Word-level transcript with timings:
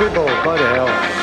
people, 0.00 0.24
go 0.24 0.56
to 0.56 0.66
hell. 0.68 1.19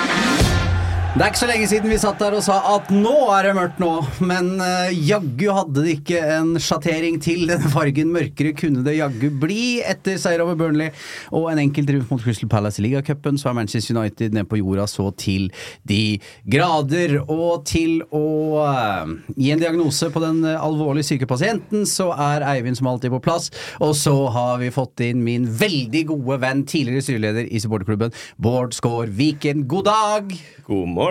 Det 1.17 1.23
er 1.25 1.31
ikke 1.31 1.39
så 1.39 1.47
lenge 1.49 1.65
siden 1.65 1.89
vi 1.89 1.95
satt 1.97 2.19
der 2.21 2.35
og 2.37 2.43
sa 2.45 2.55
at 2.75 2.91
nå 2.93 3.11
er 3.33 3.47
det 3.47 3.53
mørkt 3.57 3.79
nå, 3.81 3.87
men 4.29 4.51
uh, 4.61 4.91
jaggu 4.93 5.47
hadde 5.49 5.81
det 5.81 5.95
ikke 5.95 6.19
en 6.35 6.51
sjattering 6.61 7.15
til. 7.25 7.47
Denne 7.49 7.71
fargen 7.73 8.11
mørkere 8.13 8.51
kunne 8.53 8.83
det 8.85 8.99
jaggu 8.99 9.31
bli 9.41 9.79
etter 9.81 10.19
seier 10.21 10.43
over 10.43 10.53
Burnley 10.59 10.91
og 11.33 11.47
en 11.49 11.61
enkel 11.63 11.87
triumf 11.87 12.11
mot 12.13 12.21
Crystal 12.21 12.51
Palace 12.51 12.77
i 12.77 12.85
ligacupen. 12.85 13.39
Så 13.41 13.49
er 13.49 13.55
Manchester 13.57 13.97
United 13.97 14.35
nede 14.37 14.45
på 14.45 14.59
jorda 14.59 14.85
så 14.85 15.07
til 15.17 15.47
de 15.89 16.19
grader. 16.53 17.15
Og 17.25 17.65
til 17.65 18.05
å 18.13 18.21
uh, 18.61 19.09
gi 19.33 19.49
en 19.55 19.65
diagnose 19.65 20.11
på 20.13 20.21
den 20.21 20.45
uh, 20.45 20.53
alvorlig 20.61 21.07
syke 21.09 21.25
pasienten, 21.25 21.89
så 21.89 22.11
er 22.13 22.45
Eivind 22.51 22.77
som 22.77 22.91
alltid 22.93 23.15
på 23.15 23.23
plass. 23.25 23.49
Og 23.81 23.97
så 23.97 24.13
har 24.37 24.61
vi 24.61 24.69
fått 24.69 25.01
inn 25.07 25.25
min 25.25 25.49
veldig 25.49 26.05
gode 26.13 26.39
venn, 26.45 26.61
tidligere 26.69 27.09
styreleder 27.09 27.49
i 27.49 27.65
supporterklubben, 27.65 28.13
Bård 28.37 28.77
Skår 28.77 29.09
Viken. 29.17 29.65
God 29.65 29.89
dag! 29.89 30.37
God 30.67 30.89
morgen. 30.93 31.06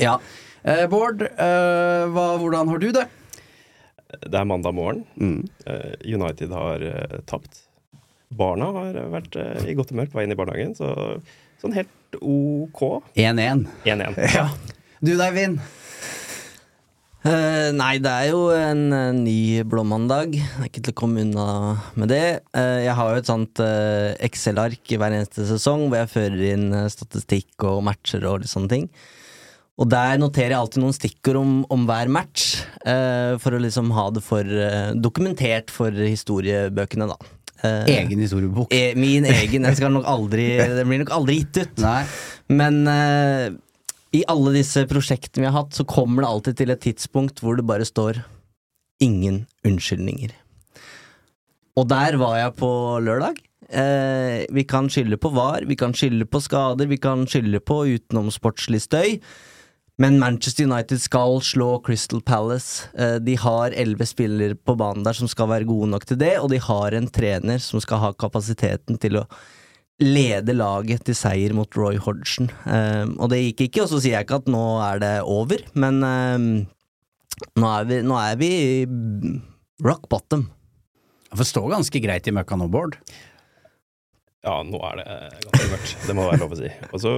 Ja. 0.00 0.18
Eh, 0.62 0.84
Bård, 0.92 1.24
eh, 1.24 2.04
hva, 2.12 2.26
hvordan 2.40 2.68
har 2.68 2.82
du 2.82 2.90
det? 2.92 3.06
Det 4.10 4.36
er 4.36 4.46
mandag 4.48 4.74
morgen. 4.74 5.04
Eh, 5.66 5.92
United 6.04 6.52
har 6.54 6.82
eh, 6.84 7.18
tapt. 7.30 7.66
Barna 8.30 8.70
har 8.76 8.98
vært 9.10 9.36
eh, 9.38 9.70
i 9.70 9.76
godt 9.78 9.92
humør 9.94 10.10
på 10.10 10.20
vei 10.20 10.26
inn 10.26 10.34
i 10.34 10.38
barnehagen, 10.38 10.74
så 10.78 10.92
sånn 11.60 11.74
helt 11.74 12.18
OK 12.20 12.82
1-1. 13.18 13.66
1-1. 13.86 14.18
Ja. 14.38 14.48
Du 15.00 15.14
da, 15.16 15.30
Eivind? 15.30 15.62
Uh, 17.20 17.68
nei, 17.76 17.98
det 18.00 18.08
er 18.08 18.30
jo 18.30 18.46
en 18.54 18.86
uh, 18.94 19.10
ny 19.12 19.60
blåmandag. 19.68 20.32
Det 20.38 20.60
er 20.62 20.68
ikke 20.70 20.82
til 20.86 20.94
å 20.94 20.98
komme 21.02 21.24
unna 21.26 21.46
med 22.00 22.08
det. 22.12 22.40
Uh, 22.56 22.80
jeg 22.80 22.94
har 22.96 23.10
jo 23.12 23.20
et 23.20 23.28
sånt 23.28 23.62
Excel-ark 24.24 24.92
i 24.92 25.00
hver 25.00 25.16
eneste 25.18 25.44
sesong 25.48 25.86
hvor 25.88 26.00
jeg 26.00 26.12
fører 26.14 26.44
inn 26.54 26.68
statistikk 26.92 27.68
og 27.68 27.82
matcher 27.90 28.24
og 28.28 28.40
litt 28.40 28.52
sånne 28.52 28.72
ting. 28.72 28.88
Og 29.80 29.88
der 29.88 30.18
noterer 30.20 30.52
jeg 30.52 30.60
alltid 30.60 30.82
noen 30.82 30.96
stikkord 30.96 31.38
om, 31.40 31.52
om 31.72 31.86
hver 31.88 32.10
match, 32.12 32.66
eh, 32.84 33.38
for 33.40 33.56
å 33.56 33.60
liksom 33.62 33.92
ha 33.96 34.10
det 34.12 34.22
for 34.24 34.44
eh, 34.44 34.90
dokumentert 34.92 35.72
for 35.72 35.94
historiebøkene, 35.94 37.08
da. 37.08 37.16
Eh, 37.64 37.88
Egen 37.94 38.20
historiebok. 38.20 38.72
e- 38.72 38.94
min 38.96 39.24
egen. 39.28 39.64
Den, 39.64 39.76
skal 39.76 39.92
nok 39.92 40.04
aldri, 40.08 40.52
den 40.60 40.88
blir 40.88 41.02
nok 41.04 41.14
aldri 41.16 41.40
gitt 41.40 41.62
ut. 41.62 41.82
Nei. 41.84 42.04
Men 42.52 42.82
eh, 42.92 43.48
i 44.16 44.22
alle 44.28 44.52
disse 44.58 44.84
prosjektene 44.90 45.46
vi 45.46 45.48
har 45.48 45.62
hatt, 45.62 45.76
så 45.76 45.86
kommer 45.88 46.24
det 46.24 46.30
alltid 46.30 46.60
til 46.60 46.74
et 46.74 46.84
tidspunkt 46.84 47.40
hvor 47.40 47.56
det 47.56 47.66
bare 47.68 47.88
står 47.88 48.24
'ingen 49.00 49.46
unnskyldninger'. 49.64 50.36
Og 51.78 51.88
der 51.88 52.16
var 52.20 52.36
jeg 52.36 52.56
på 52.56 52.70
lørdag. 53.00 53.38
Eh, 53.70 54.44
vi 54.50 54.64
kan 54.66 54.90
skylde 54.90 55.16
på 55.16 55.30
VAR, 55.32 55.64
vi 55.64 55.76
kan 55.78 55.94
skylde 55.94 56.26
på 56.26 56.40
skader, 56.42 56.88
vi 56.90 56.98
kan 56.98 57.24
skylde 57.24 57.60
på 57.62 57.86
utenomsportslig 57.86 58.82
støy. 58.82 59.20
Men 60.00 60.16
Manchester 60.18 60.64
United 60.64 61.00
skal 61.02 61.42
slå 61.44 61.74
Crystal 61.84 62.22
Palace. 62.24 62.88
Eh, 62.96 63.18
de 63.20 63.34
har 63.36 63.74
elleve 63.76 64.06
spillere 64.08 64.56
på 64.56 64.74
banen 64.80 65.04
der 65.04 65.16
som 65.16 65.28
skal 65.28 65.50
være 65.50 65.68
gode 65.68 65.90
nok 65.92 66.06
til 66.08 66.16
det, 66.22 66.38
og 66.40 66.48
de 66.54 66.60
har 66.64 66.96
en 66.96 67.08
trener 67.12 67.60
som 67.60 67.82
skal 67.84 68.00
ha 68.06 68.14
kapasiteten 68.16 68.96
til 69.00 69.20
å 69.20 69.26
lede 70.00 70.56
laget 70.56 71.04
til 71.04 71.18
seier 71.18 71.52
mot 71.52 71.76
Roy 71.76 72.00
Hodgson. 72.00 72.48
Eh, 72.64 73.12
og 73.18 73.28
det 73.32 73.42
gikk 73.42 73.66
ikke, 73.66 73.84
og 73.84 73.92
så 73.92 74.00
sier 74.00 74.16
jeg 74.16 74.28
ikke 74.28 74.40
at 74.40 74.48
nå 74.48 74.64
er 74.86 75.04
det 75.04 75.14
over, 75.28 75.68
men 75.76 76.00
eh, 76.08 76.48
nå, 77.60 77.68
er 77.68 77.92
vi, 77.92 78.00
nå 78.00 78.16
er 78.24 78.40
vi 78.40 78.52
rock 79.84 80.08
bottom. 80.08 80.48
Det 81.30 81.44
står 81.46 81.74
ganske 81.76 82.00
greit 82.02 82.24
i 82.24 82.34
møkka 82.34 82.56
nå, 82.56 82.72
Bård. 82.72 82.96
Ja, 84.48 84.62
nå 84.64 84.80
er 84.88 85.02
det 85.02 85.06
ganske 85.44 85.72
mørkt. 85.76 85.98
Det 86.08 86.16
må 86.16 86.24
være 86.24 86.40
lov 86.40 86.56
å 86.56 86.64
si. 86.64 86.72
Og 86.88 87.02
så 87.04 87.12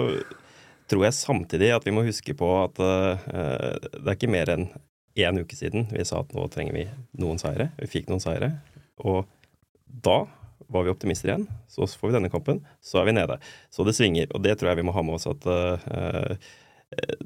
tror 0.91 1.06
jeg 1.06 1.19
samtidig 1.19 1.72
at 1.75 1.87
vi 1.87 1.94
må 1.94 2.04
huske 2.06 2.34
på 2.38 2.48
at 2.62 2.81
uh, 2.82 3.19
det 3.22 4.06
er 4.06 4.16
ikke 4.16 4.32
mer 4.32 4.53
enn 4.53 4.69
én 5.19 5.43
uke 5.43 5.56
siden 5.59 5.91
vi 5.93 6.04
sa 6.09 6.22
at 6.22 6.32
nå 6.32 6.47
trenger 6.53 6.76
vi 6.76 6.87
noen 7.20 7.41
seire. 7.41 7.70
Vi 7.81 7.91
fikk 7.91 8.09
noen 8.09 8.22
seire. 8.22 8.54
Og 9.04 9.26
da 9.87 10.22
var 10.72 10.87
vi 10.87 10.93
optimister 10.93 11.28
igjen. 11.28 11.47
Så 11.69 11.84
får 11.84 12.10
vi 12.10 12.16
denne 12.16 12.32
kampen, 12.32 12.62
så 12.81 13.03
er 13.03 13.10
vi 13.10 13.16
nede. 13.19 13.37
Så 13.72 13.84
det 13.84 13.97
svinger. 13.98 14.31
Og 14.32 14.44
det 14.44 14.56
tror 14.59 14.72
jeg 14.72 14.81
vi 14.81 14.87
må 14.88 14.94
ha 14.97 15.04
med 15.04 15.19
oss 15.19 15.28
at 15.28 15.48
uh, 15.48 16.32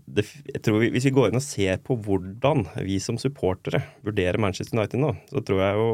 det, 0.07 0.23
jeg 0.47 0.63
tror 0.63 0.79
vi, 0.79 0.93
Hvis 0.95 1.09
vi 1.09 1.15
går 1.15 1.31
inn 1.31 1.41
og 1.41 1.45
ser 1.45 1.81
på 1.83 1.97
hvordan 1.99 2.67
vi 2.87 3.01
som 3.03 3.19
supportere 3.19 3.83
vurderer 4.07 4.39
Manchester 4.43 4.79
United 4.79 5.03
nå, 5.03 5.15
så 5.31 5.43
tror 5.43 5.63
jeg 5.63 5.81
jo 5.81 5.89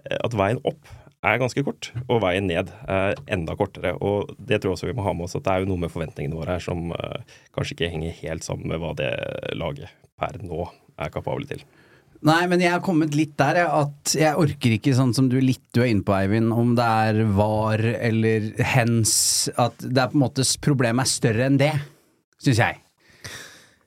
at 0.00 0.36
veien 0.38 0.60
opp 0.64 0.86
er 1.20 1.40
ganske 1.40 1.64
kort, 1.64 1.90
og 2.06 2.22
veien 2.24 2.46
ned 2.48 2.70
er 2.88 3.18
enda 3.30 3.56
kortere. 3.58 3.92
Og 4.00 4.32
det 4.38 4.60
tror 4.60 4.72
jeg 4.72 4.78
også 4.78 4.88
vi 4.88 4.96
må 4.96 5.04
ha 5.04 5.12
med 5.16 5.28
oss, 5.28 5.36
at 5.36 5.44
det 5.44 5.52
er 5.52 5.64
jo 5.64 5.70
noe 5.72 5.84
med 5.84 5.92
forventningene 5.92 6.38
våre 6.38 6.56
her 6.56 6.64
som 6.64 6.94
eh, 6.96 7.36
kanskje 7.56 7.76
ikke 7.76 7.92
henger 7.92 8.16
helt 8.22 8.46
sammen 8.46 8.72
med 8.72 8.80
hva 8.80 8.94
det 8.98 9.12
laget 9.58 9.92
per 10.20 10.40
nå 10.44 10.64
er 11.00 11.12
kapable 11.12 11.48
til. 11.48 11.62
Nei, 12.26 12.42
men 12.52 12.60
jeg 12.60 12.74
har 12.74 12.82
kommet 12.84 13.14
litt 13.16 13.32
der, 13.40 13.62
jeg, 13.62 13.68
at 13.68 14.12
jeg 14.12 14.40
orker 14.42 14.74
ikke 14.76 14.92
sånn 14.96 15.14
som 15.16 15.30
du 15.32 15.38
litt 15.40 15.62
du 15.72 15.80
er 15.80 15.88
inne 15.88 16.04
på, 16.04 16.12
Eivind, 16.12 16.52
om 16.52 16.74
det 16.76 16.84
er 16.84 17.22
var 17.32 17.80
eller 17.80 18.50
hens, 18.74 19.14
at 19.56 19.80
det 19.80 20.02
er 20.02 20.12
på 20.12 20.18
en 20.18 20.26
måte 20.26 20.44
problemet 20.60 21.08
er 21.08 21.12
større 21.14 21.46
enn 21.48 21.56
det, 21.60 21.72
syns 22.44 22.60
jeg. 22.60 22.80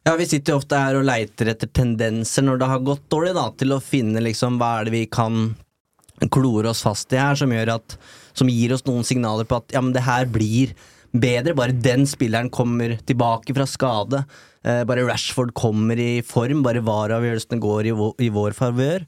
Ja, 0.04 0.16
vi 0.20 0.26
sitter 0.28 0.56
jo 0.56 0.60
ofte 0.60 0.82
her 0.82 0.98
og 0.98 1.06
leiter 1.08 1.54
etter 1.54 1.70
tendenser 1.70 2.44
når 2.44 2.58
det 2.60 2.72
har 2.74 2.82
gått 2.90 3.06
dårlig, 3.14 3.36
da, 3.38 3.46
til 3.58 3.78
å 3.78 3.84
finne 3.84 4.26
liksom 4.26 4.58
hva 4.60 4.80
er 4.80 4.90
det 4.90 4.96
vi 4.98 5.06
kan 5.14 5.54
klore 6.34 6.70
oss 6.72 6.84
fast 6.86 7.14
i 7.14 7.20
her, 7.20 7.36
som 7.36 7.52
at 7.52 7.98
Som 8.34 8.50
gir 8.50 8.74
oss 8.74 8.86
noen 8.86 9.04
signaler 9.04 9.46
på 9.46 9.60
at 9.62 9.74
ja, 9.74 9.82
men 9.82 9.94
det 9.94 10.02
her 10.02 10.26
blir 10.26 10.74
bedre, 11.14 11.54
bare 11.54 11.76
den 11.78 12.08
spilleren 12.10 12.50
kommer 12.50 12.98
tilbake 13.06 13.54
fra 13.54 13.68
skade. 13.70 14.24
Eh, 14.66 14.84
bare 14.84 15.06
Rashford 15.06 15.54
kommer 15.54 16.00
i 16.00 16.24
form, 16.26 16.64
bare 16.64 16.82
VAR-avgjørelsene 16.82 17.60
går 17.62 17.92
i, 17.92 17.94
vår, 17.94 18.16
i 18.18 18.58
favør. 18.58 19.06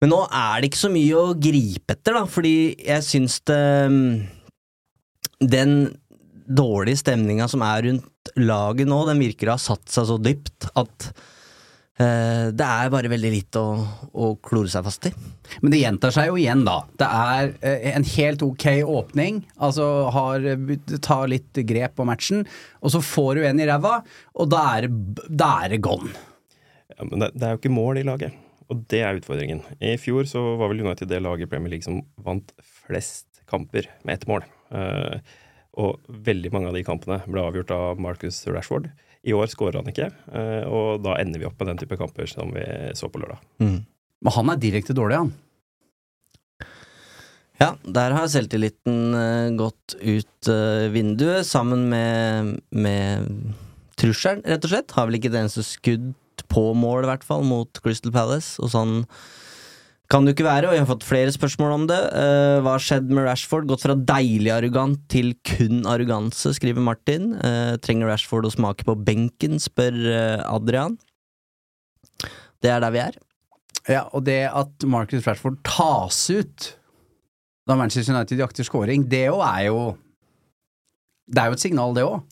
Men 0.00 0.10
nå 0.10 0.20
er 0.26 0.60
det 0.60 0.70
ikke 0.70 0.80
så 0.80 0.90
mye 0.92 1.16
å 1.20 1.36
gripe 1.36 1.94
etter, 1.94 2.16
da, 2.16 2.24
fordi 2.26 2.54
jeg 2.86 3.04
syns 3.04 3.40
det 3.46 3.62
mm, 3.92 4.14
Den 5.40 5.74
dårlige 6.50 7.02
stemninga 7.04 7.46
som 7.48 7.62
er 7.62 7.84
rundt 7.86 8.32
laget 8.40 8.88
nå, 8.90 9.04
den 9.06 9.20
virker 9.22 9.50
å 9.50 9.54
ha 9.54 9.62
satt 9.62 9.86
seg 9.92 10.08
så 10.08 10.16
dypt 10.20 10.66
at 10.74 11.12
det 12.56 12.64
er 12.66 12.90
bare 12.92 13.10
veldig 13.12 13.30
lite 13.34 13.60
å, 13.60 13.72
å 14.14 14.28
klore 14.40 14.70
seg 14.72 14.84
fast 14.86 15.08
i. 15.10 15.12
Men 15.60 15.72
det 15.74 15.80
gjentar 15.82 16.14
seg 16.14 16.30
jo 16.30 16.38
igjen, 16.40 16.62
da. 16.64 16.78
Det 17.00 17.08
er 17.08 17.50
eh, 17.66 17.88
en 17.94 18.06
helt 18.14 18.44
ok 18.46 18.66
åpning, 18.88 19.42
altså 19.60 19.88
har, 20.14 20.46
tar 21.04 21.28
litt 21.32 21.60
grep 21.68 21.96
på 21.98 22.06
matchen, 22.08 22.46
og 22.80 22.94
så 22.94 23.02
får 23.04 23.40
du 23.40 23.44
en 23.50 23.60
i 23.60 23.66
ræva, 23.68 23.98
og 24.34 24.48
da 24.54 24.62
er, 24.78 24.88
det- 24.88 25.26
da 25.42 25.50
er 25.66 25.74
det 25.74 25.82
gone. 25.84 26.12
Ja, 26.96 27.04
men 27.10 27.20
det, 27.26 27.30
det 27.36 27.46
er 27.48 27.54
jo 27.56 27.60
ikke 27.62 27.74
mål 27.76 28.00
i 28.00 28.06
laget, 28.08 28.38
og 28.70 28.86
det 28.92 29.02
er 29.04 29.20
utfordringen. 29.20 29.60
I 29.82 29.96
fjor 30.00 30.24
så 30.30 30.42
var 30.60 30.70
vel 30.72 30.84
United 30.86 31.10
det 31.10 31.20
laget 31.24 31.48
i 31.48 31.52
Premier 31.52 31.74
League 31.74 31.84
som 31.86 32.00
vant 32.24 32.54
flest 32.86 33.42
kamper 33.50 33.88
med 34.06 34.14
ett 34.20 34.28
mål. 34.30 34.44
Eh, 34.72 35.20
Og 35.80 36.00
veldig 36.26 36.50
mange 36.52 36.66
av 36.70 36.74
de 36.74 36.82
kampene 36.86 37.20
ble 37.30 37.42
avgjort 37.46 37.70
av 37.74 38.00
Marcus 38.02 38.40
Rashford. 38.50 38.88
I 39.26 39.34
år 39.36 39.50
skårer 39.52 39.80
han 39.80 39.90
ikke, 39.90 40.08
eh, 40.32 40.64
og 40.64 41.02
da 41.04 41.18
ender 41.20 41.42
vi 41.42 41.48
opp 41.48 41.58
med 41.60 41.72
den 41.72 41.80
type 41.82 41.98
kamper 42.00 42.28
som 42.30 42.52
vi 42.54 42.64
så 42.96 43.10
på 43.12 43.20
lørdag. 43.20 43.42
Men 43.60 44.34
han 44.36 44.52
er 44.52 44.60
direkte 44.60 44.96
dårlig, 44.96 45.20
han. 45.20 45.32
Ja, 47.60 47.74
der 47.84 48.14
har 48.16 48.30
selvtilliten 48.32 49.16
eh, 49.16 49.50
gått 49.58 49.96
ut 50.00 50.48
eh, 50.48 50.86
vinduet, 50.94 51.44
sammen 51.44 51.90
med, 51.92 52.54
med 52.72 53.28
trusselen, 54.00 54.40
rett 54.48 54.64
og 54.64 54.72
slett. 54.72 54.96
Har 54.96 55.10
vel 55.10 55.18
ikke 55.18 55.32
det 55.34 55.42
eneste 55.42 55.66
skudd 55.68 56.14
på 56.48 56.70
mål, 56.72 57.04
i 57.04 57.10
hvert 57.10 57.26
fall, 57.26 57.44
mot 57.44 57.82
Crystal 57.84 58.14
Palace. 58.14 58.56
Og 58.64 58.72
sånn 58.72 58.94
kan 60.10 60.26
det 60.26 60.34
ikke 60.34 60.48
være, 60.48 60.66
og 60.68 60.74
jeg 60.74 60.82
har 60.82 60.90
fått 60.90 61.06
flere 61.06 61.32
spørsmål 61.34 61.74
om 61.76 61.84
det. 61.90 62.00
Uh, 62.10 62.58
hva 62.64 62.74
har 62.74 62.82
skjedd 62.82 63.12
med 63.14 63.28
Rashford? 63.28 63.68
Gått 63.70 63.84
fra 63.86 63.94
deilig 63.94 64.50
arrogant 64.50 64.98
til 65.12 65.32
kun 65.46 65.84
arroganse, 65.86 66.50
skriver 66.56 66.82
Martin. 66.82 67.36
Uh, 67.38 67.76
trenger 67.82 68.10
Rashford 68.10 68.48
å 68.48 68.52
smake 68.54 68.86
på 68.88 68.96
benken, 69.06 69.60
spør 69.62 69.94
uh, 70.10 70.42
Adrian. 70.50 70.98
Det 72.60 72.72
er 72.74 72.82
der 72.82 72.94
vi 72.94 73.02
er. 73.04 73.20
Ja, 73.88 74.02
og 74.10 74.26
det 74.26 74.42
at 74.50 74.84
Marcus 74.90 75.24
Rashford 75.28 75.62
tas 75.66 76.26
ut 76.34 76.72
da 77.68 77.76
Manchester 77.78 78.16
United 78.16 78.42
jakter 78.42 78.66
scoring, 78.66 79.06
det 79.06 79.28
òg 79.30 79.44
er 79.46 79.64
jo 79.68 79.80
Det 81.30 81.38
er 81.38 81.52
jo 81.52 81.54
et 81.54 81.62
signal, 81.62 81.94
det 81.94 82.02
òg. 82.02 82.24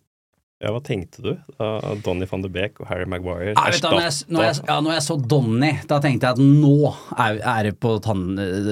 Ja, 0.59 0.73
hva 0.75 0.81
tenkte 0.83 1.23
du 1.23 1.31
da 1.55 1.95
Donny 2.03 2.27
van 2.27 2.43
de 2.43 2.49
Beek 2.51 2.81
og 2.83 2.89
Harry 2.91 3.07
Maguire 3.07 3.53
Ja, 3.53 3.69
du, 3.71 3.85
når, 3.85 4.01
jeg, 4.03 4.15
når, 4.27 4.47
jeg, 4.49 4.57
ja, 4.67 4.79
når 4.83 4.97
jeg 4.97 5.05
så 5.07 5.17
Donny, 5.31 5.71
da 5.87 6.01
tenkte 6.03 6.27
jeg 6.27 6.35
at 6.35 6.43
nå 6.43 6.93
er, 7.15 7.39
er 7.39 7.69
det 7.69 7.77
på, 7.79 7.95
tann, 8.03 8.25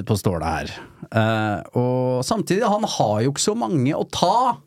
på 0.09 0.19
stålet 0.19 0.47
her. 0.51 0.73
Uh, 1.07 1.59
og 1.79 2.25
samtidig, 2.27 2.67
han 2.67 2.87
har 2.97 3.21
jo 3.23 3.31
ikke 3.31 3.45
så 3.45 3.55
mange 3.59 3.95
å 3.95 4.03
ta. 4.11 4.59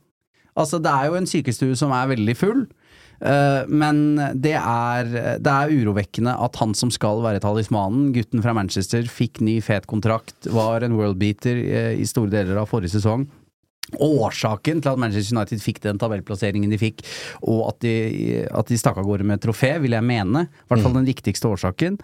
Altså, 0.55 0.79
det 0.79 0.91
er 0.93 1.09
jo 1.09 1.19
en 1.19 1.27
sykestue 1.27 1.75
som 1.79 1.91
er 1.95 2.13
veldig 2.13 2.37
full. 2.39 2.63
Eh, 3.19 3.67
men 3.67 4.15
det 4.39 4.55
er, 4.55 5.09
det 5.43 5.51
er 5.51 5.73
urovekkende 5.75 6.31
at 6.39 6.59
han 6.61 6.75
som 6.77 6.91
skal 6.93 7.19
være 7.25 7.41
talismanen, 7.43 8.13
gutten 8.15 8.43
fra 8.43 8.53
Manchester, 8.55 9.07
fikk 9.11 9.41
ny 9.43 9.57
fet 9.63 9.89
kontrakt, 9.91 10.47
var 10.55 10.85
en 10.85 10.95
worldbeater 10.99 11.59
eh, 11.59 11.91
i 11.99 12.07
store 12.07 12.31
deler 12.37 12.61
av 12.61 12.69
forrige 12.71 12.95
sesong. 12.95 13.27
Årsaken 13.97 14.83
til 14.83 14.91
at 14.91 15.01
Manchester 15.01 15.37
United 15.37 15.63
fikk 15.63 15.81
den 15.85 16.01
tabellplasseringen 16.01 16.71
de 16.71 16.79
fikk, 16.81 17.03
og 17.41 17.63
at 17.71 17.79
de, 17.85 17.93
at 18.45 18.69
de 18.69 18.79
stakk 18.79 18.99
av 19.01 19.07
gårde 19.07 19.27
med 19.27 19.41
trofé, 19.43 19.75
vil 19.81 19.97
jeg 19.97 20.05
mene. 20.05 20.45
I 20.45 20.71
hvert 20.71 20.85
fall 20.85 20.99
den 20.99 21.09
viktigste 21.09 21.49
årsaken. 21.49 21.99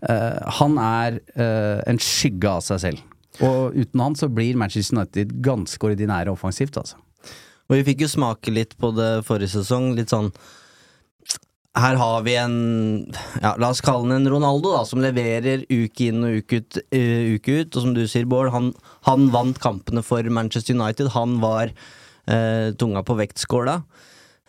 Uh, 0.00 0.36
han 0.60 0.78
er 0.80 1.20
uh, 1.36 1.80
en 1.88 2.00
skygge 2.00 2.50
av 2.50 2.64
seg 2.64 2.82
selv. 2.84 3.06
Og 3.40 3.76
uten 3.76 4.02
han 4.02 4.16
så 4.18 4.28
blir 4.32 4.58
Manchester 4.58 4.98
United 4.98 5.36
ganske 5.44 5.86
ordinære 5.86 6.32
offensivt, 6.32 6.76
altså. 6.80 7.00
Og 7.70 7.78
vi 7.78 7.84
fikk 7.92 8.02
jo 8.02 8.10
smake 8.10 8.50
litt 8.50 8.72
på 8.82 8.90
det 8.96 9.20
forrige 9.28 9.52
sesong. 9.52 9.92
Litt 9.94 10.10
sånn 10.10 10.32
Her 11.78 11.94
har 11.94 12.22
vi 12.26 12.32
en 12.34 12.54
ja, 13.38 13.52
La 13.62 13.68
oss 13.70 13.82
kalle 13.84 14.08
han 14.08 14.16
en 14.16 14.30
Ronaldo, 14.32 14.72
da, 14.74 14.82
som 14.88 15.02
leverer 15.02 15.62
uke 15.70 16.08
inn 16.10 16.24
og 16.26 16.40
uke 16.42 16.58
ut. 16.58 16.80
Uh, 16.90 17.36
uke 17.36 17.60
ut 17.60 17.76
og 17.76 17.84
som 17.84 17.94
du 17.94 18.02
sier, 18.10 18.26
Bård, 18.26 18.50
han, 18.54 18.72
han 19.06 19.28
vant 19.30 19.60
kampene 19.62 20.02
for 20.02 20.26
Manchester 20.26 20.74
United. 20.74 21.12
Han 21.14 21.38
var 21.42 21.70
uh, 21.70 22.72
tunga 22.80 23.04
på 23.06 23.18
vektskåla. 23.20 23.80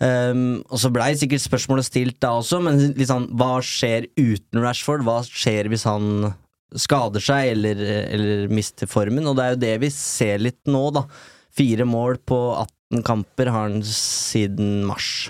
Um, 0.02 0.64
og 0.74 0.80
så 0.82 0.90
blei 0.90 1.12
sikkert 1.14 1.44
spørsmålet 1.44 1.86
stilt 1.86 2.18
da 2.24 2.34
også, 2.40 2.58
men 2.66 2.80
sånn 3.06 3.28
hva 3.38 3.60
skjer 3.62 4.08
uten 4.18 4.64
Rashford? 4.64 5.06
Hva 5.06 5.20
skjer 5.28 5.70
hvis 5.70 5.86
han 5.86 6.32
skader 6.74 7.22
seg 7.22 7.52
eller, 7.52 7.86
eller 8.08 8.50
mister 8.50 8.90
formen? 8.90 9.30
Og 9.30 9.38
det 9.38 9.46
er 9.46 9.54
jo 9.54 9.62
det 9.62 9.76
vi 9.86 9.92
ser 9.94 10.42
litt 10.42 10.64
nå, 10.66 10.88
da. 10.98 11.06
Fire 11.54 11.86
mål 11.86 12.18
på 12.26 12.42
18 12.64 13.06
kamper 13.06 13.54
har 13.54 13.70
han 13.70 13.86
siden 13.86 14.82
mars. 14.90 15.30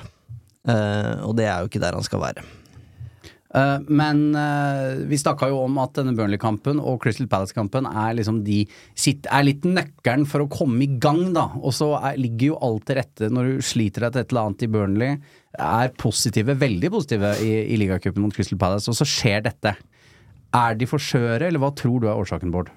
Eh, 0.70 1.14
og 1.26 1.38
det 1.40 1.48
er 1.50 1.62
jo 1.62 1.72
ikke 1.72 1.82
der 1.82 1.98
han 1.98 2.06
skal 2.06 2.22
være. 2.24 2.44
Uh, 3.52 3.84
men 3.92 4.30
uh, 4.32 5.02
vi 5.10 5.18
snakka 5.20 5.50
jo 5.52 5.58
om 5.66 5.76
at 5.84 5.98
denne 5.98 6.14
Burnley-kampen 6.16 6.78
og 6.80 7.02
Crystal 7.04 7.28
Palace-kampen 7.28 7.84
er 7.90 8.14
liksom 8.16 8.38
de 8.46 8.62
sitt, 8.96 9.28
er 9.28 9.44
litt 9.44 9.68
nøkkelen 9.68 10.24
for 10.30 10.46
å 10.46 10.52
komme 10.52 10.86
i 10.86 10.88
gang, 11.04 11.34
da. 11.36 11.50
Og 11.60 11.76
så 11.76 11.90
er, 11.98 12.16
ligger 12.22 12.54
jo 12.54 12.60
alt 12.64 12.86
til 12.88 13.02
rette 13.02 13.28
når 13.28 13.50
du 13.50 13.66
sliter 13.68 14.08
deg 14.08 14.14
til 14.14 14.24
et 14.24 14.32
eller 14.32 14.48
annet 14.48 14.64
i 14.64 14.72
Burnley. 14.72 15.20
Er 15.60 15.92
positive, 16.00 16.56
veldig 16.64 16.94
positive 16.96 17.34
i, 17.44 17.52
i 17.76 17.82
ligacupen 17.82 18.24
mot 18.24 18.38
Crystal 18.38 18.60
Palace, 18.62 18.88
og 18.88 18.96
så 19.02 19.10
skjer 19.18 19.44
dette. 19.50 19.76
Er 20.56 20.80
de 20.80 20.88
for 20.88 21.04
skjøre, 21.04 21.50
eller 21.50 21.60
hva 21.60 21.74
tror 21.76 22.00
du 22.00 22.08
er 22.08 22.16
årsaken, 22.16 22.56
Bård? 22.56 22.72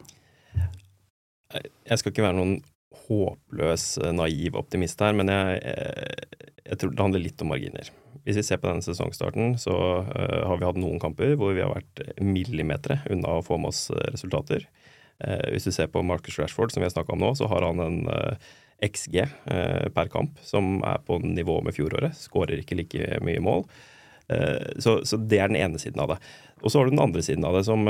Jeg 1.55 2.01
skal 2.01 2.11
ikke 2.11 2.27
være 2.27 2.41
noen 2.41 2.59
håpløs, 3.07 3.99
eh, 4.03 4.15
naiv 4.17 4.57
optimist 4.61 5.01
her, 5.03 5.15
men 5.17 5.31
jeg, 5.33 5.61
jeg, 5.63 6.49
jeg 6.65 6.81
tror 6.81 6.95
det 6.95 7.05
handler 7.05 7.25
litt 7.25 7.45
om 7.45 7.53
marginer. 7.53 7.91
Hvis 8.25 8.39
vi 8.41 8.47
ser 8.47 8.61
på 8.61 8.71
denne 8.71 8.85
sesongstarten, 8.85 9.59
så 9.61 9.75
uh, 10.01 10.41
har 10.49 10.57
vi 10.57 10.65
hatt 10.65 10.81
noen 10.81 11.01
kamper 11.03 11.35
hvor 11.37 11.53
vi 11.53 11.61
har 11.61 11.75
vært 11.75 12.01
millimetere 12.25 13.03
unna 13.13 13.37
å 13.37 13.45
få 13.45 13.59
med 13.61 13.75
oss 13.75 13.91
eh, 13.93 14.07
resultater. 14.15 14.65
Uh, 15.21 15.51
hvis 15.53 15.69
vi 15.69 15.75
ser 15.77 15.91
på 15.93 16.03
Marcus 16.07 16.39
Rashford, 16.41 16.73
som 16.73 16.81
vi 16.81 16.89
har 16.89 16.95
snakka 16.95 17.13
om 17.13 17.21
nå, 17.21 17.35
så 17.37 17.51
har 17.53 17.67
han 17.67 17.83
en 17.85 17.99
uh, 18.09 18.55
XG 18.85 19.21
per 19.95 20.09
kamp 20.13 20.41
som 20.45 20.81
er 20.85 20.99
på 21.07 21.17
nivå 21.23 21.61
med 21.65 21.73
fjoråret. 21.77 22.17
Skårer 22.19 22.61
ikke 22.61 22.77
like 22.77 23.21
mye 23.25 23.41
mål. 23.41 23.63
Så, 24.83 24.97
så, 25.09 25.17
det 25.17 25.39
er 25.39 25.49
den 25.49 25.57
ene 25.57 25.79
siden 25.81 26.03
av 26.03 26.11
det. 26.11 26.17
Og 26.61 26.73
så 26.73 26.81
har 26.81 26.91
du 26.91 26.93
den 26.93 27.01
andre 27.01 27.23
siden 27.25 27.47
av 27.49 27.55
det, 27.57 27.63
som 27.65 27.87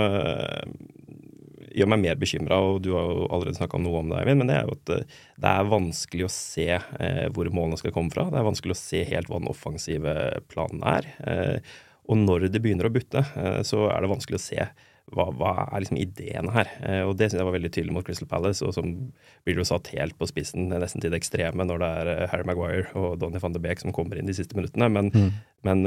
gjør 1.75 1.88
meg 1.91 2.03
mer 2.05 2.19
bekymra, 2.21 2.59
og 2.62 2.82
du 2.85 2.93
har 2.94 3.09
jo 3.11 3.26
allerede 3.35 3.59
snakka 3.59 3.81
noe 3.82 4.00
om 4.00 4.12
det, 4.12 4.21
Eivind, 4.23 4.38
men 4.43 4.50
det 4.53 4.56
er 4.61 4.69
jo 4.69 4.76
at 4.76 4.93
eh, 4.94 5.05
det 5.43 5.50
er 5.53 5.71
vanskelig 5.73 6.25
å 6.29 6.32
se 6.32 6.69
eh, 6.79 7.26
hvor 7.35 7.50
målene 7.55 7.81
skal 7.81 7.94
komme 7.97 8.15
fra. 8.15 8.29
Det 8.31 8.38
er 8.41 8.47
vanskelig 8.49 8.76
å 8.76 8.81
se 8.82 9.03
helt 9.11 9.29
hva 9.32 9.43
den 9.43 9.50
offensive 9.53 10.15
planen 10.53 10.82
er. 10.87 11.11
Eh, 11.26 11.76
og 12.09 12.19
når 12.21 12.50
det 12.53 12.61
begynner 12.65 12.87
å 12.91 12.94
butte, 12.94 13.23
eh, 13.37 13.61
så 13.67 13.87
er 13.91 14.03
det 14.05 14.12
vanskelig 14.12 14.38
å 14.41 14.44
se 14.47 14.67
hva, 15.15 15.26
hva 15.37 15.50
er 15.67 15.82
liksom 15.85 15.99
ideen 16.00 16.49
her. 16.55 16.69
Eh, 16.85 17.03
og 17.05 17.17
det 17.21 17.29
syns 17.31 17.41
jeg 17.43 17.49
var 17.49 17.56
veldig 17.59 17.71
tydelig 17.75 17.93
mot 17.97 18.06
Crystal 18.06 18.29
Palace, 18.31 18.65
og 18.65 18.73
som 18.76 18.93
blir 19.44 19.59
jo 19.61 19.67
satt 19.69 19.91
helt 19.93 20.17
på 20.21 20.29
spissen, 20.31 20.71
nesten 20.73 21.03
til 21.05 21.12
det 21.12 21.21
ekstreme, 21.21 21.67
når 21.69 21.82
det 21.82 21.91
er 22.00 22.12
eh, 22.15 22.29
Harry 22.32 22.47
Maguire 22.49 22.87
og 22.97 23.19
Donny 23.21 23.43
van 23.43 23.53
de 23.56 23.61
Beek 23.67 23.82
som 23.85 23.93
kommer 23.93 24.17
inn 24.21 24.31
de 24.31 24.37
siste 24.37 24.56
minuttene. 24.56 24.88
Men, 24.94 25.11
Mm. 25.15 25.32
men 25.65 25.85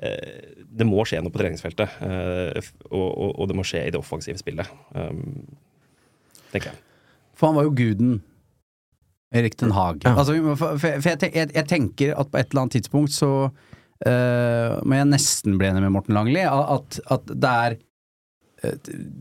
det 0.00 0.86
må 0.88 1.04
skje 1.04 1.20
noe 1.20 1.32
på 1.32 1.40
treningsfeltet, 1.42 1.98
eh, 2.06 2.70
og, 2.88 3.08
og, 3.08 3.32
og, 3.34 3.48
det 3.50 3.56
må 3.58 3.64
skje 3.66 3.82
i 3.84 3.92
det 3.92 4.00
offensive 4.00 4.40
spillet. 4.40 4.68
Um, 4.94 5.42
tenker 6.54 6.70
jeg. 6.70 6.80
For 7.36 7.50
han 7.50 7.58
var 7.58 7.66
jo 7.68 7.74
guden. 7.76 8.14
Erik 9.34 9.54
Den 9.60 9.74
Haag. 9.76 10.00
Ja. 10.04 10.16
Altså, 10.18 10.34
for, 10.58 10.80
for 10.80 11.06
jeg, 11.06 11.20
jeg, 11.22 11.50
jeg 11.54 11.66
tenker 11.70 12.16
at 12.18 12.32
på 12.32 12.40
et 12.40 12.50
eller 12.50 12.64
annet 12.64 12.78
tidspunkt 12.80 13.14
så 13.14 13.30
uh, 13.50 14.72
må 14.82 14.98
jeg 14.98 15.10
nesten 15.12 15.60
bli 15.60 15.68
enig 15.68 15.84
med 15.84 15.94
Morten 15.94 16.16
Langli. 16.18 16.42
At, 16.48 16.98
at 17.14 17.30
det 17.30 17.52
er 17.52 17.76
eh, 18.64 18.74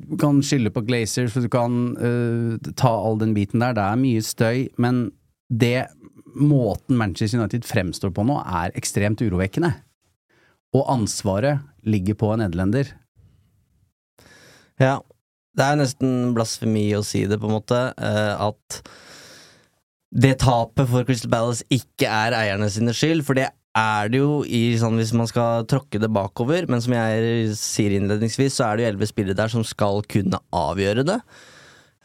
Du 0.09 0.15
kan 0.19 0.41
skylde 0.45 0.73
på 0.73 0.83
Glazers, 0.87 1.35
for 1.35 1.45
du 1.45 1.51
kan 1.53 1.93
uh, 2.01 2.71
ta 2.73 2.89
all 2.89 3.21
den 3.21 3.35
biten 3.37 3.61
der. 3.61 3.77
Det 3.77 3.85
er 3.85 4.01
mye 4.01 4.25
støy. 4.25 4.65
Men 4.81 5.09
det 5.49 5.89
måten 6.39 6.97
Manchester 6.97 7.41
United 7.41 7.67
fremstår 7.69 8.13
på 8.15 8.25
nå, 8.25 8.41
er 8.41 8.73
ekstremt 8.79 9.21
urovekkende. 9.21 9.75
Og 10.77 10.85
ansvaret 10.93 11.63
ligger 11.87 12.17
på 12.19 12.33
en 12.33 12.43
nederlender. 12.43 12.91
Ja, 14.79 14.99
det 15.57 15.65
er 15.65 15.79
nesten 15.79 16.33
blasfemi 16.35 16.87
å 16.95 17.03
si 17.05 17.25
det, 17.27 17.39
på 17.41 17.49
en 17.49 17.57
måte, 17.57 17.79
eh, 17.97 18.33
at 18.39 18.81
det 20.09 20.39
tapet 20.41 20.89
for 20.89 21.05
Crystal 21.05 21.31
Palace 21.31 21.65
ikke 21.73 22.07
er 22.09 22.35
eierne 22.37 22.69
sine 22.71 22.93
skyld, 22.95 23.25
for 23.27 23.37
det 23.37 23.49
er 23.77 24.09
det 24.09 24.21
jo 24.21 24.39
i 24.45 24.77
sånn 24.81 24.97
hvis 24.97 25.11
man 25.17 25.29
skal 25.29 25.67
tråkke 25.69 26.01
det 26.01 26.09
bakover, 26.13 26.65
men 26.69 26.81
som 26.81 26.95
jeg 26.95 27.51
sier 27.59 27.97
innledningsvis, 27.97 28.57
så 28.57 28.69
er 28.69 28.77
det 28.77 28.85
jo 28.85 28.91
elleve 28.93 29.09
spillere 29.09 29.37
der 29.37 29.51
som 29.51 29.65
skal 29.67 30.01
kunne 30.09 30.41
avgjøre 30.55 31.05
det. 31.07 31.19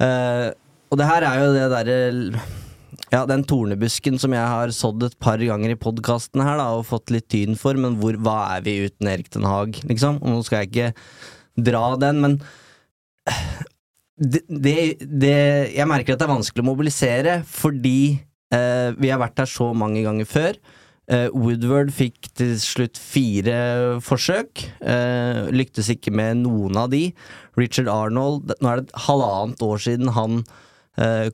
Eh, 0.05 0.51
og 0.91 1.01
det 1.01 1.09
her 1.09 1.27
er 1.27 1.41
jo 1.41 1.55
det 1.55 1.65
derre 1.73 1.99
ja, 3.15 3.23
den 3.31 3.45
tornebusken 3.47 4.19
som 4.19 4.35
jeg 4.35 4.43
har 4.43 4.73
sådd 4.75 5.07
et 5.07 5.17
par 5.23 5.39
ganger 5.39 5.75
i 5.75 5.79
podkasten 5.79 6.43
her, 6.43 6.59
da, 6.59 6.71
og 6.75 6.89
fått 6.89 7.13
litt 7.15 7.29
tyn 7.31 7.55
for, 7.59 7.79
men 7.79 7.99
hvor, 8.01 8.19
hva 8.19 8.39
er 8.57 8.65
vi 8.67 8.81
uten 8.89 9.11
Erik 9.11 9.31
Den 9.35 9.47
Haag, 9.47 9.79
liksom? 9.87 10.19
Og 10.23 10.35
nå 10.35 10.43
skal 10.47 10.65
jeg 10.65 10.73
ikke 10.73 10.91
dra 11.71 11.85
den, 12.01 12.23
men 12.25 12.39
det, 14.15 14.45
det, 14.47 14.77
det 15.01 15.37
Jeg 15.75 15.89
merker 15.91 16.15
at 16.15 16.21
det 16.21 16.27
er 16.27 16.35
vanskelig 16.35 16.65
å 16.65 16.71
mobilisere, 16.73 17.37
fordi 17.47 17.99
eh, 18.55 18.91
vi 18.99 19.13
har 19.13 19.23
vært 19.23 19.45
her 19.45 19.51
så 19.51 19.71
mange 19.77 20.03
ganger 20.07 20.29
før. 20.29 20.59
Eh, 21.13 21.29
Woodward 21.37 21.93
fikk 21.95 22.31
til 22.39 22.55
slutt 22.63 22.99
fire 23.01 24.01
forsøk. 24.05 24.67
Eh, 24.81 25.51
lyktes 25.53 25.91
ikke 25.93 26.15
med 26.15 26.45
noen 26.45 26.79
av 26.81 26.91
de. 26.95 27.09
Richard 27.61 27.91
Arnold 27.93 28.55
Nå 28.59 28.71
er 28.71 28.81
det 28.81 28.89
et 28.89 29.03
halvannet 29.07 29.65
år 29.65 29.83
siden 29.85 30.15
han 30.17 30.41
eh, 30.41 30.64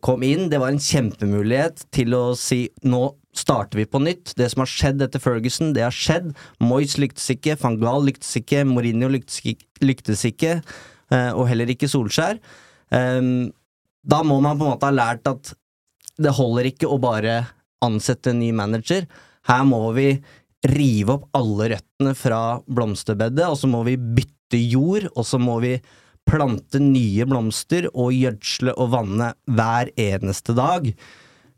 kom 0.01 0.23
inn. 0.25 0.47
Det 0.49 0.57
var 0.57 0.73
en 0.73 0.81
kjempemulighet 0.81 1.83
til 1.93 2.15
å 2.17 2.23
si 2.39 2.63
nå 2.89 3.03
starter 3.37 3.79
vi 3.79 3.87
på 3.87 4.01
nytt. 4.03 4.35
Det 4.39 4.49
som 4.51 4.65
har 4.65 4.71
skjedd 4.71 5.05
etter 5.05 5.23
Ferguson, 5.23 5.75
det 5.77 5.85
har 5.85 5.95
skjedd. 5.95 6.33
Moyes 6.63 6.97
lyktes 7.01 7.29
ikke, 7.35 7.59
van 7.61 7.79
Gaal 7.81 8.09
lyktes 8.09 8.33
ikke, 8.41 8.65
Mourinho 8.69 9.11
lyktes 9.13 10.25
ikke 10.29 10.57
eh, 10.57 11.31
og 11.31 11.47
heller 11.51 11.71
ikke 11.71 11.91
Solskjær. 11.91 12.41
Ehm, 12.97 13.51
da 14.03 14.23
må 14.27 14.41
man 14.43 14.59
på 14.59 14.67
en 14.67 14.75
måte 14.75 14.89
ha 14.89 14.97
lært 14.97 15.29
at 15.31 15.53
det 16.21 16.35
holder 16.37 16.71
ikke 16.73 16.91
å 16.91 17.01
bare 17.01 17.43
ansette 17.85 18.33
en 18.33 18.43
ny 18.43 18.51
manager. 18.57 19.07
Her 19.49 19.65
må 19.69 19.87
vi 19.97 20.13
rive 20.69 21.17
opp 21.17 21.31
alle 21.37 21.71
røttene 21.75 22.13
fra 22.19 22.61
blomsterbedet, 22.69 23.47
og 23.47 23.57
så 23.57 23.71
må 23.71 23.85
vi 23.87 23.97
bytte 23.97 24.59
jord, 24.61 25.07
og 25.15 25.25
så 25.25 25.41
må 25.41 25.57
vi 25.63 25.79
plante 26.29 26.81
nye 26.83 27.27
blomster 27.29 27.89
og 27.91 28.15
gjødsle 28.15 28.75
og 28.77 28.93
vanne 28.95 29.33
hver 29.51 29.91
eneste 29.99 30.55
dag. 30.59 30.91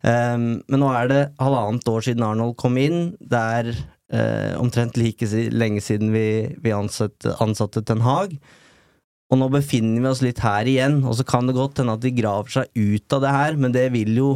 Um, 0.02 0.62
men 0.66 0.82
nå 0.82 0.88
er 0.96 1.10
det 1.10 1.22
halvannet 1.38 1.90
år 1.90 2.06
siden 2.08 2.24
Arnold 2.26 2.56
kom 2.60 2.78
inn. 2.80 3.12
Det 3.20 3.42
er 3.58 3.70
uh, 3.72 4.58
omtrent 4.60 4.98
like 4.98 5.28
si 5.28 5.46
lenge 5.52 5.82
siden 5.84 6.10
vi, 6.14 6.26
vi 6.62 6.74
ansatte, 6.74 7.36
ansatte 7.44 7.84
Ten 7.86 8.02
Hag. 8.06 8.34
Og 9.32 9.38
nå 9.40 9.48
befinner 9.52 10.02
vi 10.02 10.10
oss 10.10 10.24
litt 10.24 10.42
her 10.44 10.68
igjen, 10.68 11.00
og 11.08 11.16
så 11.16 11.24
kan 11.24 11.46
det 11.48 11.56
godt 11.56 11.80
hende 11.80 11.94
at 11.96 12.02
de 12.04 12.12
graver 12.12 12.52
seg 12.52 12.74
ut 12.76 13.14
av 13.16 13.22
det 13.24 13.30
her, 13.32 13.60
men 13.60 13.72
det 13.72 13.86
vil 13.94 14.12
jo 14.18 14.32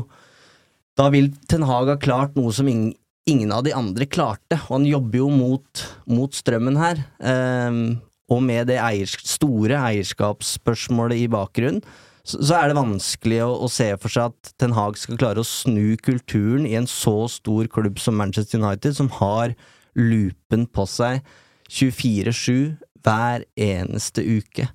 Da 0.97 1.11
vil 1.13 1.27
Ten 1.45 1.67
Hag 1.69 1.91
ha 1.93 1.99
klart 2.01 2.39
noe 2.39 2.55
som 2.57 2.69
ingen, 2.71 2.95
ingen 3.29 3.51
av 3.53 3.67
de 3.67 3.75
andre 3.77 4.07
klarte, 4.09 4.57
og 4.63 4.79
han 4.79 4.87
jobber 4.89 5.19
jo 5.19 5.27
mot, 5.29 5.83
mot 6.09 6.33
strømmen 6.33 6.79
her. 6.81 7.03
Um, 7.21 7.99
og 8.33 8.43
med 8.43 8.69
det 8.71 8.81
eiers 8.83 9.15
store 9.27 9.79
eierskapsspørsmålet 9.79 11.23
i 11.23 11.31
bakgrunnen, 11.31 11.83
så, 12.27 12.41
så 12.43 12.57
er 12.59 12.71
det 12.71 12.79
vanskelig 12.79 13.39
å, 13.45 13.53
å, 13.63 13.69
se 13.71 13.87
for 14.03 14.11
seg 14.11 14.33
at 14.33 14.53
Ten 14.59 14.75
Hag 14.75 14.99
skal 14.99 15.19
klare 15.21 15.43
å 15.43 15.47
snu 15.47 15.95
kulturen 16.03 16.67
i 16.67 16.75
en 16.79 16.89
så 16.91 17.29
stor 17.31 17.71
klubb 17.71 18.01
som 18.03 18.19
Manchester 18.19 18.59
United, 18.59 18.97
som 18.99 19.13
har 19.21 19.55
loopen 19.97 20.67
på 20.67 20.89
seg 20.91 21.23
24-7 21.71 22.75
hver 23.07 23.47
eneste 23.55 24.25
uke. 24.27 24.67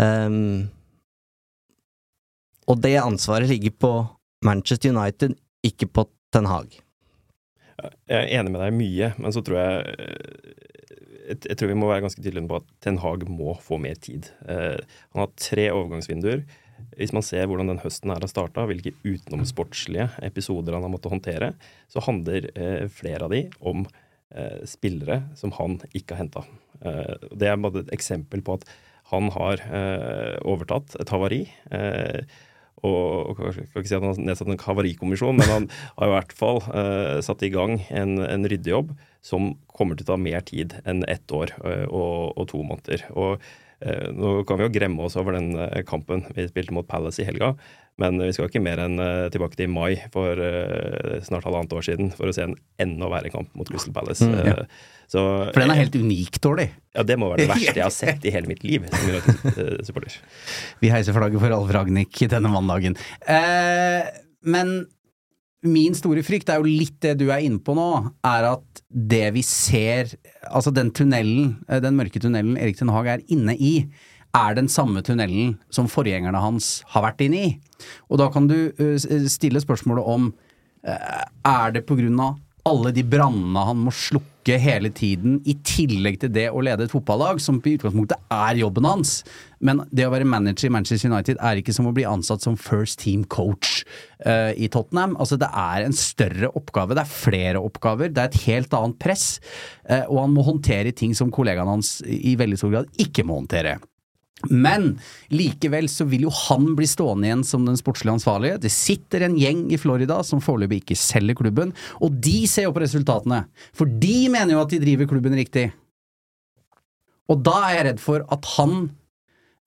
Um, 0.00 0.70
og 2.66 2.80
det 2.82 2.96
ansvaret 3.02 3.52
ligger 3.52 3.76
på 3.76 3.92
Manchester 4.44 4.96
United, 4.96 5.36
ikke 5.64 5.88
på 5.92 6.08
Ten 6.32 6.48
Hag. 6.48 6.80
Jeg 8.08 8.16
er 8.16 8.38
enig 8.40 8.54
med 8.54 8.62
deg 8.64 8.76
mye, 8.76 9.12
men 9.20 9.34
så 9.36 9.42
tror 9.44 9.60
jeg 9.60 10.75
jeg, 11.26 11.56
tror 11.58 11.72
vi 11.72 11.78
må 11.78 11.90
være 11.90 12.04
ganske 12.06 12.22
tydelige 12.22 12.48
på 12.50 12.60
at 12.60 12.70
Ten 12.84 13.00
Hag 13.02 13.26
må 13.30 13.56
få 13.62 13.78
mer 13.82 13.98
tid. 14.00 14.30
Eh, 14.48 14.78
han 15.14 15.22
har 15.22 15.34
tre 15.40 15.68
overgangsvinduer. 15.74 16.44
Hvis 16.96 17.12
man 17.16 17.24
ser 17.24 17.48
hvordan 17.48 17.72
den 17.72 17.80
høsten 17.82 18.12
her 18.12 18.22
har 18.22 18.30
starta, 18.30 18.66
hvilke 18.68 18.94
utenomsportslige 19.04 20.10
episoder 20.26 20.76
han 20.76 20.84
har 20.86 20.92
måttet 20.92 21.12
håndtere, 21.14 21.52
så 21.92 22.04
handler 22.04 22.50
eh, 22.54 22.86
flere 22.92 23.26
av 23.26 23.34
de 23.34 23.46
om 23.60 23.86
eh, 24.34 24.62
spillere 24.68 25.22
som 25.38 25.54
han 25.56 25.78
ikke 25.92 26.14
har 26.14 26.24
henta. 26.24 26.44
Eh, 26.82 27.30
det 27.32 27.50
er 27.50 27.62
bare 27.62 27.84
et 27.84 27.94
eksempel 27.96 28.44
på 28.44 28.58
at 28.58 28.68
han 29.12 29.30
har 29.36 29.62
eh, 29.70 30.36
overtatt 30.46 30.98
et 31.00 31.12
havari. 31.14 31.44
Eh, 31.74 32.22
og, 32.84 33.36
og 33.40 33.54
skal 33.54 33.66
ikke 33.66 33.88
si 33.88 33.96
at 33.96 34.04
han 34.04 34.12
har 34.12 34.24
nedsatt 34.30 34.50
en 34.52 34.60
havarikommisjon, 34.60 35.38
men 35.38 35.52
han 35.52 35.68
har 35.96 36.10
i 36.10 36.14
hvert 36.14 36.34
fall 36.36 36.60
uh, 36.68 37.18
satt 37.24 37.44
i 37.46 37.52
gang 37.54 37.78
en, 37.88 38.18
en 38.24 38.48
ryddejobb 38.48 38.92
som 39.24 39.54
kommer 39.72 39.96
til 39.96 40.06
å 40.06 40.12
ta 40.12 40.18
mer 40.20 40.44
tid 40.46 40.76
enn 40.84 41.04
ett 41.10 41.32
år 41.34 41.54
uh, 41.62 41.86
og, 41.88 42.36
og 42.36 42.50
to 42.52 42.60
måneder. 42.66 43.06
Og 43.16 43.40
Nå 44.16 44.40
kan 44.48 44.60
vi 44.60 44.66
jo 44.66 44.72
gremme 44.74 45.06
oss 45.06 45.16
over 45.20 45.36
den 45.36 45.52
eh, 45.58 45.82
kampen 45.86 46.24
vi 46.36 46.46
spilte 46.48 46.74
mot 46.74 46.88
Palace 46.88 47.22
i 47.22 47.26
helga, 47.28 47.52
men 48.00 48.20
vi 48.20 48.32
skal 48.34 48.50
ikke 48.50 48.60
mer 48.60 48.82
enn 48.82 49.00
uh, 49.00 49.28
tilbake 49.32 49.56
til 49.56 49.70
mai 49.72 49.96
for 50.12 50.36
snart 51.24 51.46
halvannet 51.46 51.72
år 51.72 51.86
siden 51.86 52.10
for 52.12 52.28
å 52.28 52.34
se 52.36 52.44
en 52.44 52.52
enda 52.82 53.08
verre 53.08 53.30
kamp 53.32 53.48
mot 53.56 53.68
Crystal 53.70 53.94
Palace. 53.96 54.26
Mm, 54.26 54.50
ja. 54.50 54.56
så, 55.08 55.22
for 55.48 55.62
den 55.62 55.72
er 55.72 55.80
helt 55.80 55.96
unikt 55.96 56.42
dårlig? 56.44 56.68
Ja, 56.92 57.06
det 57.08 57.16
må 57.20 57.30
være 57.32 57.46
det 57.46 57.48
verste 57.54 57.78
jeg 57.78 57.86
har 57.86 57.94
sett 57.94 58.26
i 58.28 58.34
hele 58.34 58.50
mitt 58.52 58.66
liv 58.66 58.84
som 58.90 59.08
United-supporter. 59.08 60.20
vi 60.84 60.92
heiser 60.92 61.16
flagget 61.16 61.40
for 61.40 61.56
Alf 61.56 61.72
Ragnhild 61.72 62.36
denne 62.36 62.52
mandagen. 62.52 63.00
Eh, 63.24 64.12
men 64.46 64.76
min 65.64 65.94
store 65.96 66.22
frykt 66.26 66.50
er 66.52 66.60
jo 66.60 66.68
litt 66.68 66.98
det 67.02 67.14
du 67.20 67.30
er 67.30 67.44
inne 67.46 67.60
på 67.62 67.74
nå, 67.76 67.88
er 68.26 68.50
at 68.52 68.82
det 68.88 69.30
vi 69.34 69.42
ser 69.46 70.12
Altså 70.46 70.70
den 70.70 70.92
tunnelen, 70.94 71.56
den 71.66 71.96
mørke 71.98 72.20
tunnelen 72.22 72.58
Erik 72.60 72.78
Ten 72.78 72.92
Hag 72.92 73.08
er 73.10 73.24
inne 73.32 73.56
i, 73.56 73.88
er 74.36 74.54
den 74.54 74.68
samme 74.70 75.02
tunnelen 75.02 75.56
som 75.72 75.88
forgjengerne 75.90 76.38
hans 76.38 76.84
har 76.92 77.06
vært 77.08 77.24
inne 77.24 77.40
i. 77.40 77.48
Og 78.12 78.20
da 78.20 78.28
kan 78.30 78.46
du 78.50 78.70
stille 79.32 79.62
spørsmålet 79.64 80.06
om 80.06 80.28
er 80.86 81.74
det 81.74 81.82
på 81.88 81.96
grunn 81.98 82.20
av 82.22 82.36
alle 82.68 82.92
de 82.94 83.02
brannene 83.06 83.64
han 83.66 83.80
må 83.80 83.94
slukke 83.94 84.35
hele 84.62 84.92
tiden, 84.94 85.40
i 85.42 85.56
tillegg 85.66 86.20
til 86.22 86.30
det 86.30 86.46
å 86.54 86.62
lede 86.62 86.86
et 86.86 86.92
fotballag, 86.92 87.40
som 87.42 87.58
i 87.58 87.74
utgangspunktet 87.74 88.20
er 88.32 88.60
jobben 88.60 88.86
hans. 88.86 89.16
Men 89.58 89.82
det 89.90 90.06
å 90.06 90.12
være 90.12 90.28
manager 90.28 90.68
i 90.68 90.72
Manchester 90.76 91.10
United 91.10 91.40
er 91.42 91.58
ikke 91.58 91.74
som 91.74 91.88
å 91.90 91.94
bli 91.96 92.06
ansatt 92.06 92.44
som 92.44 92.58
first 92.60 93.00
team 93.02 93.24
coach 93.32 93.82
uh, 94.22 94.54
i 94.54 94.70
Tottenham. 94.70 95.16
Altså 95.18 95.40
Det 95.40 95.50
er 95.50 95.88
en 95.88 95.96
større 95.96 96.52
oppgave, 96.54 96.94
det 96.94 97.02
er 97.02 97.16
flere 97.16 97.64
oppgaver, 97.66 98.14
det 98.14 98.22
er 98.22 98.30
et 98.30 98.46
helt 98.46 98.78
annet 98.78 99.00
press. 99.02 99.26
Uh, 99.88 100.04
og 100.04 100.22
han 100.22 100.38
må 100.38 100.46
håndtere 100.46 100.94
ting 100.94 101.16
som 101.18 101.34
kollegaene 101.34 101.76
hans 101.78 101.98
i 102.06 102.38
veldig 102.38 102.62
stor 102.62 102.76
grad 102.76 103.02
ikke 103.02 103.26
må 103.26 103.40
håndtere. 103.42 103.80
Men 104.44 104.90
likevel 105.32 105.88
så 105.88 106.04
vil 106.10 106.26
jo 106.26 106.32
han 106.48 106.74
bli 106.76 106.86
stående 106.88 107.28
igjen 107.28 107.44
som 107.46 107.64
den 107.66 107.78
sportslige 107.80 108.18
ansvarlige. 108.18 108.60
Det 108.66 108.72
sitter 108.72 109.24
en 109.24 109.38
gjeng 109.40 109.64
i 109.72 109.78
Florida 109.80 110.20
som 110.26 110.42
foreløpig 110.44 110.82
ikke 110.82 110.98
selger 111.00 111.38
klubben, 111.38 111.72
og 112.04 112.18
de 112.22 112.42
ser 112.50 112.68
jo 112.68 112.74
på 112.76 112.84
resultatene. 112.84 113.46
For 113.76 113.88
de 113.88 114.28
mener 114.32 114.54
jo 114.54 114.62
at 114.62 114.74
de 114.74 114.82
driver 114.82 115.08
klubben 115.10 115.36
riktig. 115.38 115.70
Og 117.32 117.40
da 117.46 117.56
er 117.64 117.78
jeg 117.78 117.86
redd 117.88 118.02
for 118.04 118.26
at 118.36 118.50
han, 118.54 118.76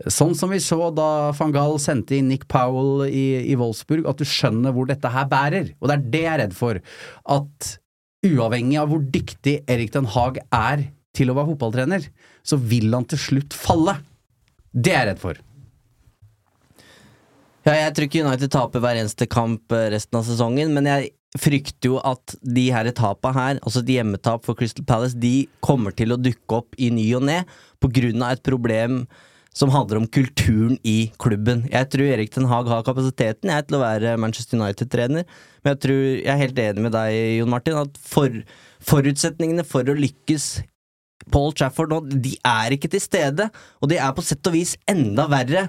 sånn 0.05 0.37
som 0.37 0.53
vi 0.53 0.61
så 0.63 0.93
da 0.95 1.33
van 1.35 1.51
Gaal 1.55 1.75
sendte 1.81 2.15
inn 2.15 2.29
Nick 2.31 2.45
Powell 2.51 3.09
i, 3.09 3.49
i 3.51 3.57
Wolfsburg, 3.59 4.05
at 4.07 4.21
du 4.21 4.27
skjønner 4.27 4.75
hvor 4.75 4.87
dette 4.87 5.11
her 5.11 5.27
bærer. 5.31 5.73
Og 5.81 5.89
det 5.89 5.97
er 5.97 6.05
det 6.13 6.23
jeg 6.23 6.33
er 6.35 6.41
redd 6.45 6.55
for. 6.55 6.79
At 7.27 7.73
uavhengig 8.23 8.79
av 8.79 8.93
hvor 8.93 9.03
dyktig 9.03 9.59
Erik 9.67 9.91
Den 9.97 10.07
Haag 10.13 10.39
er 10.55 10.87
til 11.17 11.31
å 11.31 11.35
være 11.35 11.51
fotballtrener, 11.51 12.05
så 12.47 12.55
vil 12.61 12.93
han 12.93 13.09
til 13.09 13.19
slutt 13.19 13.57
falle. 13.57 13.97
Det 14.73 14.93
er 14.93 15.03
jeg 15.03 15.11
redd 15.13 15.21
for. 15.21 15.39
Ja, 17.67 17.73
jeg 17.75 17.93
tror 17.95 18.07
ikke 18.07 18.25
United 18.25 18.51
taper 18.53 18.83
hver 18.83 18.97
eneste 18.97 19.27
kamp 19.29 19.73
eh, 19.75 19.89
resten 19.93 20.17
av 20.17 20.27
sesongen, 20.27 20.71
men 20.73 20.87
jeg 20.89 21.11
frykter 21.37 21.91
jo 21.91 21.97
at 22.01 22.33
de 22.41 22.69
her 22.73 22.87
etapa 22.89 23.33
her, 23.35 23.59
altså 23.61 23.83
de 23.85 23.99
hjemmetap 23.99 24.45
for 24.47 24.57
Crystal 24.57 24.85
Palace, 24.87 25.17
de 25.19 25.49
kommer 25.61 25.93
til 25.93 26.15
å 26.15 26.17
dukke 26.17 26.61
opp 26.61 26.77
i 26.81 26.89
ny 26.93 27.05
og 27.17 27.27
ne 27.27 27.43
av 27.43 28.31
et 28.31 28.45
problem 28.45 29.03
som 29.53 29.71
handler 29.73 29.99
om 29.99 30.07
kulturen 30.07 30.77
i 30.87 31.11
klubben. 31.21 31.65
Jeg 31.69 31.89
tror 31.91 32.07
Erik 32.07 32.31
Ten 32.33 32.47
Hag 32.49 32.69
har 32.69 32.85
kapasiteten 32.87 33.51
jeg, 33.51 33.67
til 33.67 33.77
å 33.77 33.83
være 33.83 34.17
Manchester 34.21 34.57
United-trener, 34.57 35.25
men 35.63 35.73
jeg 35.73 35.81
tror 35.83 36.03
jeg 36.05 36.31
er 36.33 36.43
helt 36.43 36.59
enig 36.63 36.85
med 36.85 36.95
deg, 36.95 37.19
Jon 37.39 37.53
Martin, 37.53 37.79
at 37.81 37.97
for, 38.01 38.41
forutsetningene 38.89 39.65
for 39.67 39.89
å 39.89 39.97
lykkes 39.97 40.61
Paul 41.29 41.53
Trafford 41.53 41.91
nå, 41.91 42.01
de 42.09 42.35
er 42.47 42.75
ikke 42.75 42.91
til 42.91 43.03
stede, 43.03 43.49
og 43.83 43.91
de 43.91 43.99
er 43.99 44.13
på 44.15 44.25
sett 44.25 44.45
og 44.49 44.55
vis 44.55 44.75
enda 44.89 45.27
verre 45.31 45.67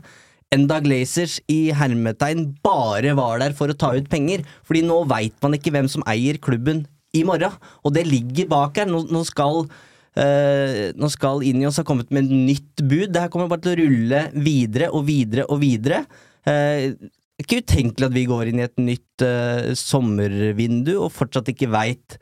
enn 0.50 0.64
da 0.70 0.80
Glazers 0.82 1.36
i 1.50 1.70
hermetegn 1.76 2.48
bare 2.64 3.12
var 3.18 3.38
der 3.42 3.54
for 3.54 3.70
å 3.70 3.76
ta 3.78 3.92
ut 3.94 4.08
penger. 4.10 4.42
Fordi 4.66 4.82
nå 4.82 5.04
veit 5.10 5.36
man 5.44 5.54
ikke 5.54 5.70
hvem 5.74 5.90
som 5.90 6.02
eier 6.10 6.40
klubben 6.42 6.84
i 7.14 7.22
morgen, 7.26 7.54
og 7.86 7.94
det 7.94 8.02
ligger 8.08 8.50
bak 8.50 8.82
her. 8.82 8.90
Nå, 8.90 9.04
nå 9.10 9.24
skal 9.28 9.64
Uh, 10.10 10.90
nå 10.98 11.06
skal 11.06 11.44
Inios 11.46 11.76
ha 11.78 11.84
kommet 11.86 12.08
med 12.10 12.26
et 12.26 12.32
nytt 12.34 12.80
bud. 12.82 13.12
Det 13.14 13.20
her 13.22 13.30
kommer 13.30 13.46
bare 13.46 13.62
til 13.62 13.76
å 13.76 13.84
rulle 13.84 14.22
videre 14.42 14.88
og 14.90 15.04
videre 15.06 15.44
og 15.46 15.60
videre. 15.62 16.00
Uh, 16.42 16.98
ikke 17.40 17.60
utenkelig 17.62 18.08
at 18.08 18.16
vi 18.16 18.24
går 18.28 18.50
inn 18.50 18.58
i 18.58 18.64
et 18.66 18.82
nytt 18.82 19.22
uh, 19.22 19.70
sommervindu 19.78 20.96
og 20.96 21.12
fortsatt 21.14 21.52
ikke 21.54 21.70
veit 21.70 22.18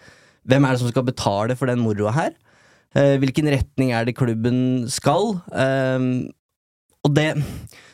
hvem 0.49 0.69
er 0.69 0.77
det 0.77 0.83
som 0.83 0.93
skal 0.93 1.09
betale 1.09 1.57
for 1.57 1.73
den 1.73 1.81
moroa 1.81 2.13
her. 2.13 2.37
Eh, 2.97 3.17
hvilken 3.21 3.51
retning 3.53 3.93
er 3.93 4.09
det 4.09 4.17
klubben 4.17 4.87
skal? 4.89 5.35
Ehm, 5.53 6.29
og 7.05 7.13
det 7.17 7.33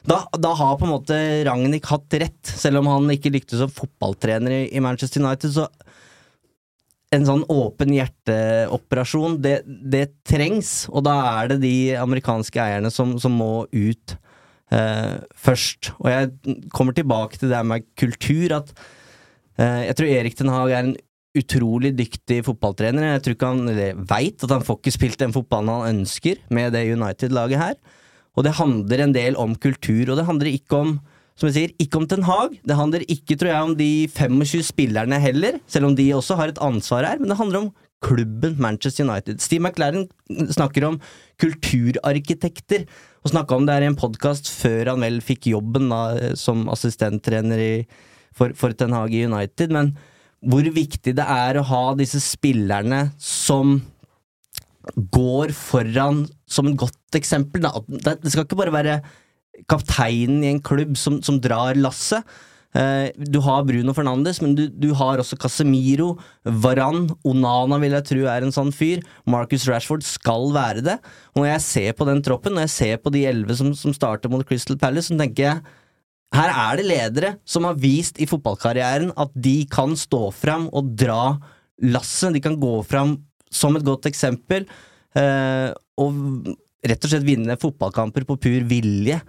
da, 0.04 0.20
da, 0.36 0.52
har 0.58 0.76
på 0.76 0.84
en 0.84 0.92
måte 0.92 1.16
Ragnhild 1.48 1.86
hatt 1.88 2.16
rett, 2.20 2.50
selv 2.60 2.82
om 2.82 2.90
han 2.92 3.12
ikke 3.14 3.32
lyktes 3.32 3.62
som 3.62 3.72
fotballtrener 3.72 4.66
i 4.68 4.82
Manchester 4.84 5.24
United. 5.24 5.54
så 5.54 5.68
en 7.14 7.26
sånn 7.28 7.44
åpen 7.52 7.92
hjerteoperasjon, 7.94 9.38
det, 9.44 9.58
det, 9.66 10.08
trengs, 10.26 10.88
og 10.90 11.04
da 11.06 11.14
er 11.38 11.52
det 11.52 11.60
de 11.62 11.76
amerikanske 12.00 12.60
eierne 12.60 12.90
som, 12.92 13.14
som 13.22 13.36
må 13.38 13.66
ut 13.70 14.16
eh, 14.74 15.20
først. 15.46 15.92
Og 16.00 16.10
jeg 16.10 16.58
kommer 16.74 16.96
tilbake 16.96 17.38
til 17.40 17.52
det 17.54 17.62
med 17.66 17.86
kultur, 18.00 18.56
at 18.58 18.72
eh, 19.60 19.84
jeg 19.90 19.98
tror 19.98 20.14
Erik 20.16 20.38
Den 20.40 20.52
Haag 20.54 20.74
er 20.74 20.88
en 20.88 20.96
utrolig 21.34 21.92
dyktig 21.98 22.42
fotballtrener. 22.46 23.14
Jeg 23.14 23.24
tror 23.24 23.36
ikke 23.36 23.50
han 23.50 24.04
veit 24.10 24.44
at 24.46 24.54
han 24.54 24.64
får 24.66 24.78
ikke 24.80 24.94
spilt 24.94 25.20
den 25.22 25.34
fotballen 25.34 25.72
han 25.72 25.98
ønsker 25.98 26.40
med 26.54 26.74
det 26.76 26.86
United-laget 26.94 27.60
her. 27.60 27.74
Og 28.34 28.46
det 28.46 28.56
handler 28.58 29.02
en 29.02 29.14
del 29.14 29.36
om 29.38 29.54
kultur, 29.58 30.10
og 30.10 30.18
det 30.18 30.28
handler 30.28 30.54
ikke 30.54 30.80
om 30.80 30.96
som 31.34 31.48
jeg 31.48 31.54
sier, 31.56 31.70
ikke 31.82 31.98
om 31.98 32.04
Ten 32.06 32.26
Hag. 32.28 32.52
Det 32.62 32.76
handler 32.78 33.02
ikke, 33.10 33.34
tror 33.34 33.50
jeg, 33.50 33.66
om 33.66 33.72
de 33.74 33.88
25 34.14 34.68
spillerne 34.68 35.18
heller, 35.18 35.58
selv 35.66 35.88
om 35.88 35.96
de 35.98 36.12
også 36.14 36.36
har 36.38 36.52
et 36.52 36.60
ansvar 36.62 37.06
her, 37.08 37.18
men 37.18 37.32
det 37.32 37.38
handler 37.40 37.64
om 37.64 37.72
klubben 38.04 38.54
Manchester 38.62 39.02
United. 39.02 39.40
Steve 39.42 39.64
McLaren 39.64 40.06
snakker 40.54 40.86
om 40.86 41.00
kulturarkitekter, 41.42 42.86
og 43.24 43.32
snakka 43.32 43.56
om 43.56 43.66
det 43.66 43.74
her 43.74 43.86
i 43.86 43.90
en 43.90 43.98
podkast 43.98 44.50
før 44.52 44.92
han 44.92 45.02
vel 45.02 45.18
fikk 45.24 45.48
jobben 45.50 45.90
da, 45.90 46.34
som 46.38 46.68
assistenttrener 46.70 47.62
i 47.64 47.72
for, 48.34 48.54
for 48.58 48.74
Ten 48.76 48.94
Hag 48.94 49.14
i 49.14 49.24
United, 49.26 49.74
men 49.74 49.94
hvor 50.44 50.70
viktig 50.76 51.14
det 51.16 51.24
er 51.24 51.58
å 51.58 51.66
ha 51.68 51.84
disse 51.98 52.20
spillerne 52.22 53.08
som 53.20 53.78
går 54.94 55.54
foran 55.56 56.24
som 56.44 56.68
et 56.68 56.80
godt 56.80 57.16
eksempel. 57.16 57.64
Det 57.64 58.32
skal 58.32 58.44
ikke 58.44 58.58
bare 58.58 58.74
være 58.74 58.98
kapteinen 59.70 60.42
i 60.44 60.50
en 60.52 60.64
klubb 60.64 60.98
som, 61.00 61.20
som 61.24 61.38
drar 61.40 61.78
lasset. 61.78 62.26
Eh, 62.74 63.12
du 63.30 63.38
har 63.44 63.62
Bruno 63.66 63.94
Fernandes, 63.94 64.40
men 64.42 64.56
du, 64.58 64.64
du, 64.68 64.88
har 64.98 65.20
også 65.22 65.38
Casemiro, 65.38 66.16
Varan, 66.42 67.06
Onana 67.22 67.78
vil 67.82 67.94
jeg 67.94 68.08
tro 68.08 68.24
er 68.30 68.44
en 68.44 68.54
sånn 68.54 68.74
fyr. 68.74 69.04
Marcus 69.30 69.68
Rashford 69.70 70.02
skal 70.06 70.50
være 70.54 70.82
det. 70.84 70.98
Og 71.34 71.44
når 71.44 71.52
jeg 71.52 71.66
ser 71.68 71.96
på 71.96 72.08
den 72.10 72.22
troppen, 72.26 72.56
når 72.56 72.66
jeg 72.66 72.74
ser 72.74 73.00
på 73.04 73.14
de 73.14 73.24
elleve 73.30 73.56
som, 73.58 73.70
som 73.78 73.94
starter 73.94 74.32
mot 74.32 74.44
Crystal 74.48 74.78
Palace, 74.80 75.12
så 75.12 75.20
tenker 75.20 75.48
jeg 75.48 75.80
her 76.34 76.50
er 76.50 76.80
det 76.80 76.86
ledere 76.88 77.30
som 77.46 77.66
har 77.68 77.78
vist 77.78 78.18
i 78.22 78.26
fotballkarrieren 78.28 79.12
at 79.20 79.34
de 79.34 79.62
kan 79.70 79.94
stå 79.98 80.28
fram 80.34 80.66
og 80.74 80.94
dra 80.98 81.36
lasset. 81.84 82.34
De 82.34 82.42
kan 82.42 82.58
gå 82.60 82.74
fram 82.86 83.16
som 83.54 83.76
et 83.78 83.86
godt 83.86 84.08
eksempel, 84.10 84.66
eh, 85.14 85.70
og 86.02 86.48
rett 86.84 87.06
og 87.06 87.12
slett 87.12 87.26
vinne 87.26 87.58
fotballkamper 87.60 88.26
på 88.26 88.38
pur 88.48 88.66
vilje. 88.70 89.20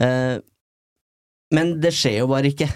Eh, 0.00 0.36
men 1.56 1.74
det 1.82 1.94
skjer 1.96 2.20
jo 2.20 2.28
bare 2.30 2.52
ikke. 2.52 2.68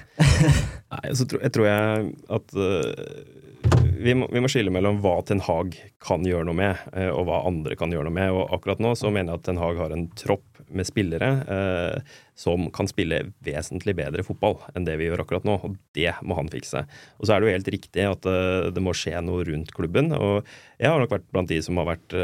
Nei, 0.94 1.04
så 1.14 1.26
tror, 1.28 1.44
jeg 1.44 1.54
tror 1.54 1.68
jeg 1.68 2.08
at 2.36 2.56
uh, 2.58 3.70
vi, 4.02 4.14
må, 4.18 4.26
vi, 4.30 4.42
må, 4.42 4.50
skille 4.50 4.72
mellom 4.74 4.98
hva 5.02 5.16
Ten 5.26 5.42
Hag 5.42 5.76
kan 6.02 6.26
gjøre 6.26 6.46
noe 6.48 6.58
med, 6.58 6.82
uh, 6.94 7.10
og 7.14 7.28
hva 7.28 7.44
andre 7.48 7.78
kan 7.78 7.94
gjøre 7.94 8.08
noe 8.08 8.16
med. 8.16 8.34
Og 8.34 8.54
akkurat 8.54 8.82
nå 8.82 8.94
så 8.98 9.12
mener 9.14 9.32
jeg 9.32 9.42
at 9.42 9.46
Ten 9.48 9.62
Hag 9.62 9.78
har 9.78 9.94
en 9.94 10.08
tropp 10.18 10.53
med 10.76 10.88
spillere 10.88 11.30
eh, 11.56 12.14
som 12.38 12.68
kan 12.74 12.88
spille 12.90 13.20
vesentlig 13.46 13.96
bedre 13.98 14.24
fotball 14.26 14.58
enn 14.74 14.86
det 14.88 14.96
vi 15.00 15.08
gjør 15.08 15.24
akkurat 15.24 15.46
nå, 15.48 15.58
og 15.64 15.76
det 15.96 16.10
må 16.26 16.38
han 16.38 16.50
fikse. 16.52 16.84
Og 17.18 17.26
så 17.26 17.34
er 17.34 17.40
det 17.40 17.48
jo 17.48 17.56
helt 17.56 17.72
riktig 17.76 18.08
at 18.08 18.26
det 18.74 18.82
må 18.82 18.94
skje 18.96 19.20
noe 19.22 19.44
rundt 19.46 19.70
klubben, 19.76 20.10
og 20.16 20.42
jeg 20.82 20.90
har 20.90 20.98
nok 20.98 21.14
vært 21.14 21.30
blant 21.30 21.52
de 21.52 21.60
som 21.62 21.78
har 21.78 21.92
vært 21.94 22.16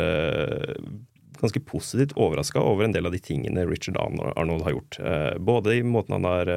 ganske 1.40 1.60
positivt 1.64 2.16
overraska 2.20 2.60
over 2.60 2.86
en 2.86 2.94
del 2.94 3.08
av 3.08 3.14
de 3.14 3.22
tingene 3.22 3.66
Richard 3.68 3.98
Arnold 4.00 4.64
har 4.66 4.76
gjort. 4.76 4.98
Eh, 5.00 5.38
både 5.38 5.78
i 5.78 5.86
måten 5.86 6.18
han 6.18 6.28
har 6.28 6.52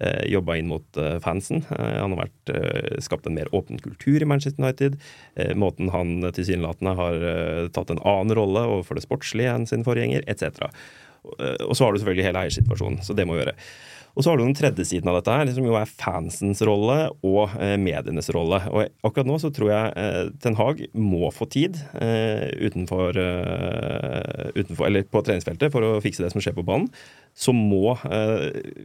eh, 0.00 0.08
eh, 0.08 0.24
jobba 0.32 0.56
inn 0.58 0.70
mot 0.70 1.00
fansen. 1.24 1.64
Han 1.70 2.14
har 2.14 2.26
vært, 2.26 2.52
skapt 3.04 3.26
en 3.26 3.36
mer 3.38 3.50
åpen 3.54 3.80
kultur 3.82 4.22
i 4.22 4.28
Manchester 4.28 4.62
United. 4.62 4.98
Måten 5.58 5.90
han 5.94 6.20
tilsynelatende 6.34 6.94
har 6.98 7.24
tatt 7.74 7.90
en 7.90 8.02
annen 8.02 8.34
rolle 8.36 8.66
overfor 8.74 8.98
det 8.98 9.06
sportslige 9.06 9.54
enn 9.54 9.66
sin 9.70 9.86
forgjenger, 9.86 10.24
etc. 10.30 10.70
Og 11.24 11.74
så 11.74 11.86
har 11.86 11.94
du 11.94 12.00
selvfølgelig 12.00 12.28
hele 12.28 12.44
eiersituasjonen, 12.44 13.02
så 13.04 13.16
det 13.16 13.26
må 13.28 13.38
gjøre. 13.38 13.56
Og 14.14 14.22
så 14.22 14.30
har 14.30 14.38
du 14.38 14.44
den 14.44 14.54
tredje 14.54 14.84
siden 14.86 15.10
av 15.10 15.18
dette 15.18 15.34
her, 15.34 15.50
som 15.56 15.66
jo 15.66 15.74
er 15.78 15.90
fansens 15.90 16.62
rolle 16.66 16.98
og 17.26 17.56
eh, 17.58 17.74
medienes 17.82 18.30
rolle. 18.34 18.60
Og 18.70 19.08
akkurat 19.08 19.26
nå 19.26 19.38
så 19.42 19.50
tror 19.54 19.72
jeg 19.72 19.94
eh, 19.98 20.20
Ten 20.42 20.58
Hag 20.58 20.84
må 20.94 21.32
få 21.34 21.48
tid 21.50 21.80
eh, 21.98 22.46
utenfor, 22.62 23.18
utenfor, 24.54 24.86
Eller 24.86 25.06
på 25.10 25.22
treningsfeltet 25.26 25.74
for 25.74 25.86
å 25.86 25.98
fikse 26.04 26.22
det 26.22 26.30
som 26.34 26.44
skjer 26.44 26.54
på 26.54 26.66
banen. 26.66 26.86
Så 27.34 27.50
må, 27.50 27.96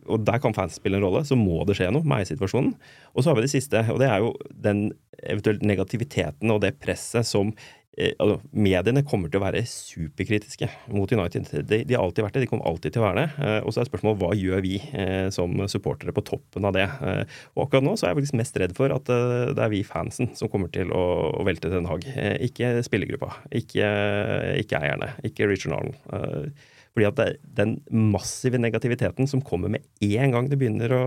og 0.10 0.24
der 0.26 0.40
kan 0.42 0.56
fans 0.58 0.80
spille 0.80 0.98
en 0.98 1.04
rolle, 1.06 1.22
så 1.28 1.36
må 1.38 1.62
det 1.70 1.76
skje 1.78 1.92
noe 1.94 2.02
med 2.02 2.24
eiersituasjonen. 2.24 2.72
Og 3.14 3.22
så 3.22 3.30
har 3.30 3.38
vi 3.38 3.44
det 3.46 3.52
siste, 3.54 3.84
og 3.94 4.00
det 4.02 4.08
er 4.10 4.24
jo 4.24 4.32
den 4.50 4.88
eventuelt 5.20 5.62
negativiteten 5.68 6.50
og 6.50 6.64
det 6.64 6.80
presset 6.82 7.28
som 7.28 7.52
altså, 7.98 8.38
mediene 8.56 9.04
kommer 9.08 9.32
til 9.32 9.40
å 9.40 9.44
være 9.44 9.64
superkritiske 9.68 10.70
mot 10.94 11.12
United. 11.12 11.50
De, 11.68 11.82
de, 11.88 11.96
har 11.96 12.06
alltid 12.06 12.26
vært 12.26 12.38
det, 12.38 12.46
de 12.46 12.50
kommer 12.52 12.70
alltid 12.70 12.96
til 12.96 13.04
å 13.04 13.08
være 13.08 13.24
det. 13.24 13.46
Eh, 13.46 13.60
og 13.64 13.74
så 13.74 13.82
er 13.82 13.90
spørsmålet 13.90 14.22
hva 14.22 14.32
gjør 14.38 14.64
vi 14.66 14.78
eh, 14.94 15.28
som 15.36 15.56
supportere 15.72 16.16
på 16.16 16.24
toppen 16.30 16.70
av 16.70 16.76
det. 16.78 16.86
Eh, 16.86 17.22
og 17.56 17.66
akkurat 17.66 17.86
nå 17.86 17.96
så 17.98 18.08
er 18.08 18.14
jeg 18.14 18.22
faktisk 18.22 18.40
mest 18.40 18.60
redd 18.62 18.76
for 18.78 18.96
at 18.96 19.14
eh, 19.14 19.52
det 19.58 19.66
er 19.66 19.74
vi 19.74 19.84
fansen 19.88 20.32
som 20.40 20.52
kommer 20.52 20.72
til 20.74 20.94
å, 20.96 21.04
å 21.42 21.46
velte 21.48 21.72
Den 21.74 21.90
Haag. 21.90 22.08
Eh, 22.14 22.36
ikke 22.50 22.76
spillergruppa, 22.86 23.34
ikke, 23.62 23.94
ikke, 24.64 24.84
eierne, 24.84 25.14
ikke 25.28 25.50
Richard 25.50 25.80
Arnold. 25.80 26.54
fordi 26.94 27.06
at 27.10 27.20
det, 27.20 27.28
den 27.58 27.78
massive 27.92 28.60
negativiteten 28.62 29.28
som 29.30 29.44
kommer 29.46 29.72
med 29.72 29.86
en 30.04 30.34
gang 30.34 30.48
det 30.50 30.58
begynner 30.60 30.94
å 30.96 31.04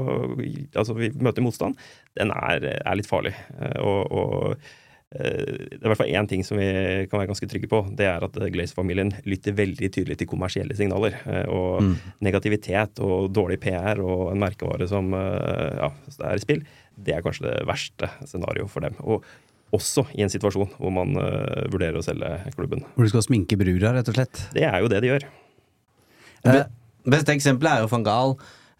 Altså 0.79 0.95
vi 0.97 1.11
møter 1.14 1.45
motstand, 1.45 1.77
den 2.18 2.31
er, 2.35 2.64
er 2.79 2.97
litt 2.99 3.09
farlig. 3.09 3.35
og, 3.81 4.12
og 4.12 4.55
Eh, 4.57 4.82
det 5.12 5.77
er 5.77 5.85
i 5.85 5.90
hvert 5.90 6.01
fall 6.01 6.12
én 6.12 6.29
ting 6.29 6.44
som 6.46 6.57
vi 6.57 6.66
kan 7.11 7.20
være 7.20 7.31
ganske 7.31 7.48
trygge 7.51 7.68
på. 7.70 7.83
Det 7.98 8.07
er 8.09 8.25
at 8.25 8.37
Glaze-familien 8.55 9.12
lytter 9.29 9.57
veldig 9.59 9.90
tydelig 9.92 10.16
til 10.20 10.31
kommersielle 10.31 10.77
signaler. 10.79 11.18
Eh, 11.27 11.44
og 11.53 11.83
mm. 11.85 11.94
negativitet 12.25 13.03
og 13.05 13.29
dårlig 13.35 13.61
PR 13.62 14.01
og 14.01 14.31
en 14.33 14.40
merkevare 14.42 14.88
som 14.90 15.12
eh, 15.18 15.81
ja, 15.83 15.90
er 16.31 16.40
i 16.40 16.44
spill, 16.44 16.64
det 16.96 17.16
er 17.16 17.25
kanskje 17.25 17.48
det 17.48 17.57
verste 17.68 18.09
scenarioet 18.25 18.72
for 18.72 18.85
dem. 18.85 18.96
Og 19.05 19.27
også 19.72 20.07
i 20.16 20.25
en 20.25 20.33
situasjon 20.33 20.75
hvor 20.77 20.92
man 20.92 21.16
uh, 21.16 21.64
vurderer 21.72 21.96
å 21.96 22.05
selge 22.05 22.29
klubben. 22.53 22.85
Hvor 22.92 23.09
du 23.09 23.12
skal 23.12 23.25
sminke 23.25 23.57
brura, 23.57 23.94
rett 23.96 24.11
og 24.12 24.18
slett? 24.18 24.42
Det 24.53 24.66
er 24.68 24.83
jo 24.85 24.90
det 24.92 25.01
de 25.01 25.09
gjør. 25.09 25.25
Eh, 26.51 26.66
beste 27.09 27.33
eksempelet 27.33 27.79
er 27.79 27.85
jo 27.87 27.92
van 27.92 28.05
Gaal 28.05 28.37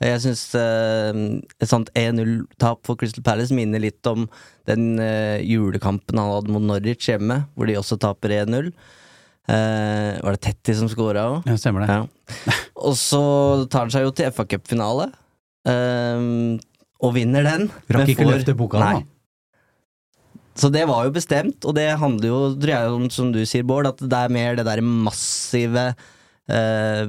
jeg 0.09 0.23
syns 0.25 0.43
uh, 0.59 1.13
et 1.63 1.71
sånt 1.71 1.93
1-0-tap 1.99 2.83
for 2.87 2.99
Crystal 2.99 3.25
Palace 3.27 3.55
minner 3.55 3.83
litt 3.83 4.03
om 4.11 4.27
den 4.71 4.97
uh, 4.99 5.39
julekampen 5.39 6.19
han 6.19 6.33
hadde 6.33 6.55
mot 6.55 6.65
Norwich 6.65 7.07
hjemme, 7.11 7.43
hvor 7.55 7.71
de 7.71 7.79
også 7.79 8.01
taper 8.03 8.35
1-0. 8.43 8.73
Uh, 9.51 9.55
eh, 9.55 10.19
var 10.23 10.37
det 10.37 10.43
Tetti 10.47 10.75
som 10.79 10.91
scora 10.91 11.27
òg? 11.29 11.49
Ja, 11.51 11.57
stemmer 11.59 11.85
det. 11.85 11.95
Ja. 11.95 12.59
Og 12.89 12.97
så 12.99 13.23
tar 13.71 13.87
han 13.87 13.95
seg 13.95 14.07
jo 14.07 14.15
til 14.17 14.31
FA 14.35 14.47
Cup-finale, 14.49 15.11
og 17.03 17.13
vinner 17.15 17.45
den. 17.47 17.69
Rakk 17.95 18.09
ikke 18.11 18.25
får... 18.25 18.33
løfte 18.33 18.55
boka 18.59 18.81
da. 18.83 19.03
Så 20.59 20.69
det 20.75 20.83
var 20.91 21.07
jo 21.07 21.13
bestemt, 21.15 21.63
og 21.65 21.77
det 21.79 21.87
handler 22.01 22.29
jo, 22.29 22.41
tror 22.61 22.73
jeg, 22.75 22.97
om, 22.97 23.05
som 23.15 23.31
du 23.33 23.39
sier, 23.49 23.63
Bård, 23.67 23.87
at 23.89 24.03
det 24.03 24.19
er 24.19 24.35
mer 24.35 24.59
det 24.59 24.67
der 24.67 24.83
massive 24.85 25.85
uh, 25.95 27.07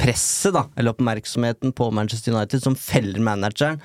presset, 0.00 0.54
da, 0.56 0.66
eller 0.76 0.94
oppmerksomheten 0.94 1.72
på 1.76 1.90
Manchester 1.94 2.34
United, 2.34 2.62
som 2.62 2.76
feller 2.78 3.22
manageren. 3.22 3.80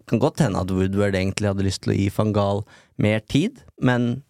Det 0.00 0.08
kan 0.10 0.22
godt 0.22 0.42
hende 0.42 0.62
at 0.62 0.72
Woodward 0.74 1.18
egentlig 1.18 1.50
hadde 1.50 1.66
lyst 1.66 1.84
til 1.84 1.94
å 1.94 1.98
gi 1.98 2.08
van 2.16 2.32
Gaal 2.34 2.64
mer 3.00 3.22
tid, 3.30 3.62
men 3.82 4.22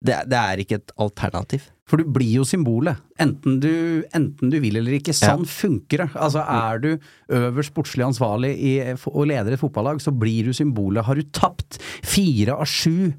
det, 0.00 0.16
det, 0.32 0.38
er 0.38 0.62
ikke 0.62 0.78
et 0.80 0.92
alternativ. 1.00 1.68
For 1.90 2.00
du 2.00 2.08
blir 2.08 2.38
jo 2.38 2.44
symbolet, 2.48 3.00
enten 3.20 3.58
du, 3.60 3.72
enten 4.16 4.52
du 4.52 4.56
vil 4.62 4.78
eller 4.80 4.96
ikke. 4.96 5.12
Sånn 5.16 5.44
ja. 5.44 5.50
funker 5.50 6.04
det. 6.04 6.06
Altså 6.16 6.44
Er 6.46 6.80
du 6.80 6.90
øverst 7.36 7.74
sportslig 7.74 8.06
ansvarlig 8.06 8.54
i, 8.56 8.72
og 9.10 9.26
leder 9.28 9.56
et 9.56 9.60
fotballag, 9.60 10.00
så 10.00 10.14
blir 10.14 10.48
du 10.48 10.56
symbolet. 10.56 11.04
Har 11.04 11.18
du 11.18 11.26
tapt 11.36 11.80
fire 12.06 12.56
av 12.56 12.70
sju 12.70 13.10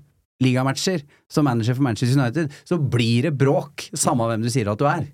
ligamatcher 0.41 1.04
som 1.30 1.45
manager 1.45 1.78
for 1.78 1.86
Manchester 1.86 2.17
United, 2.17 2.54
så 2.65 2.80
blir 2.82 3.28
det 3.28 3.36
bråk, 3.38 3.91
samme 3.93 4.26
hvem 4.30 4.41
du 4.41 4.50
sier 4.50 4.71
at 4.71 4.82
du 4.82 4.88
er. 4.89 5.06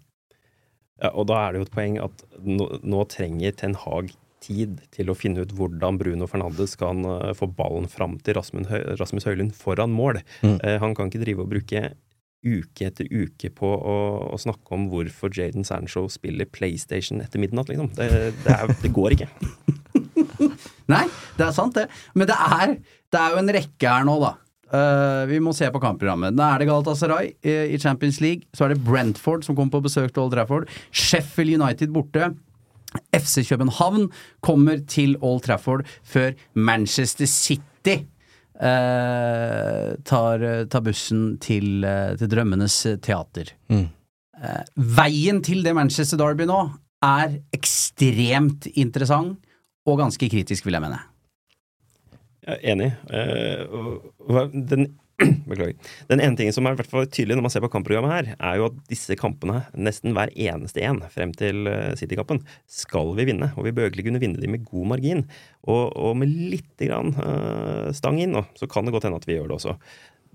Ja, 1.02 1.12
og 1.14 1.28
da 1.30 1.42
er 1.44 1.54
det 1.54 1.62
jo 1.62 1.68
et 1.68 1.76
poeng 1.76 2.00
at 2.02 2.24
nå, 2.42 2.70
nå 2.82 3.04
trenger 3.12 3.54
Ten 3.58 3.78
Hag 3.78 4.10
tid 4.44 4.82
til 4.94 5.10
å 5.12 5.16
finne 5.18 5.44
ut 5.44 5.54
hvordan 5.58 5.98
Bruno 6.00 6.28
Fernandes 6.30 6.76
kan 6.80 7.06
uh, 7.06 7.34
få 7.38 7.50
ballen 7.58 7.88
fram 7.92 8.18
til 8.24 8.38
Rasmus, 8.38 8.70
Høy 8.72 8.84
Rasmus 9.00 9.28
Høylund 9.28 9.56
foran 9.58 9.94
mål. 9.94 10.22
Mm. 10.46 10.60
Uh, 10.62 10.76
han 10.84 10.94
kan 10.98 11.10
ikke 11.12 11.24
drive 11.26 11.46
og 11.46 11.52
bruke 11.54 11.90
uke 12.48 12.88
etter 12.88 13.10
uke 13.10 13.50
på 13.54 13.68
å, 13.68 13.96
å 14.30 14.38
snakke 14.40 14.76
om 14.76 14.88
hvorfor 14.92 15.34
Jaden 15.34 15.66
Sancho 15.68 16.06
spiller 16.12 16.48
PlayStation 16.50 17.22
etter 17.24 17.42
midnatt, 17.42 17.72
liksom. 17.72 17.90
Det, 17.98 18.08
det, 18.46 18.54
er, 18.54 18.74
det 18.84 18.94
går 18.94 19.18
ikke. 19.18 19.30
Nei, 20.94 21.06
det 21.40 21.48
er 21.48 21.56
sant, 21.56 21.76
det. 21.76 21.88
Men 22.16 22.30
det 22.30 22.38
er, 22.38 22.78
det 23.12 23.22
er 23.22 23.34
jo 23.34 23.42
en 23.42 23.56
rekke 23.58 23.96
her 23.96 24.06
nå, 24.08 24.20
da. 24.24 24.36
Uh, 24.68 25.24
vi 25.30 25.40
må 25.40 25.54
se 25.56 25.70
på 25.72 25.80
kampprogrammet. 25.80 26.36
Nå 26.36 26.44
er 26.44 26.60
det 26.60 26.68
Galatasaray 26.68 27.32
uh, 27.46 27.66
i 27.72 27.80
Champions 27.80 28.20
League. 28.24 28.48
Så 28.56 28.66
er 28.66 28.74
det 28.74 28.84
Brentford 28.84 29.46
som 29.48 29.56
kommer 29.56 29.78
på 29.78 29.86
besøk 29.86 30.12
til 30.12 30.26
Old 30.26 30.36
Trafford. 30.36 30.68
Sheffield 30.92 31.56
United 31.56 31.94
borte. 31.96 32.34
FC 33.16 33.44
København 33.48 34.10
kommer 34.44 34.82
til 34.88 35.18
Old 35.22 35.44
Trafford 35.46 35.86
før 36.08 36.32
Manchester 36.56 37.28
City 37.30 38.00
uh, 38.60 39.96
tar, 40.08 40.48
tar, 40.72 40.84
bussen 40.84 41.38
til, 41.44 41.86
til 42.20 42.32
Drømmenes 42.32 42.82
teater. 43.04 43.54
Mm. 43.72 43.88
veien 44.76 45.40
til 45.44 45.64
det 45.66 45.74
Manchester 45.76 46.20
Derby 46.20 46.46
nå 46.46 46.60
er 47.04 47.40
ekstremt 47.56 48.68
interessant 48.76 49.38
og 49.88 50.02
ganske 50.02 50.30
kritisk, 50.30 50.66
vil 50.68 50.78
jeg 50.78 50.84
mene. 50.84 51.00
Er 52.48 52.64
enig. 52.74 52.94
Uh, 53.12 54.48
den. 54.54 54.94
Den 56.12 56.20
ene 56.22 56.38
tingen 56.38 56.54
som 56.54 56.68
er 56.70 56.76
hvert 56.78 56.92
tydelig 57.10 57.34
når 57.34 57.42
man 57.42 57.50
ser 57.50 57.64
på 57.64 57.72
kampprogrammet 57.74 58.12
her, 58.12 58.28
er 58.38 58.60
jo 58.60 58.68
at 58.68 58.76
disse 58.86 59.16
kampene, 59.18 59.64
nesten 59.74 60.14
hver 60.14 60.30
eneste 60.30 60.84
en 60.86 61.00
frem 61.10 61.32
til 61.34 61.66
uh, 61.66 61.96
City-kampen, 61.98 62.44
skal 62.70 63.16
vi 63.18 63.26
vinne. 63.26 63.50
Og 63.58 63.66
vi 63.66 63.74
bør 63.74 63.88
egentlig 63.88 64.06
kunne 64.06 64.22
vinne 64.22 64.38
de 64.38 64.52
med 64.54 64.68
god 64.68 64.92
margin. 64.94 65.24
Og, 65.66 65.90
og 65.98 66.14
med 66.22 66.30
lite 66.30 66.92
grann 66.92 67.18
stang 67.98 68.22
inn, 68.22 68.38
så 68.62 68.70
kan 68.70 68.86
det 68.86 68.94
godt 68.94 69.10
hende 69.10 69.18
at 69.18 69.26
vi 69.26 69.40
gjør 69.40 69.50
det 69.50 69.58
også. 69.58 69.74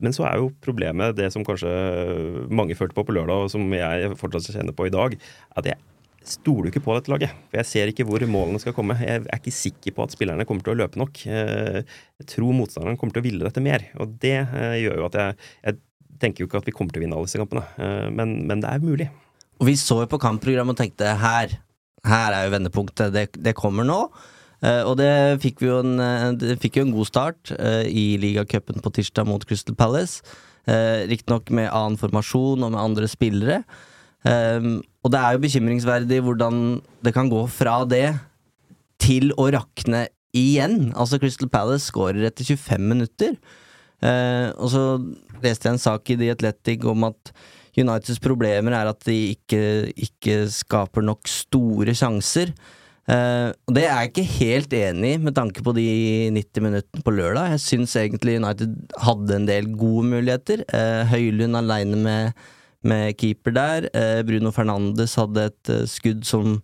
Men 0.02 0.14
så 0.16 0.26
er 0.26 0.40
jo 0.40 0.50
problemet 0.64 1.14
det 1.14 1.30
som 1.30 1.46
kanskje 1.46 1.70
mange 2.50 2.74
følte 2.74 2.96
på 2.98 3.06
på 3.06 3.14
lørdag, 3.14 3.46
og 3.46 3.54
som 3.54 3.70
jeg 3.76 4.16
fortsatt 4.18 4.50
kjenner 4.56 4.74
på 4.74 4.88
i 4.88 4.94
dag, 4.94 5.14
at 5.54 5.70
jeg 5.70 5.78
stoler 6.28 6.70
ikke 6.70 6.82
på 6.84 6.94
dette 6.96 7.12
laget. 7.12 7.32
For 7.50 7.60
jeg 7.60 7.68
ser 7.68 7.90
ikke 7.92 8.06
hvor 8.08 8.24
målene 8.30 8.60
skal 8.62 8.74
komme. 8.76 8.96
Jeg 9.00 9.22
er 9.22 9.40
ikke 9.40 9.54
sikker 9.54 9.96
på 9.96 10.04
at 10.04 10.14
spillerne 10.14 10.46
kommer 10.48 10.64
til 10.66 10.74
å 10.74 10.80
løpe 10.82 11.00
nok. 11.00 11.22
Eh, 11.26 11.80
jeg 12.22 12.28
tror 12.34 12.54
motstanderen 12.56 12.98
kommer 13.00 13.16
til 13.16 13.24
å 13.24 13.26
ville 13.26 13.46
dette 13.46 13.64
mer. 13.64 13.88
Og 14.02 14.14
det 14.22 14.36
eh, 14.42 14.76
gjør 14.84 15.02
jo 15.02 15.08
at 15.08 15.18
jeg, 15.18 15.48
jeg 15.66 16.18
tenker 16.22 16.44
jo 16.44 16.50
ikke 16.50 16.62
at 16.62 16.68
vi 16.70 16.76
kommer 16.76 16.94
til 16.94 17.02
å 17.02 17.06
vinne 17.06 17.18
alle 17.18 17.30
disse 17.30 17.40
kampene. 17.42 17.64
Eh, 17.78 18.06
men, 18.14 18.36
men 18.50 18.62
det 18.64 18.70
er 18.70 18.84
mulig. 18.86 19.08
Og 19.62 19.68
vi 19.70 19.78
så 19.78 20.02
jo 20.02 20.10
på 20.10 20.20
kampprogrammet 20.22 20.76
og 20.76 20.82
tenkte 20.82 21.16
her, 21.22 21.58
her 22.08 22.36
er 22.36 22.46
jo 22.46 22.54
vendepunktet. 22.54 23.12
Det, 23.14 23.26
det 23.38 23.58
kommer 23.58 23.86
nå. 23.86 24.04
Og 24.62 24.92
det 24.94 25.42
fikk 25.42 25.64
jo 25.66 25.80
en, 25.82 25.98
det 26.38 26.54
fikk 26.62 26.76
jo 26.78 26.84
en 26.84 26.92
god 26.94 27.08
start 27.08 27.50
i 27.90 28.04
ligacupen 28.22 28.78
på 28.78 28.92
tirsdag 28.94 29.26
mot 29.26 29.42
Crystal 29.42 29.74
Palace. 29.74 30.22
Uh, 30.62 31.02
Riktignok 31.10 31.50
med 31.50 31.72
annen 31.74 31.98
formasjon 31.98 32.62
og 32.62 32.70
med 32.70 32.78
andre 32.78 33.08
spillere. 33.10 33.62
Um, 34.22 34.78
og 35.02 35.10
det 35.10 35.20
er 35.20 35.34
jo 35.34 35.42
bekymringsverdig 35.42 36.20
hvordan 36.22 36.58
det 37.02 37.14
kan 37.14 37.30
gå 37.30 37.42
fra 37.50 37.80
det 37.88 38.06
til 39.02 39.32
å 39.34 39.48
rakne 39.50 40.06
igjen. 40.36 40.92
Altså 40.94 41.18
Crystal 41.20 41.50
Palace 41.50 41.88
skårer 41.90 42.28
etter 42.28 42.46
25 42.46 42.86
minutter. 42.92 43.34
Uh, 44.02 44.50
og 44.58 44.70
så 44.72 44.84
leste 45.42 45.68
jeg 45.68 45.76
en 45.76 45.82
sak 45.82 46.10
i 46.10 46.18
The 46.18 46.32
Athletic 46.34 46.86
om 46.88 47.06
at 47.10 47.34
Uniteds 47.72 48.20
problemer 48.20 48.74
er 48.76 48.90
at 48.90 49.00
de 49.06 49.32
ikke, 49.32 49.90
ikke 49.96 50.44
skaper 50.52 51.04
nok 51.06 51.30
store 51.30 51.94
sjanser. 51.96 52.52
Uh, 53.10 53.50
og 53.66 53.74
det 53.74 53.86
er 53.88 53.96
jeg 53.96 54.10
ikke 54.12 54.26
helt 54.36 54.74
enig 54.78 55.14
i 55.16 55.20
med 55.22 55.34
tanke 55.34 55.64
på 55.66 55.74
de 55.74 55.86
90 56.36 56.66
minuttene 56.66 57.02
på 57.06 57.14
lørdag. 57.14 57.56
Jeg 57.56 57.64
syns 57.64 57.96
egentlig 57.98 58.38
United 58.38 58.76
hadde 59.02 59.38
en 59.38 59.48
del 59.48 59.72
gode 59.74 60.06
muligheter. 60.12 60.62
Uh, 60.70 61.02
Høylund 61.10 61.58
aleine 61.58 61.98
med 61.98 62.44
med 62.86 63.16
keeper 63.20 63.54
der. 63.56 63.88
Eh, 63.96 64.22
Bruno 64.26 64.52
Fernandes 64.54 65.16
hadde 65.18 65.48
et 65.50 65.72
eh, 65.72 65.84
skudd 65.90 66.24
som 66.28 66.58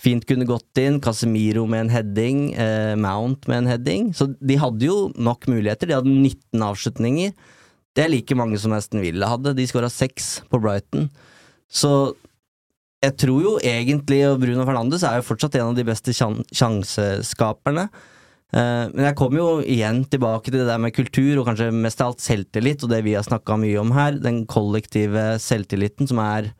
fint 0.00 0.24
kunne 0.28 0.48
gått 0.48 0.80
inn. 0.80 1.00
Casemiro 1.02 1.66
med 1.70 1.86
en 1.86 1.94
heading. 1.94 2.42
Eh, 2.54 2.94
Mount 3.00 3.48
med 3.50 3.62
en 3.62 3.70
heading. 3.74 4.10
Så 4.16 4.30
de 4.40 4.58
hadde 4.60 4.88
jo 4.88 5.10
nok 5.16 5.48
muligheter. 5.50 5.90
De 5.90 5.98
hadde 5.98 6.14
19 6.14 6.66
avslutninger. 6.70 7.34
Det 7.96 8.04
er 8.04 8.12
like 8.12 8.36
mange 8.38 8.58
som 8.62 8.74
Aston 8.76 9.02
Villa 9.02 9.32
hadde. 9.32 9.56
De 9.58 9.66
skåra 9.68 9.90
seks 9.92 10.40
på 10.50 10.60
Brighton. 10.62 11.08
Så 11.70 12.14
jeg 13.00 13.16
tror 13.16 13.42
jo 13.42 13.52
egentlig, 13.64 14.22
Bruno 14.40 14.66
Fernandes 14.68 15.04
er 15.06 15.18
jo 15.18 15.28
fortsatt 15.30 15.56
en 15.56 15.70
av 15.70 15.78
de 15.78 15.86
beste 15.88 16.12
sjanseskaperne. 16.12 17.88
Eh, 18.50 18.86
men 18.90 19.04
jeg 19.06 19.16
kommer 19.18 19.38
jo 19.40 19.50
igjen 19.62 20.02
tilbake 20.10 20.50
til 20.50 20.62
det 20.62 20.70
der 20.70 20.80
med 20.82 20.94
kultur, 20.96 21.40
og 21.40 21.46
kanskje 21.50 21.70
mest 21.74 22.02
av 22.02 22.12
alt 22.12 22.24
selvtillit, 22.24 22.82
og 22.84 22.90
det 22.92 23.04
vi 23.06 23.14
har 23.18 23.26
snakka 23.26 23.58
mye 23.60 23.78
om 23.82 23.94
her. 23.94 24.18
Den 24.18 24.42
kollektive 24.50 25.36
selvtilliten 25.42 26.10
som 26.10 26.22
er 26.24 26.50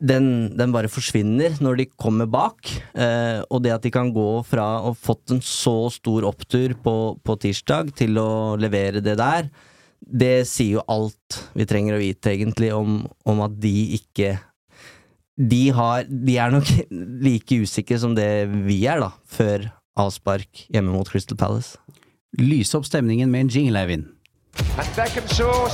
den, 0.00 0.26
den, 0.56 0.72
bare 0.72 0.88
forsvinner 0.88 1.58
når 1.60 1.82
de 1.82 1.88
kommer 2.00 2.30
bak. 2.30 2.70
Eh, 2.94 3.42
og 3.50 3.64
det 3.64 3.74
at 3.74 3.84
de 3.84 3.92
kan 3.94 4.12
gå 4.14 4.30
fra 4.48 4.68
å 4.78 4.92
ha 4.92 4.94
fått 4.96 5.34
en 5.34 5.42
så 5.44 5.90
stor 5.92 6.28
opptur 6.30 6.76
på, 6.84 6.96
på, 7.20 7.38
tirsdag 7.42 7.92
til 7.98 8.16
å 8.22 8.54
levere 8.60 9.04
det 9.04 9.18
der, 9.20 9.50
det 10.02 10.48
sier 10.50 10.80
jo 10.80 10.86
alt 10.90 11.42
vi 11.54 11.66
trenger 11.68 11.94
å 11.94 12.00
vite, 12.00 12.32
egentlig, 12.32 12.72
om, 12.74 13.02
om 13.28 13.44
at 13.44 13.54
de 13.62 13.76
ikke 13.98 14.34
de, 15.38 15.62
har, 15.74 16.08
de 16.08 16.34
er 16.38 16.50
nok 16.52 16.68
like 17.26 17.62
usikre 17.62 17.98
som 18.00 18.16
det 18.16 18.46
vi 18.66 18.82
er, 18.86 19.02
da, 19.02 19.12
før 19.26 19.68
avspark 19.98 20.66
hjemme 20.72 20.92
mot 20.94 21.08
Crystal 21.08 21.38
Palace. 21.38 21.78
Lyse 22.38 22.76
opp 22.78 22.86
stemningen 22.88 23.30
med 23.30 23.46
en 23.46 23.52
jingle, 23.52 23.80
Eivind. 23.82 24.08
Oh! 25.42 25.72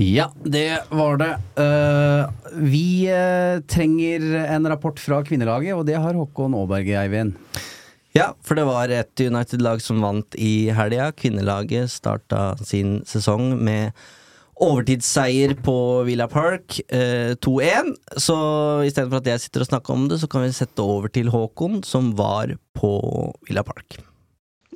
Ja, 0.00 0.30
det 0.44 0.78
var 0.88 1.18
det. 1.20 1.32
Uh, 1.60 2.30
vi 2.56 3.04
uh, 3.12 3.60
trenger 3.68 4.22
en 4.46 4.68
rapport 4.72 4.96
fra 4.96 5.18
kvinnelaget, 5.26 5.74
og 5.76 5.84
det 5.84 5.98
har 6.00 6.16
Håkon 6.16 6.56
Aaberge, 6.56 6.94
Eivind. 6.96 7.34
Ja, 8.16 8.30
for 8.42 8.56
det 8.56 8.64
var 8.64 8.88
et 8.90 9.20
United-lag 9.20 9.82
som 9.84 10.00
vant 10.02 10.34
i 10.40 10.70
helga. 10.74 11.10
Kvinnelaget 11.12 11.92
starta 11.92 12.54
sin 12.64 13.02
sesong 13.06 13.52
med 13.60 13.92
overtidsseier 14.60 15.54
på 15.64 15.76
Villa 16.04 16.28
Park, 16.28 16.80
eh, 16.88 17.32
2-1. 17.40 17.94
Så 18.20 18.36
istedenfor 18.86 19.22
at 19.22 19.30
jeg 19.32 19.42
sitter 19.44 19.64
og 19.64 19.70
snakker 19.70 19.96
om 19.96 20.06
det, 20.10 20.20
så 20.20 20.28
kan 20.30 20.44
vi 20.44 20.52
sette 20.56 20.84
over 20.84 21.08
til 21.08 21.32
Håkon, 21.32 21.82
som 21.84 22.12
var 22.18 22.52
på 22.76 22.92
Villa 23.48 23.64
Park. 23.66 23.98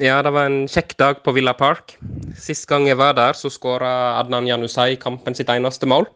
Ja, 0.01 0.23
det 0.27 0.33
var 0.35 0.49
en 0.49 0.65
kjekk 0.67 0.97
dag 0.99 1.23
på 1.23 1.35
Villa 1.37 1.55
Park. 1.55 1.97
Sist 2.35 2.67
gang 2.67 2.89
jeg 2.89 2.99
var 2.99 3.15
der, 3.15 3.37
så 3.39 3.53
skåra 3.53 4.19
Adnan 4.19 4.49
Janusai 4.49 4.97
kampen 4.99 5.37
sitt 5.37 5.53
eneste 5.53 5.87
mål. 5.87 6.09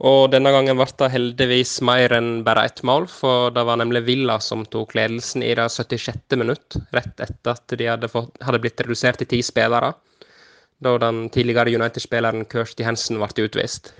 Og 0.00 0.30
denne 0.32 0.52
gangen 0.54 0.78
ble 0.78 0.86
det 0.96 1.10
heldigvis 1.12 1.80
mer 1.84 2.12
enn 2.16 2.44
bare 2.44 2.64
ett 2.70 2.80
mål, 2.86 3.08
for 3.10 3.50
det 3.52 3.66
var 3.68 3.80
nemlig 3.80 4.06
Villa 4.06 4.38
som 4.40 4.62
tok 4.64 4.94
ledelsen 4.96 5.42
i 5.44 5.50
det 5.58 5.66
76. 5.68 6.38
minutt, 6.40 6.78
rett 6.96 7.20
etter 7.20 7.52
at 7.52 7.74
de 7.76 7.90
hadde, 7.90 8.08
fått, 8.08 8.32
hadde 8.40 8.62
blitt 8.62 8.80
redusert 8.80 9.20
til 9.20 9.28
ti 9.28 9.42
spillere 9.44 9.92
da 10.80 10.96
den 10.98 11.28
tidligere 11.32 11.74
United-spilleren 11.76 12.46
Kirsty 12.50 12.84
Hansen 12.86 13.20
ble 13.20 13.46
utvist. 13.46 13.92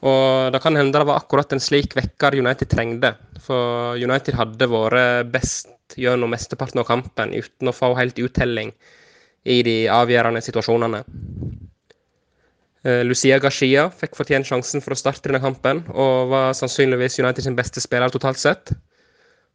Og 0.00 0.52
Det 0.52 0.60
kan 0.62 0.76
hende 0.76 0.98
det 0.98 1.06
var 1.06 1.20
akkurat 1.20 1.52
en 1.52 1.60
slik 1.60 1.94
vekker 1.96 2.38
United 2.38 2.68
trengte. 2.68 3.14
For 3.40 3.96
United 3.96 4.34
hadde 4.34 4.68
vært 4.70 5.30
best 5.32 5.68
gjennom 5.98 6.30
mesteparten 6.30 6.80
av 6.80 6.86
kampen 6.88 7.34
uten 7.34 7.68
å 7.68 7.74
få 7.74 7.94
helt 7.98 8.18
uttelling 8.18 8.72
i 9.44 9.62
de 9.66 9.76
avgjørende 9.88 10.42
situasjonene. 10.44 11.02
Eh, 12.84 13.02
Lucia 13.04 13.38
Gashia 13.40 13.88
fikk 13.92 14.16
fortjent 14.16 14.48
sjansen 14.48 14.80
for 14.84 14.94
å 14.94 14.98
starte 14.98 15.28
denne 15.28 15.42
kampen, 15.42 15.82
og 15.92 16.30
var 16.32 16.54
sannsynligvis 16.56 17.18
United 17.20 17.44
sin 17.44 17.56
beste 17.58 17.82
spiller 17.82 18.12
totalt 18.12 18.40
sett. 18.40 18.72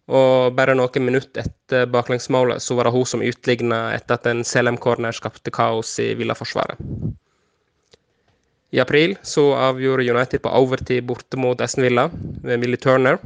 Og 0.06 0.54
bare 0.54 0.76
noen 0.78 1.06
minutter 1.06 1.48
etter 1.48 1.88
baklengsmålet 1.89 2.62
så 2.62 2.76
var 2.78 2.86
det 2.86 2.94
hun 2.94 3.08
som 3.10 3.24
utligna 3.26 3.88
etter 3.96 4.20
at 4.20 4.28
en 4.30 4.44
CLM-corner 4.46 5.15
skapte 5.18 5.54
kaos 5.54 5.96
i 6.04 6.12
Villaforsvaret. 6.20 6.78
I 8.76 8.82
april 8.84 9.15
så 9.24 9.48
avgjorde 9.56 10.06
United 10.06 10.44
på 10.44 10.52
overtid 10.52 11.06
borte 11.08 11.39
mot 11.39 11.62
Aston 11.62 11.86
Villa 11.88 12.10
ved 12.44 12.60
Millie 12.60 12.82
Turner. 12.82 13.18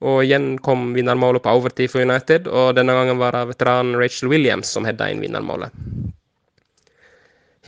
Og 0.00 0.22
igjen 0.24 0.54
kom 0.62 0.92
vinnermålet 0.94 1.42
på 1.44 1.52
overtid 1.58 1.90
for 1.92 2.04
United, 2.04 2.46
og 2.48 2.76
denne 2.78 2.94
gangen 2.96 3.18
var 3.20 3.34
det 3.36 3.50
veteranen 3.50 3.98
Rachel 4.00 4.30
Williams 4.32 4.70
som 4.72 4.86
hedda 4.88 5.10
inn 5.10 5.20
vinnermålet. 5.24 5.74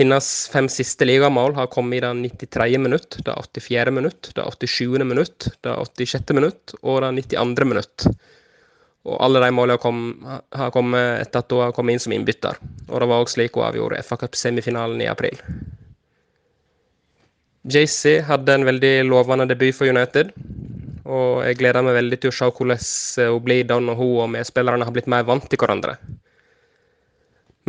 Hennes 0.00 0.26
fem 0.48 0.68
siste 0.72 1.04
ligamål 1.04 1.52
har 1.54 1.66
kommet 1.68 1.98
i 1.98 2.00
det 2.00 2.12
93. 2.48 2.78
minutt, 2.80 3.16
det 3.24 3.32
84. 3.36 3.90
minutt, 3.92 4.30
det 4.34 4.42
87. 4.42 5.04
minutt, 5.04 5.48
det 5.60 5.74
86. 5.76 6.32
minutt 6.32 6.72
og 6.80 7.02
det 7.04 7.10
92. 7.18 7.66
minutt. 7.68 8.06
Og 9.04 9.18
alle 9.20 9.42
de 9.42 9.50
målene 9.52 10.40
har 10.54 10.72
kommet 10.72 11.26
etter 11.26 11.42
at 11.42 11.52
hun 11.52 11.64
har 11.66 11.76
kommet 11.76 11.98
inn 11.98 12.04
som 12.04 12.14
innbytter. 12.16 12.56
Og 12.88 13.02
det 13.02 13.08
var 13.10 13.20
også 13.20 13.36
slik 13.36 13.58
hun 13.58 13.66
avgjorde 13.66 14.00
FA 14.06 14.16
Cup-semifinalen 14.22 15.02
i 15.02 15.10
april. 15.10 15.36
JC 17.68 18.22
hadde 18.26 18.54
en 18.54 18.66
veldig 18.66 18.94
lovende 19.10 19.46
debut 19.50 19.76
for 19.76 19.90
United. 19.90 20.32
Og 21.04 21.42
jeg 21.44 21.58
gleder 21.60 21.84
meg 21.84 21.98
veldig 21.98 22.20
til 22.22 22.32
å 22.32 22.36
se 22.38 22.48
hvordan 22.48 22.80
hun 23.34 23.44
blir 23.44 23.66
da 23.68 23.80
når 23.82 23.98
hun 23.98 24.20
og 24.24 24.32
medspillerne 24.38 24.86
har 24.86 24.94
blitt 24.94 25.10
mer 25.10 25.26
vant 25.28 25.50
til 25.50 25.60
hverandre. 25.60 25.98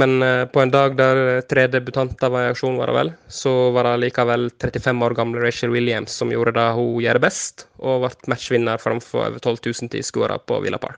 Men 0.01 0.23
eh, 0.25 0.45
på 0.49 0.61
en 0.61 0.71
dag 0.73 0.95
der 0.97 1.41
tre 1.45 1.67
debutanter 1.69 2.31
var 2.33 2.47
i 2.47 2.51
aksjon, 2.53 2.79
var 2.79 2.89
det 2.89 2.97
vel, 2.97 3.11
så 3.29 3.53
var 3.75 3.85
det 3.85 4.07
likevel 4.07 4.49
35 4.61 5.05
år 5.05 5.17
gamle 5.19 5.43
Rachel 5.43 5.73
Williams 5.75 6.15
som 6.17 6.33
gjorde 6.33 6.55
det 6.57 6.67
hun 6.77 7.01
gjør 7.03 7.21
best, 7.21 7.67
og 7.77 8.07
ble 8.07 8.33
matchvinner 8.33 8.81
framfor 8.81 9.27
over 9.27 9.39
12 9.43 9.59
000 9.69 9.93
tilskuere 9.93 10.39
på 10.49 10.61
Villa 10.65 10.81
Park. 10.81 10.97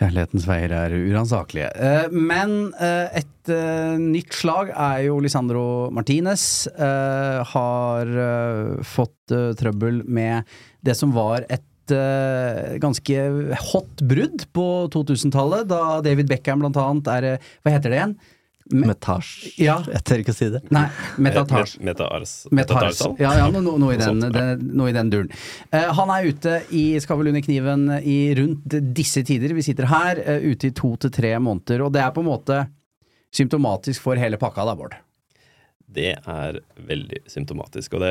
Kjærlighetens 0.00 0.46
veier 0.48 0.72
er 0.72 0.94
uransakelige. 0.96 1.70
Eh, 1.76 2.06
Men 2.14 2.72
eh, 2.80 3.20
et 3.20 3.52
eh, 3.52 3.98
nytt 4.00 4.32
slag 4.32 4.72
er 4.72 5.02
jo 5.10 5.18
Lisandro 5.20 5.90
Martinez. 5.92 6.44
Har 7.50 8.12
fått 8.86 9.34
trøbbel 9.60 10.00
med 10.08 10.48
det 10.86 10.96
som 10.96 11.12
var 11.12 11.44
et 11.48 11.66
ganske 11.90 13.22
hot 13.72 14.02
brudd 14.06 14.44
på 14.54 14.66
2000-tallet, 14.94 15.64
da 15.66 15.98
David 16.06 16.28
Beckham 16.30 16.60
blant 16.62 16.78
annet 16.78 17.08
er 17.10 17.26
Hva 17.64 17.72
heter 17.74 17.90
det 17.90 17.98
igjen? 17.98 18.12
Me- 18.70 18.86
Metasj. 18.92 19.30
Ja. 19.58 19.80
Jeg 19.88 20.04
tør 20.06 20.22
ikke 20.22 20.34
å 20.34 20.36
si 20.36 20.48
det. 20.52 20.60
Nei, 20.70 20.84
metatasj. 21.18 21.78
Metars. 21.82 22.34
Metars. 22.54 23.00
Ja, 23.18 23.32
ja 23.40 23.48
noe, 23.50 23.64
no, 23.64 23.74
noe, 23.82 23.96
i 23.96 24.00
den, 24.00 24.20
det, 24.30 24.44
noe 24.62 24.92
i 24.92 24.94
den 24.94 25.10
duren. 25.10 25.32
Uh, 25.74 25.88
han 25.98 26.12
er 26.14 26.28
ute 26.30 26.56
i 26.70 26.84
Skavl 27.02 27.32
under 27.32 27.42
kniven 27.42 27.88
i 27.98 28.18
rundt 28.38 28.78
disse 28.94 29.24
tider. 29.26 29.56
Vi 29.58 29.64
sitter 29.66 29.90
her 29.90 30.22
uh, 30.22 30.38
ute 30.52 30.70
i 30.70 30.74
to 30.76 30.94
til 31.02 31.10
tre 31.14 31.34
måneder, 31.42 31.82
og 31.86 31.94
det 31.96 32.04
er 32.04 32.14
på 32.14 32.22
en 32.22 32.30
måte 32.30 32.60
symptomatisk 33.34 34.02
for 34.02 34.18
hele 34.20 34.38
pakka 34.40 34.66
da, 34.66 34.76
Bård. 34.78 34.96
Det 35.90 36.12
er 36.14 36.58
veldig 36.86 37.22
symptomatisk. 37.30 37.96
Det, 37.98 38.10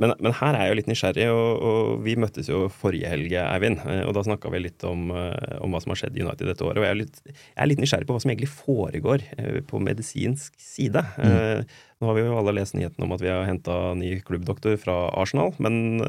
men, 0.00 0.14
men 0.22 0.34
her 0.38 0.56
er 0.56 0.64
jeg 0.64 0.72
jo 0.72 0.76
litt 0.78 0.88
nysgjerrig, 0.88 1.26
og, 1.28 1.64
og 1.68 2.04
vi 2.06 2.14
møttes 2.16 2.48
jo 2.48 2.62
forrige 2.72 3.10
helg, 3.12 3.34
Eivind. 3.42 3.82
eh, 3.84 4.02
Og 4.06 4.14
da 4.16 4.22
snakka 4.24 4.52
vi 4.54 4.62
litt 4.64 4.86
om, 4.88 5.10
eh, 5.12 5.58
om 5.60 5.74
hva 5.74 5.82
som 5.84 5.92
har 5.92 6.00
skjedd 6.00 6.16
i 6.16 6.24
United 6.24 6.48
dette 6.48 6.64
året. 6.64 6.80
Og 6.80 6.86
jeg 6.88 6.94
er, 6.94 7.00
litt, 7.02 7.20
jeg 7.28 7.60
er 7.64 7.68
litt 7.68 7.82
nysgjerrig 7.84 8.08
på 8.08 8.16
hva 8.16 8.22
som 8.24 8.32
egentlig 8.32 8.52
foregår 8.54 9.26
eh, 9.36 9.58
på 9.68 9.82
medisinsk 9.84 10.56
side. 10.56 11.04
Mm. 11.20 11.68
Nå 12.00 12.08
har 12.08 12.16
vi 12.16 12.24
jo 12.24 12.38
alle 12.40 12.56
lest 12.56 12.78
nyheten 12.78 13.04
om 13.04 13.12
at 13.14 13.22
vi 13.22 13.30
har 13.30 13.44
henta 13.46 13.76
ny 13.98 14.14
klubbdoktor 14.24 14.80
fra 14.80 14.96
Arsenal, 15.20 15.52
men 15.62 16.00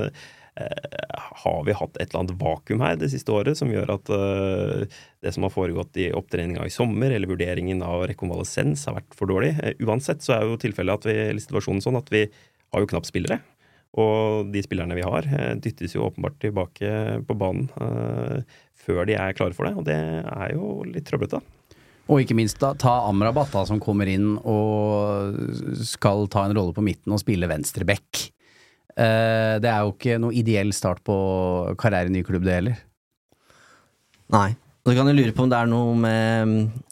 har 1.44 1.64
vi 1.66 1.74
hatt 1.74 1.98
et 1.98 2.10
eller 2.10 2.24
annet 2.24 2.42
vakuum 2.42 2.84
her 2.84 2.98
det 3.00 3.10
siste 3.14 3.34
året 3.34 3.58
som 3.58 3.72
gjør 3.72 3.96
at 3.96 4.12
eh, 4.14 5.00
det 5.24 5.34
som 5.34 5.46
har 5.46 5.54
foregått 5.54 5.98
i 6.02 6.12
opptreninga 6.16 6.66
i 6.68 6.74
sommer, 6.74 7.14
eller 7.14 7.32
vurderingen 7.32 7.82
av 7.86 8.06
rekonvalesens, 8.10 8.86
har 8.88 9.00
vært 9.00 9.18
for 9.18 9.32
dårlig? 9.32 9.54
Eh, 9.64 9.80
uansett 9.86 10.26
så 10.26 10.38
er 10.38 10.46
jo 10.48 10.60
tilfellet 10.62 11.02
at 11.02 11.10
vi, 11.10 11.18
eller 11.30 11.44
situasjonen 11.44 11.84
sånn 11.84 12.00
at 12.00 12.12
vi 12.14 12.28
har 12.28 12.84
jo 12.84 12.92
knapt 12.94 13.10
spillere. 13.10 13.40
Og 14.02 14.50
de 14.54 14.64
spillerne 14.66 14.98
vi 14.98 15.06
har, 15.06 15.26
eh, 15.30 15.56
dyttes 15.62 15.96
jo 15.96 16.08
åpenbart 16.08 16.40
tilbake 16.42 16.94
på 17.28 17.38
banen 17.38 17.70
eh, 17.78 18.62
før 18.86 19.06
de 19.10 19.18
er 19.18 19.36
klare 19.38 19.58
for 19.58 19.70
det, 19.70 19.76
og 19.78 19.86
det 19.90 19.98
er 19.98 20.56
jo 20.56 20.84
litt 20.90 21.06
trøblete. 21.10 21.42
Og 22.12 22.20
ikke 22.20 22.36
minst 22.36 22.60
da, 22.60 22.74
ta 22.76 22.98
Amrabat, 23.08 23.54
da, 23.54 23.64
som 23.66 23.80
kommer 23.80 24.10
inn 24.12 24.34
og 24.38 25.38
skal 25.88 26.28
ta 26.28 26.44
en 26.44 26.56
rolle 26.58 26.76
på 26.76 26.84
midten 26.84 27.16
og 27.16 27.22
spille 27.22 27.48
venstreback. 27.48 28.33
Eh, 28.94 29.56
det 29.64 29.70
er 29.70 29.86
jo 29.86 29.94
ikke 29.96 30.20
noe 30.22 30.36
ideell 30.38 30.74
start 30.76 31.02
på 31.06 31.16
karriere 31.82 32.12
i 32.12 32.14
ny 32.14 32.24
klubb, 32.26 32.46
det 32.46 32.58
heller. 32.60 32.82
Nei. 34.34 34.50
Så 34.84 34.96
kan 34.98 35.08
du 35.08 35.16
lure 35.16 35.34
på 35.36 35.46
om 35.46 35.52
det 35.52 35.60
er 35.60 35.70
noe 35.72 35.94
med, 35.96 36.90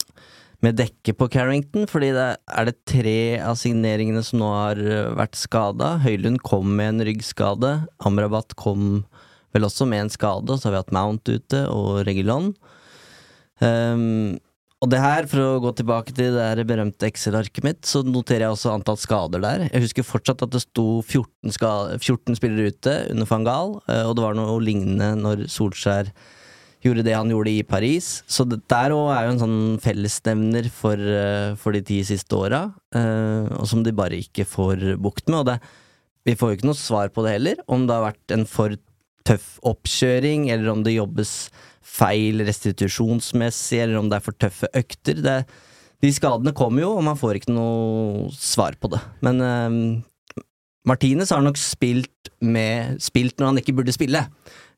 med 0.64 0.78
dekket 0.80 1.18
på 1.20 1.28
Carrington, 1.34 1.88
fordi 1.92 2.14
det 2.16 2.28
er 2.40 2.70
det 2.70 2.78
tre 2.88 3.18
av 3.44 3.58
signeringene 3.60 4.24
som 4.24 4.40
nå 4.42 4.52
har 4.56 4.80
øh, 4.82 5.10
vært 5.20 5.36
skada. 5.40 5.98
Høylund 6.06 6.40
kom 6.48 6.72
med 6.78 6.96
en 6.96 7.06
ryggskade. 7.10 7.74
Amrabat 8.08 8.56
kom 8.60 9.04
vel 9.52 9.68
også 9.68 9.86
med 9.90 10.06
en 10.06 10.14
skade, 10.14 10.48
og 10.48 10.58
så 10.62 10.70
har 10.70 10.78
vi 10.78 10.84
hatt 10.86 10.96
Mount 10.96 11.28
ute 11.28 11.66
og 11.68 12.06
Regulon. 12.08 12.54
Um, 13.62 14.40
og 14.82 14.90
det 14.90 14.98
her, 14.98 15.28
for 15.30 15.44
å 15.44 15.62
gå 15.62 15.72
tilbake 15.78 16.14
til 16.18 16.34
det 16.34 16.64
berømte 16.66 17.06
Excel-arket 17.06 17.66
mitt, 17.68 17.82
så 17.86 18.02
noterer 18.02 18.48
jeg 18.48 18.56
også 18.56 18.72
antall 18.74 18.98
skader 18.98 19.44
der. 19.44 19.68
Jeg 19.68 19.84
husker 19.84 20.08
fortsatt 20.08 20.42
at 20.42 20.56
det 20.56 20.64
sto 20.64 20.86
14, 21.04 21.54
ska 21.54 21.74
14 22.00 22.40
spillere 22.40 22.74
ute 22.74 22.96
under 23.14 23.30
van 23.30 23.46
Gaal, 23.46 23.76
eh, 23.86 24.02
og 24.10 24.16
det 24.18 24.26
var 24.26 24.40
noe 24.40 24.58
lignende 24.66 25.12
når 25.22 25.46
Solskjær 25.54 26.10
gjorde 26.82 27.06
det 27.06 27.14
han 27.14 27.30
gjorde 27.30 27.54
i 27.54 27.62
Paris. 27.62 28.10
Så 28.26 28.48
det 28.50 28.64
der 28.74 28.96
òg 28.96 29.12
er 29.14 29.28
jo 29.28 29.36
en 29.36 29.44
sånn 29.44 29.62
fellesnevner 29.86 30.72
for, 30.74 30.98
eh, 30.98 31.54
for 31.62 31.78
de 31.78 31.86
ti 31.86 32.02
siste 32.08 32.34
åra, 32.34 32.64
eh, 32.98 33.54
og 33.54 33.70
som 33.70 33.86
de 33.86 33.94
bare 33.94 34.18
ikke 34.18 34.50
får 34.50 34.96
bukt 34.98 35.30
med. 35.30 35.44
Og 35.44 35.46
det, 35.46 35.60
vi 36.26 36.34
får 36.34 36.50
jo 36.50 36.58
ikke 36.58 36.72
noe 36.72 36.82
svar 36.82 37.14
på 37.14 37.22
det 37.22 37.38
heller, 37.38 37.62
om 37.70 37.86
det 37.86 38.00
har 38.00 38.10
vært 38.10 38.34
en 38.34 38.50
for 38.50 38.74
tøff 39.30 39.60
oppkjøring, 39.62 40.50
eller 40.50 40.74
om 40.74 40.82
det 40.82 40.98
jobbes 40.98 41.52
feil 41.82 42.44
restitusjonsmessig, 42.48 43.82
eller 43.84 44.00
om 44.00 44.10
det 44.10 44.20
er 44.20 44.26
for 44.26 44.38
tøffe 44.38 44.70
økter. 44.78 45.22
Det, 45.26 45.38
de 46.02 46.14
skadene 46.14 46.56
kommer 46.58 46.86
jo, 46.86 46.96
og 46.98 47.06
man 47.06 47.20
får 47.20 47.42
ikke 47.42 47.56
noe 47.56 48.30
svar 48.36 48.78
på 48.82 48.92
det. 48.94 49.02
Men 49.26 49.42
eh, 49.46 49.80
Martinez 50.88 51.34
har 51.34 51.44
nok 51.46 51.60
spilt, 51.62 52.32
med, 52.42 52.98
spilt 53.04 53.38
når 53.38 53.52
han 53.52 53.62
ikke 53.62 53.76
burde 53.78 53.94
spille. 53.94 54.26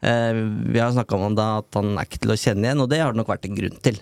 Eh, 0.04 0.42
vi 0.74 0.82
har 0.82 0.92
snakka 0.96 1.20
om 1.20 1.38
da 1.38 1.60
at 1.62 1.80
han 1.80 1.96
er 1.96 2.10
ikke 2.10 2.26
til 2.26 2.36
å 2.36 2.40
kjenne 2.40 2.68
igjen, 2.68 2.84
og 2.84 2.92
det 2.92 3.04
har 3.04 3.14
det 3.14 3.22
nok 3.22 3.32
vært 3.32 3.48
en 3.48 3.60
grunn 3.60 3.80
til. 3.86 4.02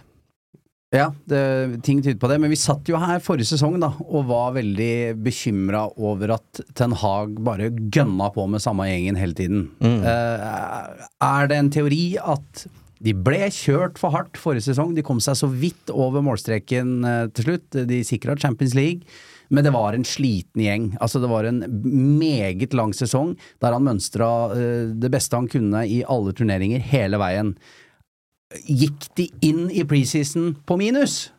Ja, 0.91 1.05
det, 1.29 1.39
ting 1.87 2.01
tyder 2.03 2.17
på 2.19 2.27
det, 2.27 2.35
men 2.43 2.51
vi 2.51 2.57
satt 2.59 2.89
jo 2.89 2.99
her 2.99 3.21
forrige 3.23 3.53
sesong 3.53 3.77
da, 3.79 3.93
og 4.01 4.25
var 4.27 4.57
veldig 4.57 5.21
bekymra 5.23 5.85
over 5.95 6.33
at 6.35 6.63
Ten 6.75 6.91
Hag 6.99 7.37
bare 7.45 7.69
gønna 7.71 8.27
på 8.35 8.43
med 8.51 8.63
samme 8.63 8.89
gjengen 8.89 9.19
hele 9.19 9.37
tiden. 9.37 9.69
Eh, 9.79 11.07
er 11.23 11.47
det 11.47 11.61
en 11.61 11.71
teori 11.71 12.03
at 12.19 12.65
de 13.01 13.13
ble 13.17 13.47
kjørt 13.49 13.97
for 13.97 14.13
hardt 14.13 14.37
forrige 14.37 14.67
sesong, 14.69 14.93
de 14.93 15.03
kom 15.05 15.19
seg 15.23 15.37
så 15.39 15.49
vidt 15.49 15.89
over 15.89 16.21
målstreken 16.25 16.91
eh, 17.07 17.27
til 17.33 17.47
slutt, 17.47 17.77
de 17.89 18.01
sikra 18.05 18.35
Champions 18.37 18.75
League. 18.77 19.07
Men 19.51 19.65
det 19.65 19.73
var 19.75 19.97
en 19.97 20.05
sliten 20.07 20.63
gjeng. 20.63 20.85
Altså 21.03 21.19
Det 21.19 21.27
var 21.27 21.43
en 21.43 21.63
meget 22.21 22.75
lang 22.77 22.93
sesong 22.95 23.33
der 23.59 23.75
han 23.75 23.83
mønstra 23.87 24.29
eh, 24.55 24.91
det 24.95 25.11
beste 25.11 25.35
han 25.35 25.49
kunne 25.51 25.83
i 25.83 26.01
alle 26.07 26.35
turneringer 26.37 26.83
hele 26.93 27.19
veien. 27.21 27.55
Gikk 28.67 29.09
de 29.17 29.29
inn 29.47 29.65
i 29.71 29.83
preseason 29.87 30.53
på 30.67 30.77
minus? 30.79 31.31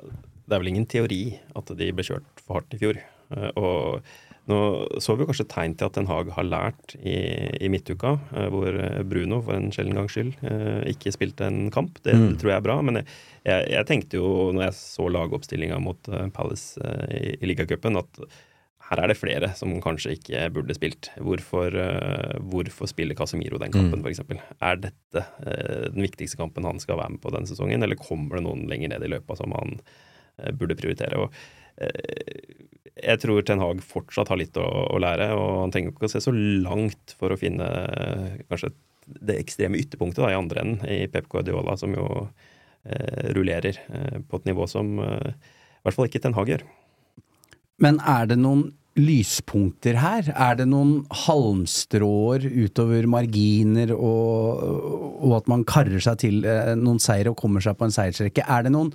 Det 0.00 0.56
er 0.56 0.62
vel 0.62 0.72
ingen 0.72 0.88
teori 0.88 1.22
at 1.58 1.70
de 1.76 1.92
ble 1.92 2.06
kjørt 2.06 2.42
for 2.42 2.58
hardt 2.58 2.74
i 2.74 2.80
fjor. 2.80 2.98
Eh, 3.36 3.50
Og 3.60 4.00
nå 4.48 4.58
så 5.04 5.14
vi 5.18 5.26
kanskje 5.28 5.44
tegn 5.52 5.74
til 5.78 5.86
at 5.90 5.96
Den 5.98 6.06
Haag 6.08 6.30
har 6.34 6.46
lært 6.48 6.94
i, 6.98 7.14
i 7.60 7.68
midtuka, 7.72 8.14
eh, 8.32 8.48
hvor 8.52 8.72
Bruno 9.08 9.42
for 9.44 9.54
en 9.58 9.70
sjelden 9.74 9.94
gangs 9.98 10.14
skyld 10.16 10.34
eh, 10.42 10.82
ikke 10.94 11.12
spilte 11.14 11.46
en 11.50 11.70
kamp. 11.74 12.00
Det 12.02 12.14
Mm. 12.16 12.36
tror 12.40 12.50
jeg 12.54 12.56
er 12.58 12.64
bra. 12.66 12.76
Men 12.82 13.00
jeg, 13.02 13.06
jeg, 13.44 13.68
jeg 13.76 13.86
tenkte 13.92 14.18
jo 14.20 14.30
når 14.56 14.68
jeg 14.70 14.76
så 14.80 15.08
lagoppstillinga 15.12 15.78
mot 15.84 16.08
eh, 16.08 16.28
Palace 16.34 16.80
eh, 16.80 17.16
i, 17.18 17.34
i 17.42 17.50
ligacupen, 17.52 17.96
at 18.00 18.22
her 18.88 19.02
er 19.04 19.10
det 19.12 19.18
flere 19.20 19.50
som 19.52 19.74
kanskje 19.84 20.14
ikke 20.16 20.46
burde 20.56 20.72
spilt. 20.72 21.10
Hvorfor, 21.20 21.74
hvorfor 22.48 22.88
spiller 22.88 23.12
Casemiro 23.18 23.58
den 23.60 23.74
kampen, 23.74 24.00
Mm. 24.00 24.06
f.eks.? 24.06 24.22
Er 24.64 24.78
dette 24.80 25.24
den 25.92 26.06
viktigste 26.06 26.38
kampen 26.40 26.64
han 26.64 26.80
skal 26.80 26.96
være 26.96 27.12
med 27.12 27.20
på 27.20 27.28
denne 27.34 27.50
sesongen, 27.50 27.84
eller 27.84 28.00
kommer 28.00 28.38
det 28.38 28.46
noen 28.46 28.64
lenger 28.70 28.94
ned 28.94 29.04
i 29.04 29.10
løypa 29.12 29.36
som 29.36 29.52
han 29.52 29.76
burde 30.56 30.76
prioritere? 30.80 31.20
Og, 31.20 31.36
jeg 31.78 33.20
tror 33.22 33.44
Ten 33.46 33.62
Hag 33.62 33.82
fortsatt 33.86 34.30
har 34.32 34.40
litt 34.40 34.56
å, 34.58 34.66
å, 34.66 34.98
lære, 35.02 35.30
og 35.36 35.62
han 35.62 35.74
trenger 35.74 35.94
ikke 35.94 36.08
å 36.08 36.12
se 36.12 36.22
så 36.24 36.34
langt 36.34 37.14
for 37.18 37.32
å 37.32 37.38
finne 37.38 37.68
kanskje 38.48 38.72
det 39.06 39.38
ekstreme 39.40 39.78
ytterpunktet 39.80 40.24
da, 40.24 40.32
i 40.32 40.38
andre 40.38 40.64
enden, 40.64 40.82
i 40.90 41.06
Pep 41.12 41.30
Guardiola, 41.32 41.78
som 41.80 41.94
jo 41.96 42.08
rullerer 43.36 43.78
på 44.28 44.38
et 44.38 44.46
nivå 44.48 44.66
som 44.70 44.98
i 44.98 45.86
hvert 45.86 45.96
fall 45.96 46.08
ikke 46.08 46.20
Ten 46.24 46.36
Hag 46.36 46.50
gjør. 46.50 46.66
Men 47.82 48.00
er 48.02 48.28
det 48.30 48.38
noen 48.40 48.66
lyspunkter 48.98 49.98
her? 50.02 50.28
Er 50.34 50.58
det 50.58 50.66
noen 50.70 51.04
halmstråer 51.24 52.46
utover 52.48 53.06
marginer 53.10 53.92
og, 53.94 54.62
og 55.22 55.36
at 55.38 55.50
man 55.50 55.64
karrer 55.68 56.02
seg 56.02 56.20
til 56.24 56.46
eh, 56.48 56.74
noen 56.78 57.00
seier 57.02 57.30
og 57.30 57.38
kommer 57.38 57.64
seg 57.64 57.78
på 57.78 57.86
en 57.86 57.94
seiersrekke? 57.94 58.44
Er 58.44 58.66
det 58.66 58.74
noen 58.74 58.92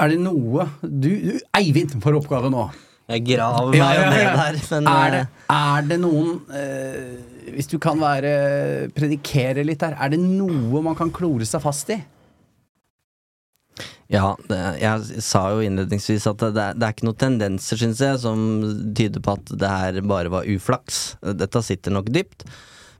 Er 0.00 0.08
det 0.12 0.20
noe 0.22 0.68
Du, 0.82 1.08
du 1.10 1.34
Eivind 1.58 1.96
får 2.02 2.16
oppgave 2.22 2.50
nå. 2.52 2.68
Jeg 3.10 3.24
graver 3.26 3.72
meg 3.72 3.78
Ja, 3.80 3.88
ja, 3.98 4.04
ja. 4.06 4.10
ned 4.14 4.38
her, 4.40 4.58
men 4.70 4.88
Er 4.92 5.10
det, 5.16 5.20
eh, 5.26 5.56
er 5.58 5.88
det 5.90 5.98
noen 6.00 6.30
eh, 6.54 7.50
Hvis 7.56 7.68
du 7.72 7.76
kan 7.82 7.98
være 8.00 8.32
predikere 8.96 9.64
litt 9.66 9.82
der, 9.82 9.96
er 9.98 10.14
det 10.14 10.20
noe 10.22 10.82
man 10.86 10.96
kan 10.98 11.10
klore 11.12 11.44
seg 11.48 11.60
fast 11.64 11.90
i? 11.92 11.98
Ja, 14.12 14.34
det, 14.48 14.58
jeg 14.82 15.22
sa 15.24 15.40
jo 15.54 15.62
innledningsvis 15.64 16.26
at 16.28 16.42
det, 16.52 16.66
det 16.76 16.84
er 16.84 16.92
ikke 16.92 17.06
noen 17.08 17.20
tendenser, 17.22 17.78
syns 17.80 18.00
jeg, 18.04 18.18
som 18.20 18.42
tyder 18.92 19.22
på 19.24 19.38
at 19.38 19.52
det 19.62 19.70
her 19.72 20.00
bare 20.04 20.32
var 20.34 20.48
uflaks. 20.52 20.98
Dette 21.40 21.62
sitter 21.64 21.94
nok 21.96 22.10
dypt. 22.12 22.44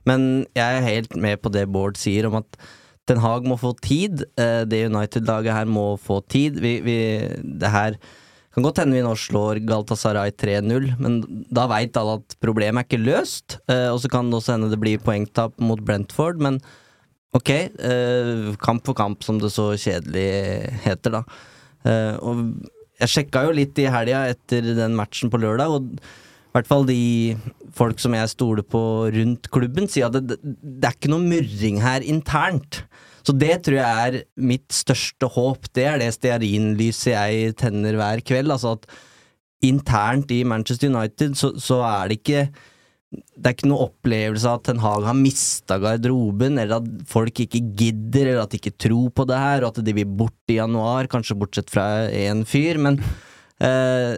Men 0.09 0.47
jeg 0.57 0.79
er 0.79 0.87
helt 0.87 1.13
med 1.15 1.37
på 1.43 1.51
det 1.53 1.67
Bård 1.71 1.99
sier 2.01 2.25
om 2.31 2.39
at 2.41 2.57
Den 3.09 3.19
Haag 3.23 3.47
må 3.49 3.57
få 3.59 3.73
tid. 3.83 4.23
Eh, 4.39 4.63
Det 4.69 4.85
United-laget 4.87 5.55
her 5.55 5.65
må 5.69 5.93
få 5.99 6.21
tid. 6.31 6.59
Vi, 6.63 6.77
vi, 6.85 6.97
det 7.43 7.71
her 7.73 7.97
kan 8.53 8.63
godt 8.63 8.83
hende 8.83 8.93
vi 8.93 9.01
nå 9.01 9.15
slår 9.17 9.63
Galtasaray 9.65 10.29
3-0, 10.37 10.91
men 11.01 11.15
da 11.49 11.65
veit 11.71 11.97
alle 11.97 12.19
at 12.19 12.35
problemet 12.43 12.83
er 12.83 12.87
ikke 12.87 13.01
løst. 13.01 13.57
Eh, 13.67 13.89
Og 13.89 13.99
så 14.03 14.11
kan 14.13 14.29
det 14.29 14.37
også 14.39 14.55
hende 14.55 14.69
det 14.71 14.79
blir 14.83 15.01
poengtap 15.01 15.57
mot 15.59 15.81
Brentford, 15.81 16.39
men 16.39 16.61
Ok, 17.33 17.49
eh, 17.49 18.53
kamp 18.61 18.85
for 18.85 18.93
kamp, 18.93 19.23
som 19.25 19.39
det 19.41 19.49
så 19.49 19.71
kjedelig 19.73 20.69
heter, 20.83 21.15
da. 21.15 21.23
Og 22.21 22.43
jeg 23.01 23.09
sjekka 23.09 23.41
jo 23.47 23.55
litt 23.57 23.79
i 23.81 23.87
helga 23.89 24.19
etter 24.29 24.61
den 24.77 24.93
matchen 24.93 25.31
på 25.33 25.39
lørdag, 25.41 25.73
og 25.73 25.89
hvert 26.53 26.69
fall 26.69 26.85
de 26.85 27.35
folk 27.73 28.01
som 28.01 28.13
jeg 28.13 28.29
stoler 28.29 28.65
på 28.65 28.83
rundt 29.13 29.49
klubben, 29.53 29.89
sier 29.89 30.09
at 30.09 30.19
det, 30.21 30.37
det 30.41 30.89
er 30.89 30.97
ikke 30.97 31.11
noe 31.13 31.25
murring 31.25 31.79
her 31.81 32.05
internt. 32.05 32.83
Så 33.23 33.33
det 33.39 33.61
tror 33.63 33.79
jeg 33.79 34.03
er 34.07 34.19
mitt 34.35 34.67
største 34.75 35.29
håp. 35.31 35.69
Det 35.73 35.87
er 35.87 36.01
det 36.01 36.11
stearinlyset 36.13 37.13
jeg 37.13 37.55
tenner 37.61 37.97
hver 37.97 38.21
kveld. 38.25 38.51
Altså 38.51 38.75
at 38.75 38.85
internt 39.63 40.31
i 40.35 40.43
Manchester 40.43 40.91
United 40.91 41.37
så, 41.39 41.53
så 41.61 41.79
er 41.87 42.11
det 42.11 42.19
ikke 42.19 42.45
det 43.13 43.45
er 43.45 43.53
ikke 43.53 43.69
noe 43.69 43.85
opplevelse 43.87 44.49
av 44.49 44.57
at 44.57 44.63
Ten 44.65 44.79
Hag 44.81 45.03
har 45.05 45.17
mista 45.17 45.77
garderoben, 45.81 46.57
eller 46.57 46.79
at 46.79 46.87
folk 47.09 47.43
ikke 47.43 47.61
gidder, 47.77 48.31
eller 48.31 48.41
at 48.41 48.53
de 48.53 48.57
ikke 48.57 48.73
tror 48.87 49.11
på 49.13 49.25
det 49.29 49.37
her, 49.37 49.61
og 49.61 49.69
at 49.69 49.85
de 49.85 49.93
vil 49.93 50.15
bort 50.21 50.49
i 50.53 50.57
januar, 50.57 51.09
kanskje 51.11 51.37
bortsett 51.37 51.69
fra 51.69 52.07
én 52.09 52.41
fyr, 52.49 52.79
men 52.81 52.97
eh, 53.61 54.17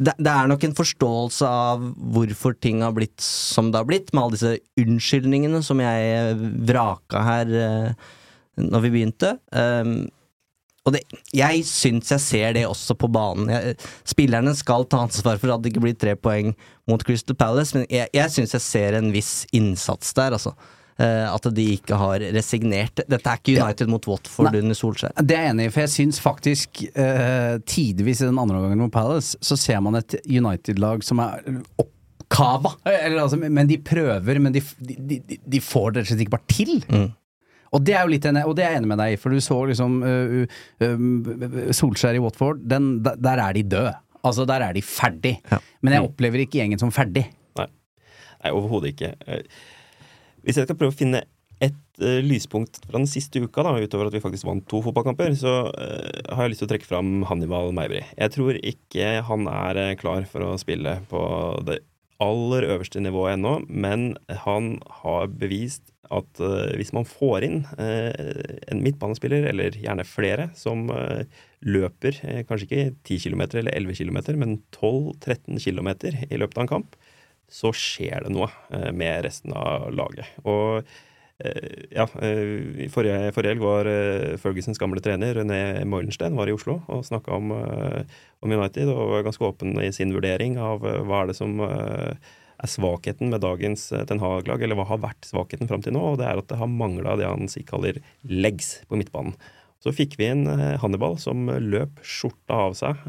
det, 0.00 0.14
det, 0.16 0.30
er 0.32 0.48
nok 0.48 0.62
en 0.64 0.76
forståelse 0.76 1.48
av 1.48 1.82
hvorfor 2.14 2.54
ting 2.56 2.80
har 2.84 2.94
blitt 2.96 3.20
som 3.20 3.68
det 3.68 3.82
har 3.82 3.88
blitt, 3.88 4.14
med 4.14 4.22
alle 4.22 4.38
disse 4.38 4.54
unnskyldningene 4.80 5.60
som 5.64 5.82
jeg 5.82 6.38
vraka 6.70 7.24
her 7.26 7.52
eh, 7.60 8.08
når 8.60 8.86
vi 8.86 8.92
begynte. 8.94 9.34
Um, 9.52 10.08
og 10.88 10.94
det, 10.96 11.02
jeg 11.36 11.64
syns 11.68 12.08
jeg 12.14 12.24
ser 12.24 12.56
det 12.56 12.64
også 12.64 12.96
på 12.96 13.10
banen. 13.12 13.52
Jeg, 13.52 13.76
spillerne 14.08 14.54
skal 14.56 14.88
ta 14.88 15.02
ansvar 15.04 15.40
for 15.40 15.52
at 15.52 15.60
det 15.62 15.74
ikke 15.74 15.84
blir 15.84 15.98
tre 16.00 16.16
poeng 16.16 16.54
mot 16.88 17.04
Crystal 17.04 17.36
Palace, 17.36 17.76
men 17.76 17.84
jeg, 17.92 18.08
jeg 18.16 18.32
syns 18.32 18.56
jeg 18.56 18.64
ser 18.64 18.96
en 18.96 19.12
viss 19.12 19.44
innsats 19.56 20.16
der, 20.16 20.38
altså. 20.38 20.56
Uh, 21.00 21.30
at 21.32 21.46
de 21.56 21.64
ikke 21.78 21.96
har 21.96 22.20
resignert. 22.34 23.00
Dette 23.08 23.24
er 23.24 23.38
ikke 23.38 23.54
United 23.54 23.86
ja. 23.86 23.88
mot 23.88 24.04
Watford 24.10 24.50
Nei, 24.50 24.60
under 24.60 24.76
Solskjær. 24.76 25.14
Det 25.24 25.32
er 25.32 25.46
jeg 25.46 25.52
enig 25.54 25.68
i, 25.68 25.70
for 25.72 25.80
jeg 25.80 25.92
syns 25.94 26.18
faktisk 26.20 26.82
uh, 26.92 27.54
tidvis 27.64 28.20
i 28.20 28.26
den 28.28 28.40
andre 28.42 28.60
gangen 28.60 28.82
mot 28.82 28.92
Palace, 28.92 29.38
så 29.40 29.56
ser 29.56 29.80
man 29.80 29.96
et 29.96 30.18
United-lag 30.26 31.06
som 31.06 31.22
er 31.24 31.46
oppkava. 31.80 32.74
Altså, 32.84 33.40
men 33.40 33.70
de 33.70 33.78
prøver, 33.80 34.42
men 34.44 34.52
de, 34.58 34.60
de, 34.76 34.98
de, 35.24 35.40
de 35.40 35.62
får 35.64 35.96
det 35.96 36.02
rett 36.02 36.10
og 36.10 36.12
slett 36.12 36.26
ikke 36.26 36.36
bare 36.36 36.52
til. 36.52 36.76
Mm. 36.92 37.08
Og 37.70 37.82
det 37.86 37.96
er 37.96 38.04
jo 38.04 38.12
litt 38.12 38.28
enig, 38.28 38.44
og 38.50 38.54
det 38.58 38.66
er 38.66 38.74
jeg 38.74 38.82
enig 38.82 38.92
med 38.92 39.00
deg 39.00 39.16
i, 39.16 39.18
for 39.24 39.32
du 39.32 39.40
så 39.46 39.58
liksom 39.72 39.98
uh, 40.04 40.38
uh, 40.84 41.74
Solskjær 41.80 42.18
i 42.18 42.22
Watford, 42.26 42.60
den, 42.68 42.92
der 43.06 43.40
er 43.40 43.56
de 43.56 43.64
døde. 43.72 43.96
Altså, 44.20 44.44
der 44.44 44.68
er 44.68 44.76
de 44.76 44.84
ferdig. 44.84 45.38
Ja. 45.48 45.64
Men 45.80 45.96
jeg 45.96 46.10
opplever 46.10 46.44
ikke 46.44 46.60
gjengen 46.60 46.80
som 46.82 46.92
ferdig. 46.92 47.24
Nei, 47.56 47.70
Nei 48.44 48.52
overhodet 48.52 48.92
ikke. 48.92 49.14
Hvis 50.46 50.60
jeg 50.60 50.68
skal 50.68 50.78
prøve 50.80 50.94
å 50.94 50.96
finne 50.96 51.24
et 51.60 51.76
uh, 52.00 52.20
lyspunkt 52.24 52.80
fra 52.86 52.96
den 52.96 53.08
siste 53.10 53.42
uka, 53.42 53.64
da, 53.66 53.74
utover 53.76 54.08
at 54.08 54.16
vi 54.16 54.22
faktisk 54.24 54.48
vant 54.48 54.64
to 54.70 54.80
fotballkamper, 54.84 55.34
så 55.36 55.54
har 55.68 56.46
jeg 56.46 56.54
lyst 56.54 56.64
til 56.64 56.70
å 56.70 56.72
trekke 56.72 56.88
fram 56.88 57.12
Hannibal 57.28 57.74
Meibri. 57.76 58.02
Jeg 58.16 58.34
tror 58.36 58.56
ikke 58.56 59.18
han 59.28 59.48
er 59.52 59.82
klar 60.00 60.24
for 60.30 60.46
å 60.46 60.58
spille 60.60 60.98
på 61.10 61.22
det 61.68 61.82
aller 62.20 62.66
øverste 62.68 63.00
nivået 63.00 63.38
ennå, 63.38 63.54
men 63.68 64.12
han 64.44 64.74
har 65.02 65.30
bevist 65.40 65.92
at 66.10 66.40
uh, 66.42 66.72
hvis 66.74 66.92
man 66.96 67.06
får 67.06 67.46
inn 67.46 67.60
uh, 67.78 68.10
en 68.72 68.82
midtbanespiller, 68.82 69.46
eller 69.52 69.76
gjerne 69.78 70.06
flere, 70.06 70.48
som 70.58 70.88
uh, 70.90 71.22
løper 71.62 72.18
kanskje 72.48 72.66
ikke 72.66 72.84
10 73.06 73.22
km 73.26 73.44
eller 73.62 73.76
11 73.76 74.00
km, 74.00 74.18
men 74.40 74.58
12-13 74.74 75.60
km 75.62 75.90
i 76.26 76.40
løpet 76.40 76.58
av 76.58 76.66
en 76.66 76.72
kamp, 76.74 76.98
så 77.50 77.72
skjer 77.74 78.26
det 78.26 78.32
noe 78.34 78.48
med 78.94 79.24
resten 79.26 79.54
av 79.56 79.88
laget. 79.94 80.28
Og 80.46 80.86
ja, 81.40 82.04
i 82.20 82.86
forrige, 82.92 83.30
forrige 83.32 83.54
helg 83.54 83.62
var 83.64 83.88
Fergusons 84.42 84.80
gamle 84.80 85.00
trener 85.00 85.38
René 85.38 85.86
Moilenstein 85.88 86.36
var 86.36 86.50
i 86.50 86.52
Oslo 86.52 86.82
og 86.92 87.06
snakka 87.08 87.32
om, 87.32 87.54
om, 87.54 88.52
United 88.52 88.90
og 88.92 89.14
var 89.14 89.24
ganske 89.24 89.46
åpen 89.48 89.72
i 89.80 89.88
sin 89.96 90.12
vurdering 90.12 90.58
av 90.60 90.84
hva 90.84 91.22
er 91.22 91.30
det 91.30 91.38
som 91.38 91.56
er 91.64 92.68
svakheten 92.68 93.32
med 93.32 93.40
dagens 93.40 93.86
Ten 93.88 94.20
Hag-lag, 94.20 94.60
eller 94.60 94.76
hva 94.76 94.84
har 94.90 95.00
vært 95.00 95.24
svakheten 95.30 95.70
fram 95.70 95.80
til 95.84 95.96
nå, 95.96 96.02
og 96.12 96.20
det 96.20 96.28
er 96.28 96.42
at 96.42 96.50
det 96.50 96.60
har 96.60 96.68
mangla 96.68 97.16
det 97.16 97.30
han 97.30 97.48
kaller 97.68 98.02
legs 98.28 98.74
på 98.90 99.00
midtbanen. 99.00 99.32
Så 99.80 99.94
fikk 99.96 100.18
vi 100.20 100.28
inn 100.28 100.44
Hannibal 100.82 101.16
som 101.20 101.48
løp 101.48 102.02
skjorta 102.04 102.58
av 102.66 102.76
seg. 102.76 103.06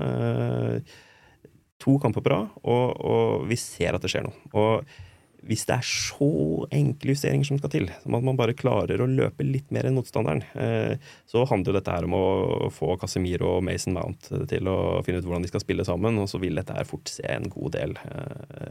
To 1.82 1.98
kamper 2.02 2.24
på 2.24 2.34
rad, 2.34 2.52
og, 2.62 3.00
og, 3.02 3.48
vi 3.50 3.58
ser 3.60 3.98
at 3.98 4.04
det 4.04 4.12
skjer 4.14 4.28
noe. 4.28 4.52
Og 4.54 5.48
hvis 5.50 5.64
det 5.66 5.74
er 5.74 5.88
så 5.88 6.28
enkle 6.78 7.16
justeringer 7.16 7.48
som 7.50 7.58
skal 7.58 7.72
til, 7.74 7.88
som 8.04 8.14
at 8.14 8.26
man 8.28 8.38
bare 8.38 8.54
klarer 8.54 9.02
å 9.02 9.10
løpe 9.10 9.46
litt 9.48 9.72
mer 9.74 9.88
enn 9.90 9.98
motstanderen, 9.98 10.44
så 11.26 11.48
handler 11.50 11.74
jo 11.74 11.78
dette 11.80 11.96
her 11.96 12.06
om 12.06 12.14
å 12.14 12.70
få 12.70 12.94
Casemiro 13.02 13.56
og 13.56 13.66
Mason 13.66 13.98
Mount 13.98 14.30
til 14.52 14.70
å 14.70 15.02
finne 15.02 15.18
ut 15.18 15.26
hvordan 15.26 15.48
de 15.48 15.50
skal 15.50 15.64
spille 15.66 15.88
sammen, 15.88 16.22
og 16.22 16.30
så 16.30 16.38
vil 16.44 16.62
dette 16.62 16.78
her 16.78 16.86
fort 16.86 17.10
se 17.10 17.26
en 17.26 17.50
god 17.50 17.74
del 17.74 17.98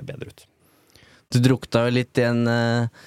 bedre 0.07 0.31
ut. 0.31 0.47
Du 1.31 1.39
drukta 1.43 1.85
jo 1.87 1.95
litt 1.95 2.19
i 2.19 2.27
en 2.27 2.47
uh, 2.47 3.03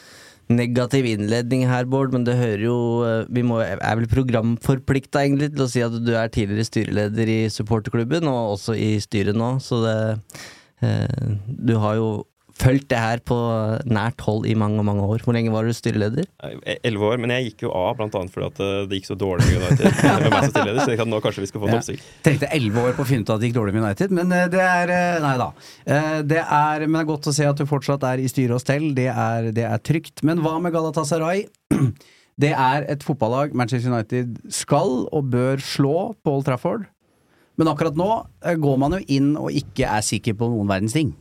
negativ 0.52 1.06
innledning 1.08 1.64
her, 1.70 1.86
Bård, 1.90 2.14
men 2.16 2.26
det 2.28 2.36
hører 2.40 2.66
jo 2.66 2.78
uh, 3.06 3.30
Vi 3.32 3.44
må, 3.48 3.62
er 3.64 4.00
vel 4.00 4.10
programforplikta 4.12 5.24
egentlig 5.24 5.54
til 5.54 5.66
å 5.66 5.70
si 5.72 5.84
at 5.86 5.96
du 6.04 6.12
er 6.18 6.34
tidligere 6.34 6.68
styreleder 6.68 7.32
i 7.32 7.40
supporterklubben, 7.54 8.28
og 8.28 8.58
også 8.58 8.76
i 8.76 8.98
styret 9.04 9.38
nå, 9.40 9.56
så 9.64 9.82
det 9.84 9.98
eh, 10.84 11.34
Du 11.48 11.76
har 11.80 11.98
jo 12.00 12.10
fulgt 12.60 12.88
det 12.92 13.00
her 13.00 13.22
på 13.26 13.36
nært 13.90 14.22
hold 14.26 14.46
i 14.50 14.54
mange 14.58 14.84
mange 14.86 15.06
år. 15.06 15.24
Hvor 15.26 15.36
lenge 15.36 15.52
var 15.54 15.66
du 15.66 15.74
styreleder? 15.76 16.28
Elleve 16.86 17.10
år, 17.10 17.22
men 17.22 17.34
jeg 17.34 17.50
gikk 17.50 17.66
jo 17.66 17.74
av 17.76 17.98
bl.a. 17.98 18.08
fordi 18.10 18.48
at 18.48 18.62
det 18.90 19.00
gikk 19.00 19.10
så 19.10 19.18
dårlig 19.20 19.48
med 19.50 19.64
United. 19.64 20.00
med 20.24 20.30
meg 20.30 20.46
som 20.46 20.54
styreleder, 20.54 20.82
så 20.84 20.94
jeg 20.94 21.02
kan 21.02 21.12
nå 21.12 21.22
kanskje 21.24 21.46
vi 21.46 21.52
skal 21.52 21.64
få 21.64 21.70
en 21.72 21.78
oppsikt. 21.80 22.06
Ja. 22.06 22.24
Tenkte 22.30 22.52
elleve 22.56 22.88
år 22.88 22.98
på 22.98 23.06
å 23.06 23.10
finne 23.10 23.26
ut 23.26 23.34
at 23.34 23.42
det 23.42 23.50
gikk 23.50 23.58
dårlig 23.60 23.76
med 23.76 23.86
United, 23.88 24.16
men 24.20 24.34
det 24.54 24.64
er 24.64 24.96
Nei 25.24 25.36
da. 25.40 25.50
Det 26.34 26.42
er, 26.42 26.88
men 26.88 26.98
det 27.00 27.04
er 27.04 27.12
godt 27.14 27.30
å 27.32 27.36
se 27.36 27.48
at 27.48 27.60
du 27.60 27.68
fortsatt 27.70 28.04
er 28.08 28.22
i 28.22 28.30
styre 28.32 28.58
og 28.58 28.64
stell. 28.64 28.90
Det 28.98 29.10
er, 29.12 29.52
det 29.56 29.66
er 29.70 29.82
trygt. 29.84 30.24
Men 30.28 30.44
hva 30.44 30.58
med 30.64 30.76
Galatasaray? 30.76 31.48
Det 32.34 32.50
er 32.50 32.86
et 32.90 33.04
fotballag 33.06 33.52
Manchester 33.54 33.92
United 33.94 34.40
skal 34.50 35.04
og 35.14 35.28
bør 35.30 35.62
slå 35.62 35.98
på 36.26 36.34
Old 36.34 36.48
Trafford. 36.48 36.88
Men 37.62 37.70
akkurat 37.70 37.98
nå 37.98 38.08
går 38.42 38.80
man 38.82 38.98
jo 38.98 39.04
inn 39.14 39.36
og 39.38 39.54
ikke 39.54 39.86
er 39.86 40.02
sikker 40.06 40.34
på 40.40 40.50
noen 40.50 40.70
verdens 40.72 40.96
ting. 40.98 41.14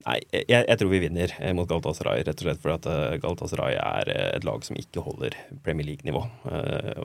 Nei, 0.00 0.16
jeg, 0.32 0.64
jeg 0.64 0.78
tror 0.80 0.88
vi 0.88 1.02
vinner 1.02 1.32
eh, 1.42 1.52
mot 1.52 1.68
Galatasaray, 1.68 2.22
rett 2.24 2.40
og 2.40 2.46
slett 2.46 2.60
fordi 2.62 2.76
at 2.78 2.86
eh, 2.88 3.16
Galatasaray 3.20 3.74
er 3.76 4.08
eh, 4.08 4.28
et 4.38 4.46
lag 4.48 4.62
som 4.64 4.78
ikke 4.80 5.02
holder 5.04 5.36
Premier 5.66 5.90
League-nivå. 5.90 6.22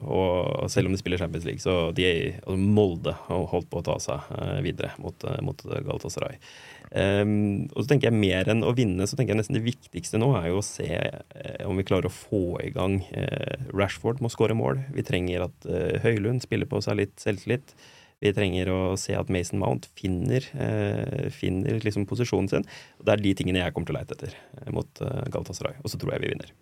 Og 0.06 0.70
selv 0.72 0.88
om 0.88 0.96
de 0.96 1.00
spiller 1.02 1.20
Champions 1.20 1.44
League, 1.48 1.64
så 1.64 1.92
de 1.96 2.06
altså 2.38 2.56
Molde 2.56 3.16
har 3.26 3.50
holdt 3.52 3.68
på 3.72 3.82
å 3.82 3.86
ta 3.86 3.98
seg 4.00 4.30
videre 4.64 4.94
mot, 5.04 5.28
mot 5.44 5.66
Galatasaray. 5.66 6.40
Um, 6.96 7.66
og 7.74 7.82
så 7.82 7.90
tenker 7.90 8.08
jeg 8.08 8.16
mer 8.22 8.48
enn 8.52 8.64
å 8.64 8.72
vinne, 8.78 9.08
så 9.10 9.18
tenker 9.18 9.34
jeg 9.34 9.42
nesten 9.42 9.58
det 9.58 9.66
viktigste 9.66 10.20
nå 10.22 10.30
er 10.38 10.52
jo 10.52 10.62
å 10.62 10.66
se 10.66 10.88
om 11.66 11.76
vi 11.76 11.86
klarer 11.88 12.08
å 12.08 12.14
få 12.14 12.44
i 12.64 12.70
gang 12.72 13.00
Rashford 13.74 14.22
må 14.24 14.32
skåre 14.32 14.56
mål. 14.56 14.86
Vi 14.96 15.04
trenger 15.04 15.48
at 15.50 15.68
Høylund 16.06 16.46
spiller 16.46 16.70
på 16.70 16.80
seg 16.86 17.02
litt 17.02 17.18
selvtillit. 17.20 17.76
Vi 18.24 18.32
trenger 18.34 18.70
å 18.72 18.80
se 19.00 19.16
at 19.18 19.30
Mason 19.34 19.60
Mount 19.60 19.88
finner, 20.00 20.46
eh, 20.56 21.28
finner 21.36 21.82
liksom 21.84 22.06
posisjonen 22.08 22.50
sin. 22.50 22.68
Og 23.00 23.06
Det 23.06 23.14
er 23.14 23.24
de 23.24 23.34
tingene 23.36 23.60
jeg 23.64 23.74
kommer 23.76 23.90
til 23.90 23.96
å 23.96 24.00
leite 24.00 24.16
etter 24.16 24.34
eh, 24.62 24.72
mot 24.72 25.02
eh, 25.02 25.26
Galatasaray. 25.34 25.82
Og 25.84 25.92
så 25.92 26.00
tror 26.00 26.16
jeg 26.16 26.24
vi 26.24 26.32
vinner. 26.34 26.54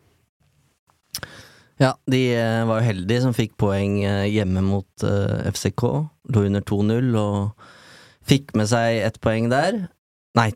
Ja, 1.82 1.94
de 2.10 2.22
var 2.70 2.80
jo 2.80 2.86
heldige 2.88 3.24
som 3.24 3.34
fikk 3.36 3.56
poeng 3.60 4.00
hjemme 4.30 4.62
mot 4.66 5.06
eh, 5.06 5.50
FCK. 5.52 5.84
Lå 6.34 6.46
under 6.48 6.62
2-0 6.62 7.16
og 7.20 7.70
fikk 8.30 8.54
med 8.58 8.70
seg 8.72 9.02
ett 9.04 9.20
poeng 9.24 9.50
der. 9.52 9.88
Nei, 10.38 10.52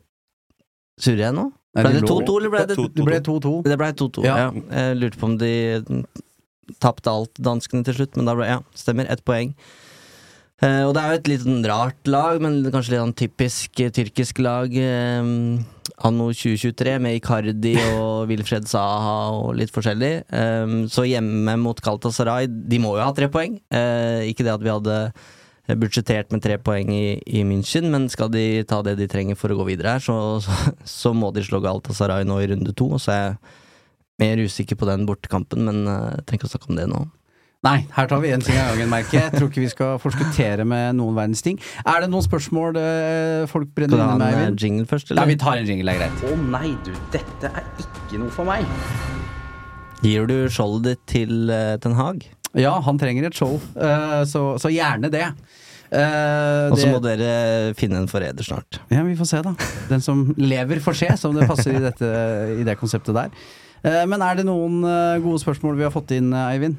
surrer 0.98 1.28
jeg 1.28 1.36
nå? 1.38 1.48
Ble 1.78 1.90
det 1.94 2.06
2-2, 2.08 2.38
eller 2.40 2.50
ble 2.50 2.62
det 2.66 2.76
Det 2.96 3.04
ble 3.06 3.18
2-2. 3.26 3.52
Det 3.66 3.76
ble 3.78 3.90
2-2, 4.00 4.24
Ja. 4.26 4.36
ja. 4.46 4.48
Jeg 4.72 4.96
lurte 4.98 5.20
på 5.20 5.28
om 5.28 5.36
de 5.38 5.52
tapte 6.82 7.12
alt, 7.12 7.34
danskene, 7.38 7.84
til 7.86 7.94
slutt, 8.00 8.16
men 8.18 8.26
da 8.28 8.34
ble 8.38 8.48
Ja, 8.48 8.62
stemmer. 8.74 9.06
Ett 9.10 9.24
poeng. 9.24 9.54
Eh, 10.58 10.82
og 10.82 10.90
det 10.96 11.02
er 11.02 11.12
jo 11.12 11.18
et 11.20 11.28
litt 11.30 11.42
sånn 11.44 11.66
rart 11.70 12.08
lag, 12.10 12.40
men 12.42 12.64
kanskje 12.66 12.96
litt 12.96 13.02
sånn 13.04 13.18
typisk 13.20 13.82
eh, 13.84 13.92
tyrkisk 13.94 14.40
lag. 14.42 14.72
Eh, 14.74 15.28
anno 16.08 16.28
2023, 16.34 16.96
med 17.02 17.18
Icardi 17.20 17.76
og 17.94 18.26
Wilfred 18.30 18.66
Saha 18.70 19.16
og 19.36 19.52
litt 19.58 19.72
forskjellig. 19.74 20.12
Så 20.92 21.06
hjemme 21.08 21.56
mot 21.62 21.78
Kaltasaray, 21.82 22.46
de 22.48 22.80
må 22.82 22.96
jo 22.96 23.02
ha 23.02 23.10
tre 23.16 23.30
poeng. 23.32 23.56
Ikke 24.28 24.46
det 24.46 24.52
at 24.52 24.62
vi 24.62 24.70
hadde 24.70 24.98
budsjettert 25.78 26.30
med 26.32 26.44
tre 26.44 26.58
poeng 26.62 26.92
i, 26.94 27.18
i 27.26 27.42
München, 27.44 27.88
men 27.92 28.06
skal 28.12 28.30
de 28.32 28.62
ta 28.68 28.78
det 28.86 28.94
de 29.00 29.08
trenger 29.10 29.36
for 29.36 29.52
å 29.52 29.58
gå 29.58 29.66
videre 29.72 29.96
her, 29.96 30.04
så, 30.04 30.38
så, 30.44 30.54
så 30.86 31.12
må 31.16 31.32
de 31.34 31.42
slå 31.44 31.60
Galtasaray 31.64 32.28
nå 32.28 32.38
i 32.44 32.50
runde 32.52 32.76
to. 32.78 32.92
Og 32.94 33.02
så 33.02 33.14
er 33.14 33.20
jeg 33.24 33.38
mer 34.22 34.44
usikker 34.46 34.78
på 34.78 34.88
den 34.88 35.06
bortekampen, 35.08 35.66
men 35.66 35.82
jeg 35.88 36.26
trenger 36.28 36.44
ikke 36.44 36.50
å 36.52 36.54
snakke 36.54 36.72
om 36.72 36.78
det 36.78 36.88
nå. 36.92 37.02
Nei, 37.66 37.80
her 37.90 38.06
tar 38.06 38.20
vi 38.22 38.28
én 38.30 38.38
ting 38.38 38.54
av 38.54 38.68
gangen, 38.70 38.86
merker 38.92 39.16
jeg. 39.18 39.32
Tror 39.34 39.48
ikke 39.50 39.62
vi 39.64 39.70
skal 39.72 39.96
forskuttere 39.98 40.62
med 40.68 40.94
noen 40.94 41.16
verdens 41.16 41.40
ting. 41.42 41.56
Er 41.82 42.04
det 42.04 42.08
noen 42.12 42.22
spørsmål 42.22 42.78
eh, 42.78 43.48
folk 43.50 43.72
brenner 43.74 43.98
inne 43.98 44.14
med, 44.14 44.22
en 44.22 44.28
eh, 44.28 44.42
Eivind? 44.44 44.62
jingle 44.62 44.86
først, 44.86 45.10
Nei, 45.18 45.24
vi 45.32 45.36
tar 45.42 45.58
en 45.58 45.66
jingle, 45.66 45.90
det 45.90 45.96
er 45.96 46.04
greit. 46.04 46.22
Å 46.22 46.38
nei, 46.54 46.70
du, 46.86 46.92
dette 47.16 47.50
er 47.50 47.66
ikke 47.82 48.22
noe 48.22 48.30
for 48.36 48.46
meg. 48.46 48.62
Gir 50.06 50.30
du 50.30 50.36
skjoldet 50.54 50.92
ditt 50.92 51.04
til 51.10 51.50
uh, 51.50 51.74
Ten 51.82 51.98
Hag? 51.98 52.28
Ja, 52.54 52.76
han 52.86 53.02
trenger 53.02 53.26
et 53.26 53.34
skjold, 53.42 53.58
Uh, 53.74 54.22
så, 54.30 54.44
så 54.62 54.70
gjerne 54.70 55.10
det. 55.10 55.26
Uh, 55.90 56.70
Og 56.70 56.78
så 56.78 56.92
må 56.92 57.02
dere 57.02 57.72
finne 57.74 57.98
en 58.04 58.10
forræder 58.10 58.46
snart. 58.46 58.78
Ja, 58.92 59.02
vi 59.02 59.18
får 59.18 59.32
se, 59.34 59.42
da. 59.42 59.56
Den 59.90 60.04
som 60.04 60.28
lever, 60.38 60.78
får 60.84 61.02
se, 61.02 61.10
som 61.18 61.34
det 61.34 61.50
passer 61.50 61.74
i, 61.74 61.82
dette, 61.82 62.10
i 62.54 62.62
det 62.70 62.78
konseptet 62.78 63.18
der. 63.18 63.34
Eh, 63.88 64.04
Men 64.10 64.24
er 64.24 64.38
det 64.38 64.46
noen 64.48 64.82
eh, 64.84 65.18
gode 65.24 65.40
spørsmål 65.42 65.78
vi 65.78 65.86
har 65.86 65.94
fått 65.94 66.12
inn, 66.16 66.32
eh, 66.34 66.52
Eivind? 66.52 66.76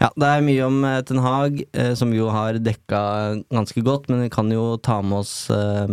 Ja, 0.00 0.08
det 0.14 0.28
er 0.28 0.44
mye 0.44 0.66
om 0.66 0.84
Ten 1.08 1.18
Hag, 1.20 1.58
som 1.98 2.12
vi 2.12 2.20
jo 2.20 2.28
har 2.32 2.56
dekka 2.62 3.00
ganske 3.52 3.82
godt, 3.84 4.06
men 4.08 4.22
vi 4.22 4.30
kan 4.32 4.48
jo 4.52 4.76
ta 4.80 5.00
med 5.02 5.18
oss 5.24 5.50
eh, 5.52 5.90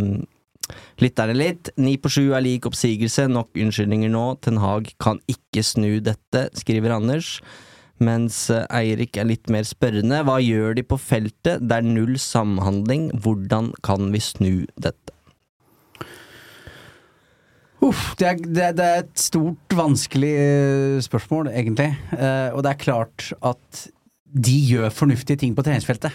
lytterne 1.02 1.36
litt. 1.36 1.72
Ni 1.82 1.96
på 1.98 2.12
sju 2.14 2.24
er 2.38 2.46
lik 2.46 2.68
oppsigelse, 2.70 3.26
nok 3.32 3.58
unnskyldninger 3.60 4.12
nå. 4.14 4.26
Ten 4.46 4.62
Hag 4.62 4.92
kan 5.04 5.20
ikke 5.32 5.66
snu 5.66 5.98
dette, 6.06 6.46
skriver 6.60 6.96
Anders. 6.96 7.40
Mens 8.04 8.46
Eirik 8.52 9.18
er 9.20 9.28
litt 9.30 9.50
mer 9.52 9.66
spørrende. 9.68 10.22
Hva 10.28 10.38
gjør 10.44 10.78
de 10.78 10.86
på 10.88 11.00
feltet? 11.00 11.64
Det 11.64 11.80
er 11.80 11.88
null 11.88 12.16
samhandling. 12.20 13.10
Hvordan 13.24 13.74
kan 13.84 14.12
vi 14.14 14.22
snu 14.24 14.54
dette? 14.78 15.16
Uff, 17.84 18.14
det, 18.20 18.28
er, 18.30 18.44
det, 18.44 18.68
det 18.78 18.86
er 18.86 19.02
et 19.04 19.18
stort, 19.20 19.74
vanskelig 19.76 20.34
eh, 20.40 21.00
spørsmål, 21.04 21.50
egentlig. 21.52 21.90
Eh, 22.16 22.54
og 22.54 22.64
det 22.64 22.72
er 22.72 22.84
klart 22.84 23.32
at 23.44 23.88
de 24.34 24.54
gjør 24.70 24.94
fornuftige 24.94 25.42
ting 25.42 25.58
på 25.58 25.66
treningsfeltet. 25.66 26.14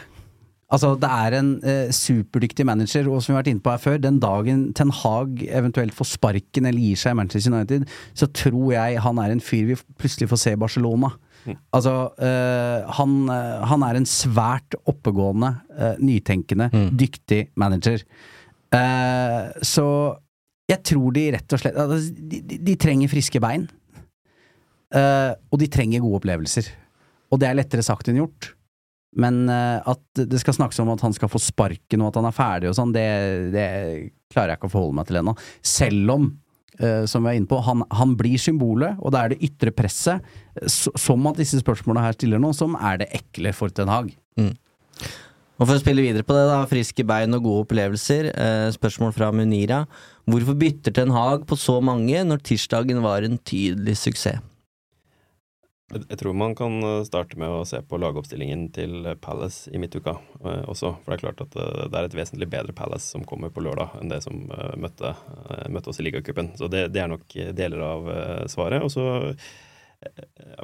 Altså, 0.68 0.92
det 1.00 1.08
er 1.08 1.34
en 1.38 1.50
eh, 1.64 1.92
superdyktig 1.94 2.66
manager, 2.68 3.06
og 3.08 3.22
som 3.22 3.32
vi 3.32 3.36
har 3.36 3.42
vært 3.42 3.52
inne 3.54 3.64
på 3.64 3.72
her 3.72 3.80
før, 3.80 4.00
den 4.04 4.18
dagen 4.20 4.66
Ten 4.76 4.92
Hag 4.92 5.40
eventuelt 5.48 5.96
får 5.96 6.10
sparken 6.10 6.68
eller 6.68 6.82
gir 6.82 7.00
seg 7.00 7.14
i 7.14 7.18
Manchester 7.20 7.54
United, 7.54 7.86
så 8.16 8.28
tror 8.36 8.74
jeg 8.74 9.00
han 9.04 9.20
er 9.22 9.32
en 9.32 9.44
fyr 9.44 9.70
vi 9.70 9.78
plutselig 10.00 10.28
får 10.32 10.42
se 10.42 10.52
i 10.56 10.60
Barcelona. 10.60 11.12
Altså, 11.72 11.94
eh, 12.20 12.84
han, 12.98 13.18
eh, 13.32 13.66
han 13.70 13.84
er 13.86 13.96
en 13.96 14.08
svært 14.08 14.76
oppegående, 14.90 15.54
eh, 15.78 16.00
nytenkende, 16.04 16.68
dyktig 16.92 17.46
manager. 17.56 18.04
Eh, 18.74 19.64
så 19.64 19.88
jeg 20.68 20.84
tror 20.84 21.14
de 21.16 21.24
rett 21.32 21.54
og 21.54 21.62
slett 21.62 21.78
altså, 21.80 22.12
de, 22.12 22.58
de, 22.60 22.76
trenger 22.80 23.10
friske 23.10 23.40
bein. 23.40 23.64
Uh, 24.92 25.32
og 25.52 25.60
de 25.60 25.68
trenger 25.72 26.04
gode 26.04 26.20
opplevelser. 26.20 26.68
Og 27.32 27.40
det 27.40 27.48
er 27.48 27.56
lettere 27.58 27.84
sagt 27.84 28.08
enn 28.08 28.20
gjort. 28.20 28.50
Men 29.18 29.46
uh, 29.48 29.80
at 29.88 30.24
det 30.28 30.40
skal 30.42 30.58
snakkes 30.58 30.80
om 30.84 30.92
at 30.92 31.04
han 31.04 31.16
skal 31.16 31.32
få 31.32 31.40
sparken 31.40 32.04
og 32.04 32.10
at 32.10 32.20
han 32.20 32.28
er 32.28 32.36
ferdig 32.36 32.70
og 32.70 32.76
sånn, 32.76 32.92
det, 32.92 33.06
det 33.54 33.68
klarer 34.32 34.52
jeg 34.52 34.60
ikke 34.60 34.68
å 34.68 34.74
forholde 34.76 34.98
meg 35.00 35.08
til 35.08 35.20
ennå. 35.22 35.34
Selv 35.64 36.14
om, 36.18 36.26
uh, 36.82 37.04
som 37.08 37.24
vi 37.24 37.32
er 37.32 37.40
inne 37.40 37.48
på, 37.48 37.60
han, 37.64 37.86
han 38.00 38.12
blir 38.20 38.40
symbolet, 38.40 39.00
og 39.00 39.14
det 39.14 39.22
er 39.22 39.32
det 39.32 39.40
ytre 39.48 39.72
presset, 39.76 40.34
som 40.68 41.30
at 41.30 41.40
disse 41.40 41.60
spørsmålene 41.64 42.04
her 42.04 42.18
stiller 42.18 42.44
nå, 42.44 42.52
som 42.56 42.76
er 42.76 43.00
det 43.00 43.08
ekle 43.22 43.54
for 43.56 43.72
Ten 43.72 43.92
Hag. 43.92 44.12
Og 45.58 45.66
for 45.66 45.74
å 45.74 45.80
spille 45.80 46.04
videre 46.04 46.22
på 46.22 46.36
det, 46.36 46.44
da, 46.46 46.60
friske 46.70 47.02
bein 47.02 47.34
og 47.34 47.42
gode 47.42 47.64
opplevelser. 47.64 48.28
Spørsmål 48.76 49.10
fra 49.16 49.32
Munira. 49.34 49.80
Hvorfor 50.28 50.58
bytter 50.60 50.92
Ten 50.92 51.10
Hag 51.10 51.46
på 51.48 51.56
så 51.56 51.78
mange 51.80 52.20
når 52.26 52.42
tirsdagen 52.44 53.00
var 53.00 53.24
en 53.24 53.38
tydelig 53.38 53.96
suksess? 53.96 54.42
Jeg 55.88 56.18
tror 56.20 56.34
man 56.36 56.52
kan 56.52 56.74
eh, 56.84 57.04
starte 57.08 57.38
med 57.40 57.48
å 57.48 57.62
se 57.64 57.78
på 57.80 57.96
lagoppstillingen 57.96 58.66
til 58.76 59.06
eh, 59.08 59.16
Palace 59.16 59.72
i 59.72 59.80
midtuka 59.80 60.18
eh, 60.42 60.66
også. 60.68 60.90
For 61.00 61.08
det 61.08 61.16
er 61.16 61.22
klart 61.22 61.40
at 61.46 61.56
det 61.56 61.96
er 61.96 62.08
et 62.10 62.16
vesentlig 62.18 62.50
bedre 62.52 62.74
Palace 62.76 63.08
som 63.08 63.24
kommer 63.24 63.48
på 63.48 63.64
lørdag, 63.64 63.96
enn 63.96 64.12
det 64.12 64.20
som 64.26 64.42
møtte, 64.76 65.14
møtte 65.72 65.88
oss 65.88 66.02
i 66.02 66.04
ligacupen. 66.04 66.52
Så 66.60 66.68
det, 66.68 66.90
det 66.92 67.00
er 67.00 67.08
nok 67.08 67.24
deler 67.56 67.86
av 67.86 68.12
svaret. 68.52 68.84
Og 68.84 68.92
så 68.92 69.06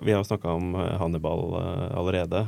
Vi 0.04 0.12
har 0.12 0.28
snakka 0.28 0.52
om 0.52 0.74
Hannibal 0.76 1.56
allerede. 1.96 2.44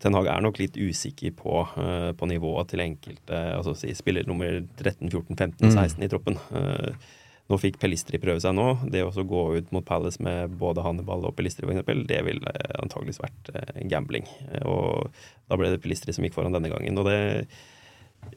Ten 0.00 0.16
Hag 0.16 0.26
er 0.28 0.42
nok 0.44 0.58
litt 0.60 0.76
usikker 0.76 1.32
på, 1.36 1.60
uh, 1.78 2.10
på 2.16 2.28
nivået 2.28 2.68
til 2.72 2.82
enkelte 2.84 3.38
altså 3.56 3.72
si 3.78 3.94
spiller 3.96 4.26
nummer 4.28 4.58
13, 4.76 5.08
14, 5.08 5.36
15, 5.36 5.70
Mm. 5.70 5.72
16 5.72 6.04
i 6.04 6.10
troppen. 6.12 6.36
Uh, 6.52 7.14
nå 7.46 7.56
fikk 7.62 7.78
Pelistri 7.80 8.18
prøve 8.20 8.42
seg 8.42 8.56
nå. 8.58 8.66
Det 8.90 9.04
å 9.06 9.24
gå 9.24 9.42
ut 9.56 9.72
mot 9.72 9.86
Palace 9.86 10.20
med 10.22 10.56
både 10.60 10.82
Hannibal 10.84 11.28
og 11.28 11.36
Pelistri, 11.38 11.64
f.eks., 11.64 11.86
det 12.10 12.18
ville 12.26 12.42
eh, 12.50 12.72
antageligvis 12.82 13.22
vært 13.22 13.52
uh, 13.54 13.84
gambling. 13.86 14.26
Og 14.66 15.06
da 15.46 15.56
ble 15.56 15.70
det 15.70 15.78
Pelistri 15.84 16.12
som 16.12 16.26
gikk 16.26 16.34
foran 16.34 16.56
denne 16.56 16.72
gangen. 16.72 16.98
Og 16.98 17.06
det, 17.06 17.46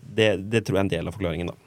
det, 0.04 0.30
det 0.54 0.62
tror 0.62 0.78
jeg 0.78 0.84
er 0.84 0.86
en 0.86 0.94
del 0.94 1.10
av 1.10 1.18
forklaringen, 1.18 1.50
da. 1.50 1.58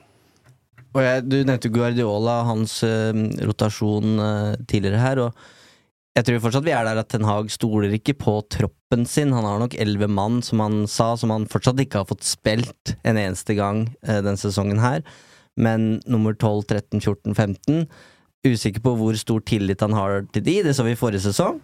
Og 0.92 1.02
jeg, 1.02 1.24
du 1.26 1.38
nevnte 1.40 1.72
Guardiola, 1.72 2.44
hans 2.46 2.78
rotasjon 2.84 4.20
tidligere 4.68 5.00
her, 5.02 5.22
og 5.24 5.42
jeg 6.12 6.26
tror 6.26 6.42
fortsatt 6.44 6.66
vi 6.66 6.74
er 6.76 6.84
der 6.84 7.00
at 7.00 7.08
Ten 7.12 7.24
Hag 7.24 7.48
stoler 7.52 7.94
ikke 7.96 8.14
på 8.20 8.34
troppen 8.52 9.06
sin. 9.08 9.32
Han 9.32 9.46
har 9.48 9.62
nok 9.62 9.76
elleve 9.80 10.10
mann, 10.12 10.42
som 10.44 10.60
han 10.60 10.82
sa, 10.90 11.14
som 11.16 11.32
han 11.32 11.48
fortsatt 11.48 11.80
ikke 11.80 12.02
har 12.02 12.10
fått 12.10 12.26
spilt 12.28 12.96
en 13.08 13.16
eneste 13.16 13.56
gang 13.56 13.86
eh, 14.04 14.20
den 14.24 14.36
sesongen 14.40 14.82
her. 14.82 15.00
Men 15.56 16.02
nummer 16.04 16.36
12, 16.36 16.66
13, 16.68 17.00
14, 17.00 17.36
15 17.36 17.86
Usikker 18.42 18.82
på 18.82 18.96
hvor 18.98 19.14
stor 19.14 19.38
tillit 19.46 19.84
han 19.84 19.92
har 19.94 20.24
til 20.34 20.42
de, 20.42 20.56
det 20.66 20.72
så 20.74 20.82
vi 20.82 20.96
i 20.96 20.98
forrige 20.98 21.22
sesong. 21.28 21.60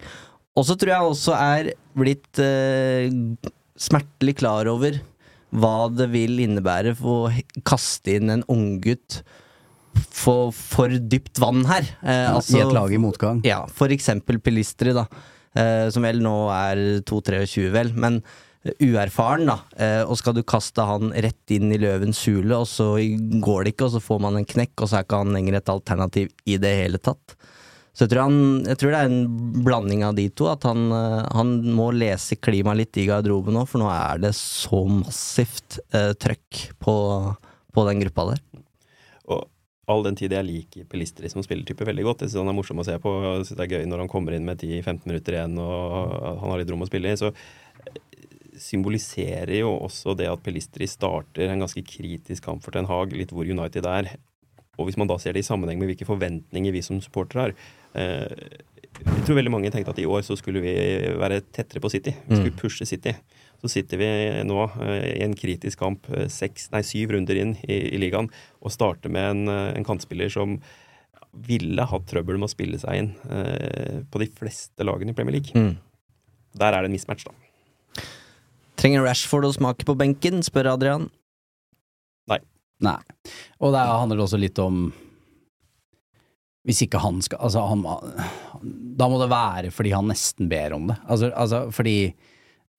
Og 0.55 0.63
så 0.63 0.77
tror 0.79 0.93
jeg 0.93 1.09
også 1.09 1.33
er 1.35 1.71
blitt 1.99 2.39
eh, 2.39 3.11
smertelig 3.75 4.37
klar 4.39 4.69
over 4.71 5.01
hva 5.49 5.89
det 5.91 6.07
vil 6.13 6.39
innebære 6.45 6.93
for 6.95 7.27
å 7.27 7.61
kaste 7.67 8.15
inn 8.15 8.31
en 8.31 8.45
unggutt 8.47 9.19
for, 9.99 10.53
for 10.55 10.93
dypt 11.11 11.41
vann 11.41 11.63
her. 11.69 11.87
Eh, 12.01 12.37
I 12.37 12.61
et 12.63 12.75
lag 12.75 12.93
i 12.93 13.01
motgang. 13.01 13.41
Ja, 13.47 13.63
for 13.71 13.91
eksempel 13.93 14.41
Pilistri, 14.43 14.95
da. 14.95 15.07
Eh, 15.57 15.87
som 15.93 16.05
vel 16.05 16.21
nå 16.23 16.35
er 16.53 17.01
2-23, 17.09 17.69
vel. 17.73 17.93
Men 17.99 18.21
eh, 18.63 18.73
uerfaren, 18.89 19.49
da. 19.49 19.59
Eh, 19.77 20.01
og 20.05 20.19
skal 20.19 20.37
du 20.37 20.43
kaste 20.47 20.85
han 20.85 21.13
rett 21.13 21.55
inn 21.55 21.73
i 21.73 21.81
løvens 21.81 22.21
hule, 22.29 22.61
og 22.61 22.67
så 22.69 22.91
går 22.97 23.65
det 23.65 23.75
ikke, 23.75 23.89
og 23.89 23.95
så 23.97 24.03
får 24.03 24.25
man 24.27 24.39
en 24.39 24.49
knekk, 24.49 24.75
og 24.79 24.89
så 24.91 24.99
er 24.99 25.07
ikke 25.07 25.23
han 25.23 25.35
lenger 25.37 25.59
et 25.59 25.73
alternativ 25.75 26.33
i 26.49 26.59
det 26.61 26.75
hele 26.83 27.01
tatt. 27.01 27.37
Så 27.99 28.05
jeg 28.05 28.13
tror, 28.13 28.29
han, 28.29 28.63
jeg 28.63 28.79
tror 28.79 28.93
det 28.93 28.99
er 29.01 29.09
en 29.09 29.63
blanding 29.65 30.03
av 30.07 30.13
de 30.15 30.29
to. 30.31 30.45
At 30.47 30.63
han, 30.63 30.85
eh, 30.95 31.25
han 31.35 31.49
må 31.75 31.89
lese 31.91 32.37
klimaet 32.39 32.79
litt 32.79 32.99
i 33.01 33.07
garderoben 33.09 33.57
nå, 33.57 33.65
for 33.67 33.83
nå 33.83 33.89
er 33.91 34.21
det 34.23 34.31
så 34.37 34.85
massivt 34.87 35.81
eh, 35.91 36.13
trøkk 36.15 36.61
på, 36.79 36.95
på 37.75 37.85
den 37.89 38.05
gruppa 38.05 38.29
der. 38.31 38.43
Og 39.35 39.43
all 39.89 40.03
den 40.05 40.17
tid 40.17 40.33
jeg 40.35 40.45
liker 40.45 40.85
Pelistri 40.89 41.29
som 41.31 41.43
spillertype 41.45 41.87
veldig 41.87 42.05
godt. 42.05 42.23
Jeg 42.23 42.33
syns 42.33 42.43
han 42.43 42.51
er 42.51 42.57
morsom 42.57 42.81
å 42.81 42.85
se 42.87 42.95
på. 43.01 43.13
Jeg 43.25 43.47
synes 43.47 43.57
det 43.57 43.65
er 43.65 43.79
gøy 43.79 43.87
når 43.89 44.03
han 44.03 44.11
kommer 44.11 44.35
inn 44.35 44.45
med 44.47 44.61
10-15 44.61 45.09
minutter 45.09 45.37
igjen 45.37 45.57
og 45.63 46.13
han 46.43 46.53
har 46.53 46.61
litt 46.61 46.71
rom 46.73 46.85
å 46.85 46.89
spille 46.89 47.11
i. 47.11 47.19
Så 47.19 47.33
symboliserer 48.59 49.61
jo 49.61 49.71
også 49.77 50.13
det 50.19 50.27
at 50.29 50.41
Pelistri 50.43 50.87
starter 50.89 51.49
en 51.49 51.63
ganske 51.63 51.83
kritisk 51.87 52.45
kamp 52.45 52.65
for 52.65 52.75
Ten 52.75 52.89
Hag, 52.89 53.15
litt 53.15 53.31
hvor 53.33 53.47
United 53.47 53.87
er. 53.89 54.13
Og 54.79 54.87
hvis 54.87 54.99
man 54.99 55.09
da 55.09 55.17
ser 55.19 55.35
det 55.35 55.43
i 55.43 55.47
sammenheng 55.47 55.79
med 55.79 55.91
hvilke 55.91 56.07
forventninger 56.07 56.75
vi 56.75 56.83
som 56.85 57.01
supportere 57.03 57.49
har 57.49 57.55
eh, 57.99 58.59
Jeg 58.99 59.25
tror 59.27 59.39
veldig 59.39 59.51
mange 59.53 59.71
tenkte 59.73 59.93
at 59.93 60.01
i 60.01 60.07
år 60.07 60.23
så 60.27 60.37
skulle 60.39 60.63
vi 60.63 60.73
være 61.19 61.41
tettere 61.55 61.81
på 61.83 61.91
City. 61.91 62.15
Vi 62.27 62.39
skulle 62.39 62.59
pushe 62.59 62.87
City. 62.87 63.15
Så 63.59 63.71
sitter 63.71 63.99
vi 63.99 64.09
nå 64.47 64.59
eh, 64.85 65.07
i 65.17 65.23
en 65.25 65.35
kritisk 65.37 65.81
kamp 65.81 66.07
eh, 66.13 66.29
seks, 66.31 66.69
nei, 66.73 66.83
syv 66.87 67.15
runder 67.15 67.39
inn 67.41 67.57
i, 67.65 67.81
i 67.95 67.99
ligaen 67.99 68.29
og 68.63 68.73
starter 68.73 69.11
med 69.11 69.33
en, 69.33 69.43
eh, 69.51 69.73
en 69.79 69.87
kantspiller 69.87 70.31
som 70.33 70.57
ville 71.45 71.85
hatt 71.85 72.07
trøbbel 72.09 72.39
med 72.39 72.47
å 72.47 72.51
spille 72.51 72.79
seg 72.81 73.03
inn 73.03 73.11
eh, 73.29 73.99
på 74.09 74.23
de 74.23 74.29
fleste 74.39 74.87
lagene 74.87 75.13
i 75.13 75.17
Premier 75.17 75.37
League. 75.37 75.53
Mm. 75.53 75.75
Der 76.59 76.73
er 76.73 76.81
det 76.81 76.89
en 76.89 76.95
mismatch, 76.95 77.27
da. 77.27 78.05
Trenger 78.79 79.03
Rashford 79.03 79.49
å 79.49 79.53
smake 79.53 79.85
på 79.85 79.97
benken, 79.99 80.39
spør 80.45 80.71
Adrian. 80.73 81.09
Nei. 82.83 82.97
Og 83.59 83.73
det 83.75 83.83
handler 83.83 84.23
også 84.23 84.39
litt 84.39 84.59
om 84.63 84.89
Hvis 86.67 86.83
ikke 86.85 87.01
han 87.03 87.19
skal 87.23 87.41
Altså, 87.43 87.65
han 87.67 87.83
Da 88.99 89.09
må 89.11 89.19
det 89.21 89.31
være 89.31 89.73
fordi 89.75 89.93
han 89.95 90.07
nesten 90.11 90.49
ber 90.51 90.75
om 90.77 90.89
det. 90.91 90.99
Altså, 91.07 91.31
altså 91.35 91.65
fordi 91.75 92.13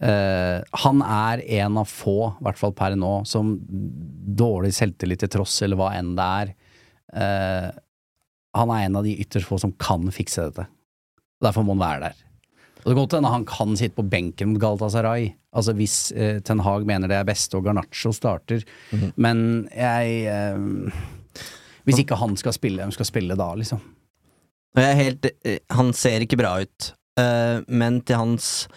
eh, 0.03 0.63
han 0.85 1.03
er 1.05 1.43
en 1.61 1.79
av 1.83 1.89
få, 1.89 2.33
i 2.33 2.47
hvert 2.47 2.61
fall 2.61 2.73
per 2.77 2.97
nå, 2.99 3.13
som 3.29 3.53
dårlig 4.41 4.73
selvtillit 4.77 5.23
til 5.25 5.33
tross, 5.37 5.59
eller 5.67 5.79
hva 5.81 5.93
enn 5.99 6.15
det 6.17 6.27
er 6.41 6.53
uh, 7.17 7.69
Han 8.57 8.73
er 8.75 8.87
en 8.87 8.99
av 9.01 9.07
de 9.07 9.17
ytterst 9.23 9.49
få 9.49 9.59
som 9.61 9.75
kan 9.79 10.09
fikse 10.15 10.49
dette. 10.49 10.67
Derfor 11.43 11.67
må 11.67 11.77
han 11.77 11.85
være 11.85 12.09
der. 12.09 12.27
Og 12.81 12.87
det 12.87 12.95
kan 12.95 13.01
godt 13.03 13.17
hende 13.19 13.33
han 13.35 13.47
kan 13.49 13.77
sitte 13.77 13.99
på 13.99 14.07
benken 14.09 14.53
mot 14.53 14.61
Galatasaray, 14.63 15.31
altså 15.53 15.77
hvis 15.79 15.97
uh, 16.17 16.41
Ten 16.47 16.65
Hag 16.65 16.87
mener 16.89 17.11
det 17.11 17.21
er 17.21 17.29
beste 17.29 17.59
og 17.59 17.67
Garnaccio 17.69 18.15
starter, 18.17 18.65
men 19.17 19.69
jeg 19.75 20.93
Hvis 21.85 22.03
ikke 22.03 22.19
han 22.21 22.37
skal 22.37 22.55
spille, 22.55 22.83
hvem 22.83 22.93
skal 22.95 23.09
spille 23.09 23.37
da, 23.37 23.53
liksom? 23.59 23.81
Helt 24.77 25.27
Han 25.75 25.93
ser 25.97 26.23
ikke 26.23 26.39
bra 26.39 26.61
ut, 26.63 26.93
men 27.67 27.99
til 28.07 28.21
hans 28.21 28.69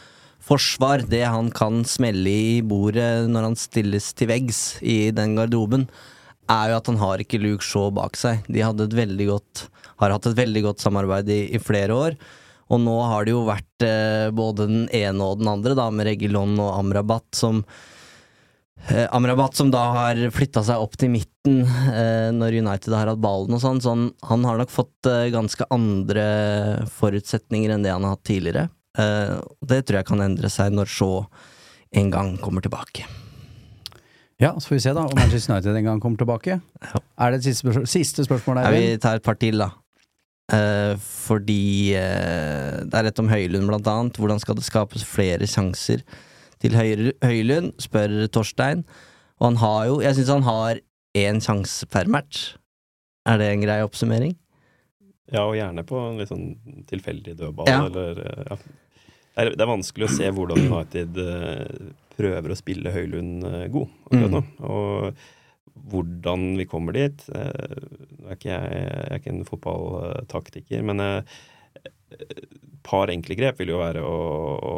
forsvar, 0.44 1.06
det 1.10 1.24
han 1.24 1.52
kan 1.56 1.84
smelle 1.88 2.32
i 2.32 2.62
bordet 2.66 3.30
når 3.32 3.50
han 3.50 3.60
stilles 3.60 4.12
til 4.18 4.30
veggs 4.32 4.64
i 4.82 5.08
den 5.16 5.38
garderoben, 5.38 5.88
er 6.52 6.74
jo 6.74 6.80
at 6.80 6.90
han 6.92 7.00
har 7.00 7.24
ikke 7.24 7.40
Luke 7.40 7.64
Shaw 7.64 7.92
bak 7.96 8.18
seg. 8.20 8.44
De 8.52 8.60
godt 8.64 9.68
har 10.02 10.12
hatt 10.12 10.28
et 10.28 10.38
veldig 10.38 10.66
godt 10.68 10.84
samarbeid 10.84 11.32
i, 11.32 11.42
i 11.56 11.62
flere 11.64 11.96
år. 11.96 12.18
Og 12.74 12.82
nå 12.82 12.96
har 13.08 13.26
det 13.26 13.34
jo 13.34 13.46
vært 13.48 13.86
eh, 13.86 14.30
både 14.36 14.68
den 14.68 14.86
ene 14.96 15.24
og 15.24 15.40
den 15.40 15.52
andre, 15.52 15.76
da, 15.78 15.90
med 15.94 16.08
Regilon 16.10 16.56
og 16.60 16.72
Amrabat, 16.80 17.28
som 17.38 17.62
eh, 18.90 19.08
Amrabat 19.14 19.56
som 19.60 19.72
da 19.72 19.84
har 19.98 20.22
flytta 20.34 20.64
seg 20.66 20.84
opp 20.84 20.96
til 21.00 21.12
midten 21.14 21.64
eh, 21.64 22.32
når 22.36 22.60
United 22.64 22.96
har 22.96 23.12
hatt 23.12 23.24
ballen 23.24 23.56
og 23.56 23.64
sånn, 23.64 23.84
så 23.84 23.94
han, 23.94 24.08
han 24.26 24.48
har 24.48 24.60
nok 24.60 24.74
fått 24.74 25.12
eh, 25.12 25.30
ganske 25.36 25.68
andre 25.76 26.26
forutsetninger 26.98 27.76
enn 27.76 27.86
det 27.86 27.94
han 27.94 28.08
har 28.08 28.18
hatt 28.18 28.28
tidligere. 28.32 28.70
Eh, 28.98 29.38
det 29.66 29.84
tror 29.88 30.00
jeg 30.02 30.06
kan 30.12 30.22
endre 30.22 30.50
seg 30.54 30.74
når 30.76 30.90
Shaw 30.92 31.24
en 31.98 32.10
gang 32.14 32.36
kommer 32.42 32.62
tilbake. 32.66 33.06
Ja, 34.42 34.52
så 34.60 34.68
får 34.72 34.76
vi 34.76 34.84
se 34.84 34.94
da 34.98 35.04
om 35.06 35.14
Manchester 35.16 35.54
United 35.54 35.78
en 35.78 35.86
gang 35.88 36.00
kommer 36.04 36.18
tilbake. 36.20 36.60
Er 37.22 37.32
det 37.32 37.40
et 37.40 37.48
siste 37.48 37.64
spørsmål, 37.64 37.88
siste 37.88 38.26
spørsmål 38.26 38.58
Ja, 38.60 38.64
der? 38.72 38.78
vi 38.80 38.98
tar 38.98 39.16
et 39.20 39.24
par 39.24 39.38
til, 39.40 39.58
da. 39.62 39.70
Eh, 40.52 40.96
fordi 41.00 41.94
eh, 41.96 42.82
det 42.84 42.94
er 43.00 43.08
et 43.10 43.20
om 43.22 43.30
Høylund, 43.32 43.68
blant 43.70 43.88
annet. 43.88 44.18
Hvordan 44.20 44.42
skal 44.42 44.56
det 44.60 44.66
skapes 44.68 45.06
flere 45.08 45.48
sjanser 45.48 46.04
til 46.60 46.76
Høy 46.76 47.12
Høylund, 47.24 47.74
spør 47.82 48.28
Torstein. 48.34 48.84
Og 49.40 49.48
han 49.52 49.56
har 49.62 49.86
jo 49.90 50.02
Jeg 50.02 50.16
syns 50.16 50.30
han 50.34 50.44
har 50.48 50.80
én 51.18 51.40
sjanse 51.42 51.86
per 51.88 52.06
match. 52.12 52.56
Er 53.26 53.38
det 53.40 53.48
en 53.54 53.62
grei 53.64 53.80
oppsummering? 53.86 54.36
Ja, 55.32 55.46
og 55.48 55.56
gjerne 55.56 55.86
på 55.88 55.96
en 56.10 56.18
litt 56.20 56.30
sånn 56.30 56.58
tilfeldig 56.90 57.38
dødball, 57.40 57.70
Ja. 57.70 57.86
eller 57.88 58.20
eh, 58.20 58.44
ja. 58.50 58.58
Det 59.34 59.42
er, 59.42 59.54
det 59.58 59.66
er 59.66 59.72
vanskelig 59.72 60.08
å 60.08 60.14
se 60.14 60.30
hvordan 60.30 60.68
United 60.68 61.18
eh, 61.24 61.88
prøver 62.14 62.54
å 62.54 62.58
spille 62.58 62.94
Høylund 62.94 63.48
eh, 63.50 63.66
god 63.74 63.96
akkurat 64.06 64.36
nå. 64.36 64.42
Og 64.70 65.88
hvordan 65.90 66.44
vi 66.60 66.68
kommer 66.70 66.94
dit 66.94 67.24
eh, 67.34 67.80
Nå 68.20 68.30
er 68.30 68.38
ikke 68.38 68.52
jeg, 68.52 68.76
jeg 68.78 69.08
er 69.08 69.18
ikke 69.18 69.34
en 69.34 69.48
fotballtaktiker, 69.48 70.86
men 70.86 71.02
et 71.04 72.44
par 72.86 73.10
enkle 73.10 73.36
grep 73.40 73.58
vil 73.60 73.74
jo 73.74 73.82
være 73.82 74.04
å, 74.06 74.18
å, 74.70 74.74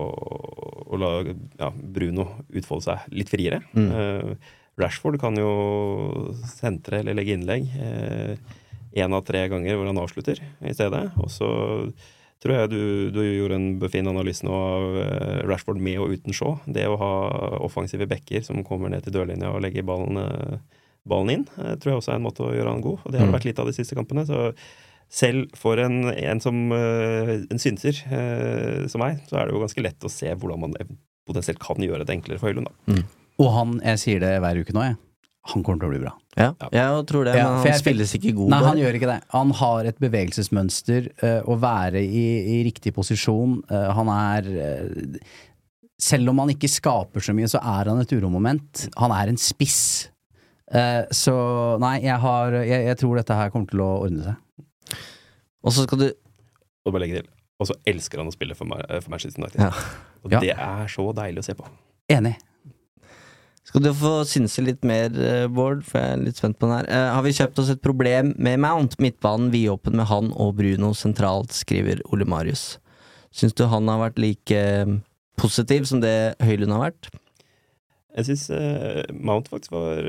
å 0.88 1.00
la 1.02 1.12
ja, 1.26 1.70
Bruno 1.76 2.30
utfolde 2.48 2.88
seg 2.88 3.18
litt 3.18 3.32
friere. 3.34 3.60
Mm. 3.76 4.38
Rashford 4.80 5.20
kan 5.20 5.36
jo 5.38 5.52
sentre 6.48 7.02
eller 7.02 7.18
legge 7.18 7.36
innlegg 7.36 7.68
én 8.96 9.16
av 9.16 9.26
tre 9.28 9.44
ganger 9.52 9.76
hvor 9.76 9.90
han 9.90 10.00
avslutter 10.00 10.40
i 10.42 10.74
stedet. 10.76 11.04
Og 11.20 11.30
så 11.34 11.50
tror 12.44 12.56
jeg 12.56 12.70
du, 12.74 12.80
du 13.16 13.22
gjorde 13.24 13.58
en 13.58 13.68
befin 13.82 14.08
analyse 14.12 14.46
nå 14.46 14.54
av 14.54 14.98
eh, 15.02 15.44
Rashford 15.50 15.80
med 15.82 16.00
og 16.04 16.14
uten 16.14 16.36
Shaw. 16.36 16.58
Det 16.68 16.86
å 16.90 16.98
ha 17.02 17.12
offensive 17.66 18.08
backer 18.12 18.44
som 18.46 18.64
kommer 18.68 18.92
ned 18.94 19.06
til 19.06 19.16
dørlinja 19.16 19.54
og 19.54 19.64
legger 19.66 19.86
ballen, 19.88 20.20
eh, 20.22 20.58
ballen 21.08 21.32
inn, 21.34 21.46
eh, 21.58 21.76
tror 21.80 21.94
jeg 21.96 22.02
også 22.02 22.14
er 22.14 22.20
en 22.20 22.28
måte 22.28 22.46
å 22.46 22.54
gjøre 22.54 22.74
han 22.76 22.84
god. 22.86 23.00
Og 23.06 23.12
det 23.12 23.20
har 23.20 23.26
det 23.28 23.34
Mm. 23.34 23.40
vært 23.40 23.50
litt 23.50 23.60
av 23.64 23.66
de 23.72 23.74
siste 23.78 23.96
kampene. 23.98 24.26
så 24.28 24.54
selv 25.10 25.52
for 25.56 25.78
en, 25.78 26.10
en 26.10 26.40
som 26.42 26.72
en 26.74 27.60
synser 27.62 27.94
som 28.90 29.00
meg, 29.00 29.20
så 29.30 29.38
er 29.38 29.46
det 29.46 29.54
jo 29.54 29.62
ganske 29.62 29.84
lett 29.86 30.02
å 30.02 30.10
se 30.10 30.34
hvordan 30.34 30.60
man 30.60 30.74
potensielt 31.28 31.60
kan 31.62 31.78
gjøre 31.78 32.06
det 32.06 32.16
enklere 32.18 32.40
for 32.42 32.50
Høylund. 32.50 32.68
Mm. 32.90 33.04
Og 33.38 33.52
han, 33.54 33.76
jeg 33.86 34.02
sier 34.02 34.20
det 34.24 34.42
hver 34.42 34.58
uke 34.58 34.74
nå, 34.74 34.82
jeg. 34.82 34.98
Han 35.54 35.62
kommer 35.64 35.80
til 35.84 35.88
å 35.90 35.94
bli 35.94 36.00
bra. 36.02 36.12
Ja, 36.36 36.50
jeg 36.74 37.04
tror 37.08 37.24
det, 37.28 37.34
men 37.36 37.40
ja, 37.44 37.50
han 37.62 37.68
jeg- 37.70 37.80
spilles 37.84 38.12
ikke 38.18 38.34
god. 38.36 38.50
Nei, 38.52 38.60
han 38.66 38.80
gjør 38.82 38.96
ikke 38.98 39.10
det. 39.12 39.18
Han 39.32 39.52
har 39.60 39.86
et 39.92 40.00
bevegelsesmønster, 40.04 41.12
uh, 41.22 41.42
å 41.48 41.58
være 41.62 42.02
i, 42.02 42.24
i 42.56 42.64
riktig 42.66 42.94
posisjon. 42.98 43.60
Uh, 43.70 43.92
han 43.96 44.10
er 44.16 44.50
uh, 44.58 45.20
Selv 46.02 46.28
om 46.34 46.42
han 46.44 46.50
ikke 46.52 46.68
skaper 46.68 47.24
så 47.24 47.32
mye, 47.38 47.48
så 47.48 47.62
er 47.64 47.88
han 47.88 48.02
et 48.02 48.12
uromoment. 48.12 48.88
Han 49.00 49.14
er 49.16 49.30
en 49.32 49.38
spiss. 49.40 50.10
Eh, 50.68 51.06
så 51.14 51.36
nei, 51.80 52.02
jeg 52.04 52.18
har 52.20 52.52
jeg, 52.66 52.82
jeg 52.90 52.98
tror 53.00 53.16
dette 53.22 53.38
her 53.38 53.52
kommer 53.54 53.70
til 53.70 53.80
å 53.86 53.88
ordne 54.04 54.26
seg. 54.26 54.98
Og 55.64 55.72
så 55.72 55.86
skal 55.86 56.02
du 56.02 56.08
Og 56.10 56.92
bare 56.92 57.06
legge 57.06 57.22
til. 57.22 57.30
Og 57.62 57.70
så 57.70 57.78
elsker 57.88 58.20
han 58.20 58.28
å 58.28 58.34
spille 58.36 58.58
for, 58.60 58.68
for 58.76 59.14
Manchester 59.14 59.40
United. 59.40 59.62
Ja. 59.62 59.72
Og 60.26 60.36
Ja. 60.36 60.42
det 60.44 60.52
er 60.58 60.92
så 60.92 61.06
deilig 61.16 61.46
å 61.46 61.48
se 61.48 61.56
på. 61.56 61.70
Enig. 62.12 62.36
Skal 63.66 63.82
du 63.82 63.90
få 63.98 64.14
synse 64.30 64.62
litt 64.62 64.84
mer, 64.86 65.10
eh, 65.10 65.48
Bård, 65.50 65.82
for 65.88 65.98
jeg 65.98 66.14
er 66.14 66.24
litt 66.24 66.38
spent 66.38 66.60
på 66.60 66.68
den 66.68 66.78
her. 66.78 66.86
Eh, 66.86 67.14
har 67.16 67.24
vi 67.26 67.34
kjøpt 67.34 67.60
oss 67.60 67.72
et 67.74 67.82
problem 67.82 68.36
med 68.38 68.60
Mount? 68.62 69.00
Midtbanen 69.02 69.50
vidåpen 69.52 69.98
med 69.98 70.06
han 70.06 70.32
og 70.34 70.56
Bruno 70.60 70.94
sentralt, 70.94 71.50
skriver 71.50 72.04
Ole 72.14 72.28
Marius. 72.30 72.78
Syns 73.34 73.56
du 73.58 73.66
han 73.66 73.90
har 73.90 74.04
vært 74.12 74.22
like 74.22 74.52
eh, 74.54 74.86
positiv 75.36 75.90
som 75.90 76.00
det 76.00 76.36
Høylund 76.46 76.78
har 76.78 76.92
vært? 76.92 77.10
Jeg 78.16 78.30
syns 78.30 78.46
Mount 79.12 79.50
faktisk 79.52 79.74
var 79.76 80.06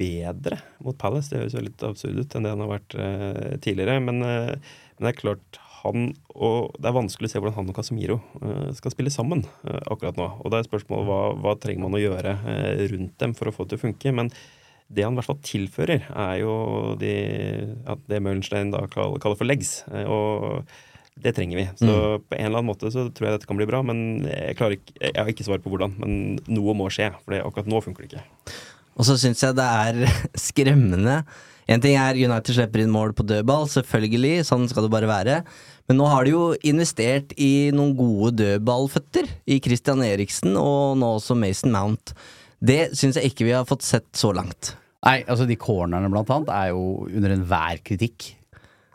bedre 0.00 0.60
mot 0.82 0.96
Palace. 0.96 1.28
Det 1.30 1.42
høres 1.42 1.56
jo 1.58 1.64
litt 1.66 1.84
absurd 1.86 2.22
ut 2.22 2.34
enn 2.34 2.46
det 2.46 2.54
han 2.54 2.62
har 2.64 2.72
vært 2.76 2.94
eh, 2.94 3.58
tidligere. 3.64 3.98
Men, 4.00 4.22
men 4.22 5.02
det 5.02 5.10
er 5.10 5.18
klart 5.18 5.58
han 5.84 6.10
og 6.34 6.74
Det 6.80 6.88
er 6.88 6.96
vanskelig 6.96 7.28
å 7.28 7.32
se 7.32 7.40
hvordan 7.40 7.56
han 7.58 7.70
og 7.70 7.76
Casemiro 7.78 8.18
eh, 8.40 8.70
skal 8.76 8.92
spille 8.94 9.12
sammen 9.12 9.44
eh, 9.68 9.80
akkurat 9.92 10.18
nå. 10.18 10.26
Og 10.42 10.52
da 10.52 10.60
er 10.60 10.66
spørsmålet 10.66 11.08
hva, 11.08 11.20
hva 11.44 11.54
trenger 11.60 11.84
man 11.86 11.96
å 11.98 12.02
gjøre 12.02 12.34
eh, 12.50 12.84
rundt 12.90 13.14
dem 13.22 13.36
for 13.38 13.50
å 13.50 13.54
få 13.54 13.66
det 13.66 13.74
til 13.74 13.80
å 13.80 13.84
funke. 13.84 14.14
Men 14.18 14.32
det 14.94 15.04
han 15.06 15.14
i 15.14 15.20
hvert 15.20 15.30
fall 15.30 15.44
tilfører, 15.46 16.08
er 16.10 16.34
jo 16.42 16.56
de, 17.00 17.12
ja, 17.86 17.96
det 18.10 18.20
Møllenstein 18.24 18.74
da 18.74 18.82
kaller, 18.90 19.38
for 19.38 19.48
legs. 19.48 19.78
Og 20.04 20.66
det 21.24 21.32
trenger 21.36 21.60
vi. 21.60 21.64
Så 21.78 21.94
på 22.20 22.36
en 22.36 22.50
eller 22.50 22.60
annen 22.60 22.68
måte 22.68 22.90
så 22.92 23.06
tror 23.08 23.28
jeg 23.28 23.38
dette 23.38 23.48
kan 23.48 23.58
bli 23.58 23.68
bra. 23.70 23.80
Men 23.86 24.26
jeg 24.28 24.58
ikke, 24.58 24.98
jeg 25.00 25.16
har 25.16 25.32
ikke 25.32 25.46
svar 25.46 25.62
på 25.64 25.72
hvordan. 25.72 25.96
Men 26.02 26.20
noe 26.50 26.76
må 26.76 26.90
skje, 26.92 27.12
for 27.24 27.38
akkurat 27.38 27.70
nå 27.70 27.80
funker 27.86 28.04
det 28.04 28.12
ikke. 28.12 28.54
Og 28.94 29.08
så 29.08 29.16
syns 29.18 29.42
jeg 29.42 29.56
det 29.56 29.66
er 29.66 30.04
skremmende. 30.50 31.22
En 31.70 31.80
ting 31.80 31.96
er 31.96 32.18
United 32.20 32.52
slipper 32.52 32.82
inn 32.82 32.92
mål 32.92 33.14
på 33.16 33.24
dødball, 33.26 33.64
selvfølgelig, 33.72 34.44
sånn 34.44 34.66
skal 34.68 34.84
det 34.86 34.92
bare 34.92 35.08
være. 35.08 35.38
Men 35.88 35.98
nå 36.00 36.06
har 36.08 36.24
de 36.24 36.32
jo 36.32 36.44
investert 36.64 37.34
i 37.36 37.70
noen 37.76 37.92
gode 37.98 38.32
dødballføtter, 38.40 39.28
i 39.44 39.58
Christian 39.64 40.00
Eriksen 40.06 40.56
og 40.56 40.96
nå 41.00 41.10
også 41.18 41.36
Mason 41.36 41.74
Mount. 41.74 42.14
Det 42.64 42.94
syns 42.96 43.18
jeg 43.20 43.32
ikke 43.32 43.48
vi 43.48 43.52
har 43.52 43.68
fått 43.68 43.84
sett 43.84 44.08
så 44.16 44.32
langt. 44.36 44.72
Nei, 45.04 45.18
altså 45.28 45.44
de 45.44 45.58
cornerne 45.60 46.08
blant 46.12 46.30
annet 46.32 46.54
er 46.54 46.70
jo 46.72 47.04
under 47.10 47.34
enhver 47.34 47.82
kritikk. 47.84 48.30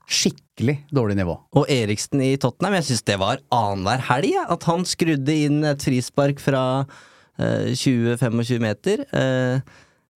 Skikkelig 0.09 0.79
dårlig 0.89 1.19
nivå. 1.19 1.35
Og 1.59 1.69
Eriksen 1.69 2.23
i 2.25 2.31
Tottenham, 2.41 2.79
jeg 2.79 2.87
syns 2.87 3.05
det 3.05 3.19
var 3.21 3.43
annenhver 3.53 4.01
helg, 4.07 4.39
at 4.49 4.65
han 4.65 4.87
skrudde 4.89 5.35
inn 5.45 5.61
et 5.69 5.85
frispark 5.85 6.41
fra 6.41 6.63
eh, 7.37 7.69
20-25 7.77 8.65
meter. 8.65 9.05
Eh, 9.13 9.61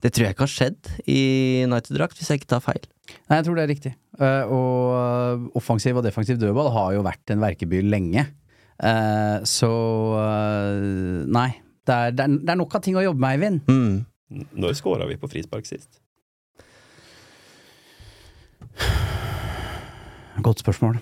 det 0.01 0.11
tror 0.11 0.26
jeg 0.26 0.36
ikke 0.36 0.47
har 0.47 0.55
skjedd 0.55 0.89
i 1.05 1.21
United-drakt, 1.69 2.17
hvis 2.17 2.34
jeg 2.34 2.41
ikke 2.41 2.55
tar 2.55 2.65
feil. 2.65 2.89
Nei, 3.04 3.38
jeg 3.38 3.45
tror 3.47 3.58
det 3.58 3.64
er 3.66 3.72
riktig. 3.72 3.91
Eh, 4.20 4.54
og 4.54 5.58
offensiv 5.60 5.99
og 5.99 6.06
defensiv 6.06 6.39
dødball 6.41 6.72
har 6.76 6.93
jo 6.97 7.04
vært 7.06 7.34
en 7.34 7.43
verkebyll 7.43 7.89
lenge. 7.91 8.26
Eh, 8.84 9.38
så 9.47 9.74
eh, 10.22 11.28
nei. 11.28 11.49
Det 11.84 11.93
er, 11.93 12.14
det, 12.16 12.26
er, 12.26 12.38
det 12.39 12.54
er 12.54 12.60
nok 12.62 12.78
av 12.78 12.84
ting 12.86 12.95
å 12.95 13.04
jobbe 13.04 13.20
med, 13.20 13.36
Eivind. 13.36 13.68
Mm. 13.68 14.47
Når 14.56 14.78
scora 14.80 15.08
vi 15.10 15.20
på 15.20 15.28
frispark 15.30 15.68
sist? 15.68 15.99
Godt 20.43 20.64
spørsmål. 20.64 20.97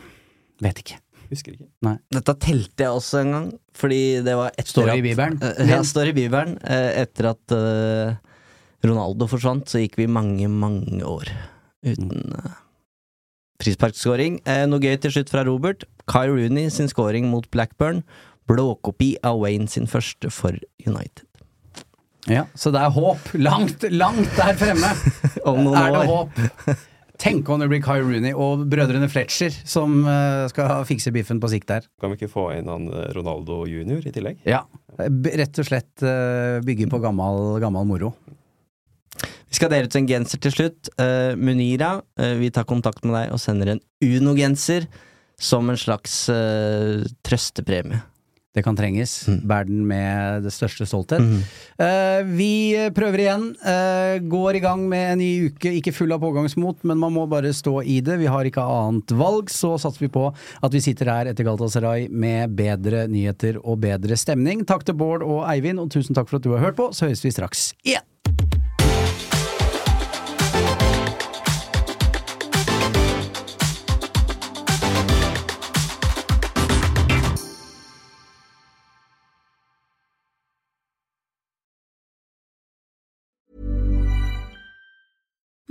Vet 0.62 0.82
ikke. 0.82 0.97
Husker 1.32 1.54
ikke. 1.56 1.70
Dette 2.12 2.34
telte 2.43 2.84
jeg 2.84 2.91
også 2.91 3.22
en 3.22 3.32
gang, 3.36 3.45
fordi 3.78 4.02
det 4.26 4.34
var 4.36 4.52
etter 4.52 4.74
Står 4.74 4.91
at 4.91 4.99
i 4.99 5.06
Bibelen? 5.06 5.38
Eh, 5.47 5.70
Ja, 5.70 5.80
står 5.88 6.12
i 6.12 6.16
Bibelen. 6.18 6.58
Uh, 6.66 6.89
Etter 7.06 7.30
at 7.32 7.56
uh, 7.56 8.18
Ronaldo 8.84 9.30
forsvant, 9.32 9.70
så 9.72 9.80
gikk 9.80 9.95
vi 10.02 10.10
mange, 10.12 10.49
mange 10.52 10.99
år 11.08 11.32
uten 11.86 12.36
uh, 12.38 12.60
frisparkskåring. 13.62 14.42
Eh, 14.50 14.66
noe 14.70 14.82
gøy 14.82 14.98
til 15.02 15.16
slutt 15.18 15.32
fra 15.34 15.46
Robert. 15.48 15.86
Kai 16.10 16.28
Rooney 16.30 16.70
sin 16.74 16.90
scoring 16.92 17.30
mot 17.32 17.48
Blackburn. 17.54 18.04
Blåkopi 18.50 19.16
av 19.26 19.42
Wayne 19.44 19.70
sin 19.72 19.88
første 19.90 20.32
for 20.34 20.58
United. 20.86 21.28
Ja, 22.30 22.46
så 22.54 22.70
det 22.74 22.82
er 22.84 22.94
håp. 22.94 23.32
Langt, 23.34 23.84
langt 23.90 24.30
der 24.38 24.54
fremme 24.60 24.92
Om 25.50 25.64
noen 25.66 25.78
er 25.80 25.94
det 25.96 26.02
år. 26.04 26.12
håp. 26.12 26.88
Tenk 27.22 27.50
om 27.54 27.62
det 27.62 27.68
blir 27.70 27.82
Kai 27.86 28.00
Rooney 28.02 28.34
og 28.34 28.64
brødrene 28.70 29.06
Fletcher 29.12 29.54
som 29.54 30.00
uh, 30.08 30.48
skal 30.50 30.82
fikse 30.90 31.14
biffen 31.14 31.42
på 31.42 31.52
sikt 31.54 31.70
der. 31.70 31.86
Kan 32.02 32.14
vi 32.14 32.18
ikke 32.18 32.32
få 32.34 32.48
inn 32.56 32.70
han 32.72 32.88
eh, 32.90 33.12
Ronaldo 33.14 33.62
junior 33.70 34.02
i 34.02 34.14
tillegg? 34.14 34.40
Ja. 34.50 34.64
Rett 34.98 35.62
og 35.62 35.68
slett 35.68 36.02
uh, 36.02 36.58
bygge 36.66 36.90
på 36.90 37.02
gammel, 37.04 37.60
gammel 37.62 37.86
moro. 37.90 38.16
Vi 39.52 39.60
skal 39.60 39.72
dele 39.74 39.89
ut 39.91 39.97
en 39.99 40.08
genser 40.08 40.39
til 40.39 40.54
slutt. 40.56 40.91
Uh, 40.95 41.36
Munira, 41.36 41.97
uh, 41.99 42.36
vi 42.39 42.52
tar 42.56 42.68
kontakt 42.70 43.04
med 43.04 43.18
deg 43.18 43.34
og 43.36 43.41
sender 43.43 43.74
en 43.74 43.84
Uno-genser 43.99 44.88
som 45.41 45.68
en 45.70 45.80
slags 45.80 46.24
uh, 46.32 47.04
trøstepremie. 47.28 47.99
Det 48.52 48.66
kan 48.66 48.76
trenges. 48.76 49.14
Mm. 49.32 49.38
Bær 49.47 49.68
den 49.68 49.84
med 49.88 50.43
det 50.43 50.52
største 50.52 50.84
stolthet. 50.88 51.24
Mm. 51.24 51.43
Uh, 51.80 52.32
vi 52.36 52.54
prøver 52.95 53.24
igjen. 53.24 53.45
Uh, 53.64 54.20
går 54.32 54.60
i 54.60 54.64
gang 54.64 54.84
med 54.91 55.06
en 55.14 55.22
ny 55.24 55.30
uke. 55.47 55.72
Ikke 55.80 55.93
full 55.95 56.12
av 56.12 56.20
pågangsmot, 56.24 56.84
men 56.88 56.99
man 56.99 57.16
må 57.16 57.24
bare 57.32 57.54
stå 57.56 57.78
i 57.84 58.02
det. 58.04 58.20
Vi 58.20 58.32
har 58.32 58.47
ikke 58.47 58.64
annet 58.64 59.16
valg. 59.16 59.52
Så 59.52 59.78
satser 59.80 60.04
vi 60.04 60.12
på 60.12 60.28
at 60.32 60.76
vi 60.76 60.84
sitter 60.84 61.12
her 61.14 61.32
etter 61.32 61.47
Galatasaray 61.47 62.10
med 62.12 62.56
bedre 62.60 63.06
nyheter 63.12 63.62
og 63.64 63.80
bedre 63.84 64.20
stemning. 64.20 64.66
Takk 64.68 64.84
til 64.88 64.99
Bård 64.99 65.24
og 65.24 65.45
Eivind, 65.47 65.80
og 65.80 65.91
tusen 65.95 66.16
takk 66.16 66.28
for 66.32 66.39
at 66.39 66.47
du 66.47 66.52
har 66.58 66.64
hørt 66.68 66.80
på. 66.80 66.91
Så 66.91 67.08
høres 67.08 67.24
vi 67.24 67.36
straks 67.36 67.72
igjen. 67.88 68.08